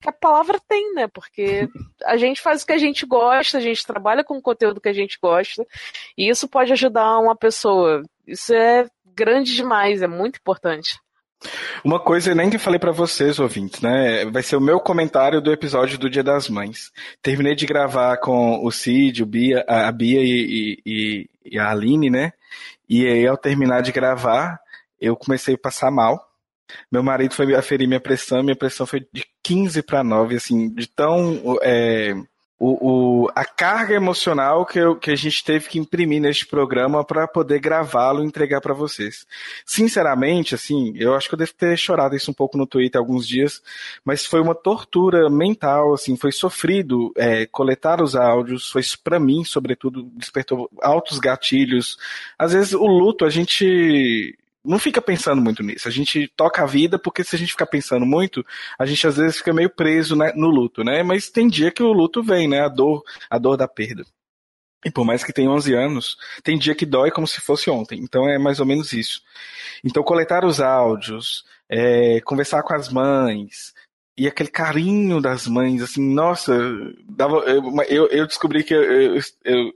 [0.00, 1.08] que a palavra tem, né?
[1.08, 1.68] Porque
[2.04, 4.88] a gente faz o que a gente gosta, a gente trabalha com o conteúdo que
[4.88, 5.66] a gente gosta,
[6.16, 8.02] e isso pode ajudar uma pessoa.
[8.26, 10.98] Isso é grande demais, é muito importante.
[11.84, 14.24] Uma coisa nem que falei pra vocês, ouvintes, né?
[14.26, 16.92] Vai ser o meu comentário do episódio do Dia das Mães.
[17.20, 22.08] Terminei de gravar com o Cid, o Bia, a Bia e, e- e a Aline,
[22.10, 22.32] né?
[22.88, 24.60] E aí, ao terminar de gravar,
[25.00, 26.28] eu comecei a passar mal.
[26.90, 30.86] Meu marido foi aferir minha pressão, minha pressão foi de 15 para 9, assim, de
[30.88, 31.58] tão.
[31.62, 32.14] é,
[32.64, 37.04] o, o- a carga emocional que, eu- que a gente teve que imprimir neste programa
[37.04, 39.26] para poder gravá-lo e entregar para vocês.
[39.66, 43.26] Sinceramente, assim, eu acho que eu devo ter chorado isso um pouco no Twitter alguns
[43.26, 43.60] dias,
[44.04, 49.42] mas foi uma tortura mental, assim, foi sofrido é, coletar os áudios, foi para mim,
[49.44, 51.96] sobretudo, despertou altos gatilhos.
[52.38, 55.88] Às vezes o luto a gente não fica pensando muito nisso.
[55.88, 58.44] A gente toca a vida porque se a gente ficar pensando muito,
[58.78, 61.02] a gente às vezes fica meio preso né, no luto, né?
[61.02, 62.60] Mas tem dia que o luto vem, né?
[62.60, 64.04] A dor, a dor da perda.
[64.84, 68.00] E por mais que tenha 11 anos, tem dia que dói como se fosse ontem.
[68.00, 69.22] Então é mais ou menos isso.
[69.84, 73.72] Então coletar os áudios, é, conversar com as mães
[74.16, 76.52] e aquele carinho das mães, assim, nossa,
[77.08, 77.38] dava,
[77.88, 79.72] eu, eu, descobri que eu, eu, eu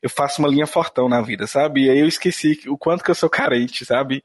[0.00, 1.86] eu faço uma linha fortão na vida, sabe?
[1.86, 4.22] E aí eu esqueci o quanto que eu sou carente, sabe?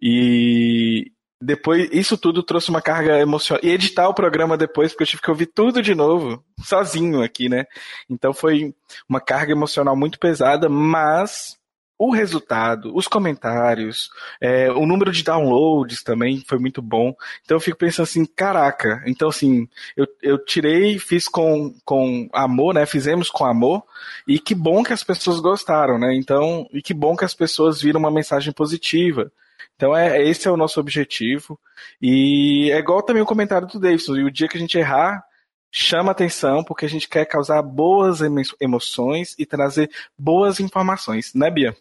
[0.00, 1.10] E
[1.40, 3.60] depois, isso tudo trouxe uma carga emocional.
[3.62, 7.48] E editar o programa depois, porque eu tive que ouvir tudo de novo, sozinho aqui,
[7.48, 7.64] né?
[8.08, 8.74] Então foi
[9.08, 11.58] uma carga emocional muito pesada, mas
[11.98, 14.10] o resultado, os comentários,
[14.40, 17.14] é, o número de downloads também foi muito bom.
[17.42, 22.74] Então eu fico pensando assim, caraca, então assim, eu, eu tirei, fiz com, com amor,
[22.74, 22.84] né?
[22.84, 23.82] Fizemos com amor,
[24.28, 26.14] e que bom que as pessoas gostaram, né?
[26.14, 29.32] Então, e que bom que as pessoas viram uma mensagem positiva.
[29.74, 31.58] Então é esse é o nosso objetivo.
[32.00, 35.24] E é igual também o comentário do Davidson, e o dia que a gente errar,
[35.70, 41.50] chama atenção, porque a gente quer causar boas emo- emoções e trazer boas informações, né,
[41.50, 41.76] Bia?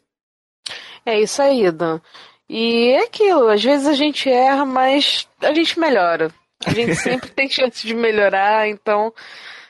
[1.05, 2.01] É isso aí, Dan.
[2.49, 6.33] E é aquilo, às vezes a gente erra, mas a gente melhora.
[6.65, 9.13] A gente sempre tem chance de melhorar, então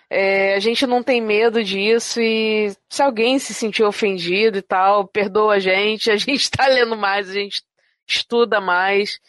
[0.10, 5.08] é, a gente não tem medo disso e se alguém se sentiu ofendido e tal,
[5.08, 7.64] perdoa a gente, a gente tá lendo mais, a gente
[8.08, 9.20] estuda mais.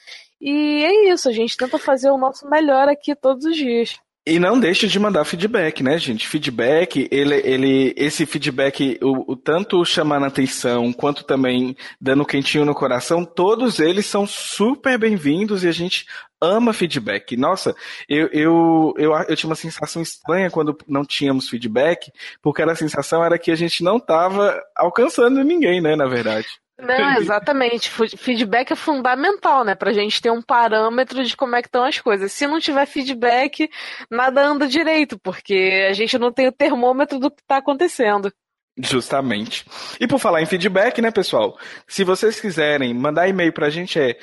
[0.40, 3.98] E é isso, a gente tenta fazer o nosso melhor aqui todos os dias.
[4.28, 6.26] E não deixe de mandar feedback, né, gente?
[6.26, 12.74] Feedback, ele, ele, esse feedback, o, o tanto chamando atenção, quanto também dando quentinho no
[12.74, 16.06] coração, todos eles são super bem-vindos e a gente
[16.40, 17.36] ama feedback.
[17.36, 17.72] Nossa,
[18.08, 22.10] eu, eu, eu, eu tinha uma sensação estranha quando não tínhamos feedback,
[22.42, 26.48] porque a sensação era que a gente não estava alcançando ninguém, né, na verdade.
[26.78, 27.90] Não, exatamente.
[27.90, 29.74] Feedback é fundamental, né?
[29.74, 32.30] Pra gente ter um parâmetro de como é que estão as coisas.
[32.32, 33.70] Se não tiver feedback,
[34.10, 38.30] nada anda direito, porque a gente não tem o termômetro do que tá acontecendo.
[38.78, 39.64] Justamente.
[39.98, 41.58] E por falar em feedback, né, pessoal?
[41.88, 44.18] Se vocês quiserem mandar e-mail pra gente é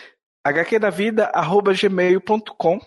[0.45, 2.79] hqdavida.gmail.com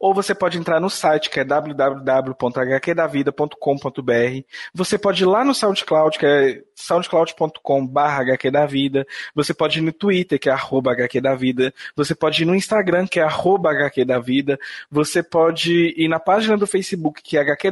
[0.00, 4.44] ou você pode entrar no site que é www.hqdavida.com.br.
[4.72, 9.04] Você pode ir lá no SoundCloud, que é soundcloud.com.br.
[9.34, 11.74] Você pode ir no Twitter, que é arroba hqdavida.
[11.94, 14.58] Você pode ir no Instagram, que é arroba hqdavida.
[14.90, 17.70] Você pode ir na página do Facebook, que é HQ.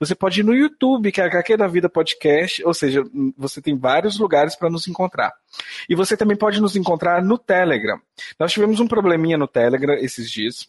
[0.00, 1.58] Você pode ir no YouTube, que é HQ
[1.92, 2.64] Podcast.
[2.64, 3.04] Ou seja,
[3.36, 5.30] você tem vários lugares para nos encontrar.
[5.86, 8.00] E você também pode nos encontrar no Telegram.
[8.40, 10.66] Nós tivemos um probleminha no Telegram esses dias.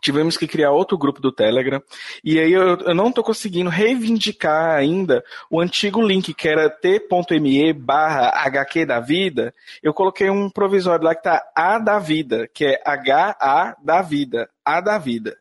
[0.00, 1.82] Tivemos que criar outro grupo do Telegram.
[2.22, 7.72] E aí eu, eu não tô conseguindo reivindicar ainda o antigo link que era t.me
[7.72, 9.54] barra HQ da vida.
[9.82, 14.48] Eu coloquei um provisório lá que tá A da vida, que é H-A da vida.
[14.64, 15.36] A da vida.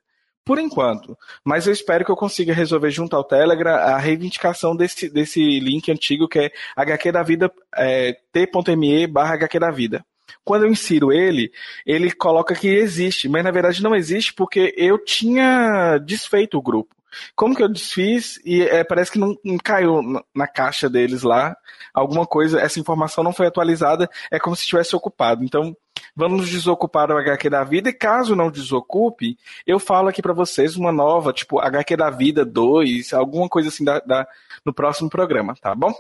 [0.46, 1.18] Por enquanto.
[1.44, 5.92] Mas eu espero que eu consiga resolver junto ao Telegram a reivindicação desse, desse link
[5.92, 9.38] antigo que é HQ da vida, é, t.me barra
[9.72, 10.06] vida.
[10.44, 11.52] Quando eu insiro ele,
[11.86, 16.96] ele coloca que existe, mas na verdade não existe porque eu tinha desfeito o grupo.
[17.36, 20.02] Como que eu desfiz e é, parece que não, não caiu
[20.34, 21.56] na, caixa deles lá
[21.94, 25.44] alguma coisa, essa informação não foi atualizada, é como se estivesse ocupado.
[25.44, 25.76] Então,
[26.16, 30.76] vamos desocupar o HQ da vida e caso não desocupe, eu falo aqui para vocês
[30.76, 34.28] uma nova, tipo HQ da vida 2, alguma coisa assim da, da,
[34.66, 35.94] no próximo programa, tá bom?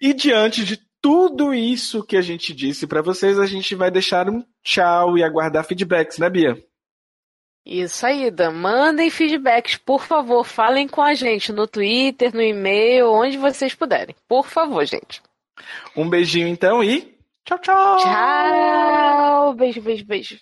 [0.00, 4.30] E diante de tudo isso que a gente disse para vocês, a gente vai deixar
[4.30, 6.56] um tchau e aguardar feedbacks, né, Bia?
[7.66, 8.52] Isso aí, Dan.
[8.52, 10.44] Mandem feedbacks, por favor.
[10.44, 14.14] Falem com a gente no Twitter, no e-mail, onde vocês puderem.
[14.28, 15.20] Por favor, gente.
[15.96, 17.96] Um beijinho então e tchau, tchau.
[17.98, 19.54] Tchau.
[19.54, 20.38] Beijo, beijo, beijo.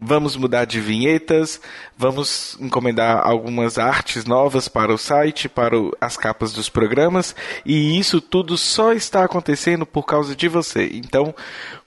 [0.00, 1.60] Vamos mudar de vinhetas,
[1.96, 7.34] vamos encomendar algumas artes novas para o site, para as capas dos programas,
[7.66, 10.88] e isso tudo só está acontecendo por causa de você.
[10.94, 11.34] Então,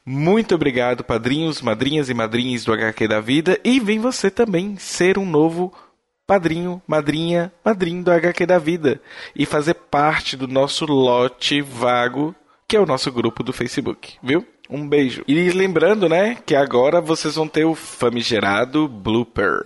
[0.05, 5.17] muito obrigado, padrinhos, madrinhas e madrinhas do HQ da Vida, e vem você também ser
[5.17, 5.73] um novo
[6.27, 9.01] padrinho, madrinha, madrinho do HQ da Vida
[9.33, 12.35] e fazer parte do nosso lote vago,
[12.67, 14.45] que é o nosso grupo do Facebook, viu?
[14.72, 15.22] Um beijo.
[15.27, 19.60] E lembrando, né, que agora vocês vão ter o famigerado blooper.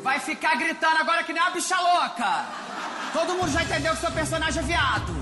[0.00, 2.44] Vai ficar gritando agora que nem uma bicha louca.
[3.12, 5.12] Todo mundo já entendeu que seu personagem é viado.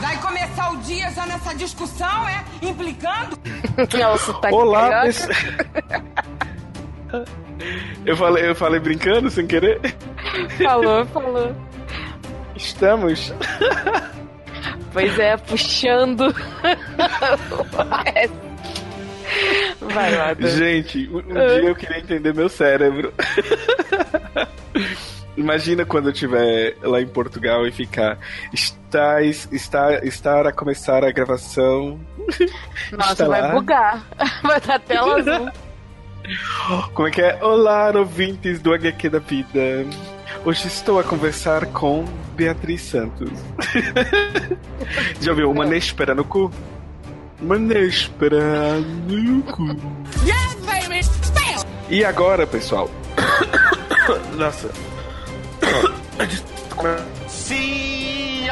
[0.00, 2.44] Vai começar o dia já nessa discussão, é?
[2.60, 3.38] Implicando?
[4.50, 5.30] Olá, pessoal.
[8.04, 9.80] eu falei, eu falei brincando sem querer?
[10.58, 11.71] Falou, falou.
[12.62, 13.32] Estamos.
[14.92, 16.34] Pois é, puxando.
[19.80, 20.34] Vai lá.
[20.34, 20.48] Dan.
[20.48, 23.12] Gente, um, um dia eu queria entender meu cérebro.
[25.36, 28.18] Imagina quando eu estiver lá em Portugal e ficar.
[28.52, 31.98] Está, está, estar a começar a gravação.
[32.92, 33.52] Nossa, está vai lá.
[33.52, 34.06] bugar.
[34.42, 35.50] Vai dar tela azul.
[36.92, 37.42] Como é que é?
[37.42, 39.86] Olá, ouvintes do HQ da vida.
[40.44, 42.04] Hoje estou a conversar com
[42.34, 43.30] Beatriz Santos.
[45.20, 46.50] Já ouviu uma néspera no cu?
[47.40, 49.68] Uma néspera no cu.
[50.26, 51.00] Yes, baby!
[51.88, 52.90] E agora, pessoal?
[54.36, 54.68] Nossa.
[57.28, 58.48] Sim!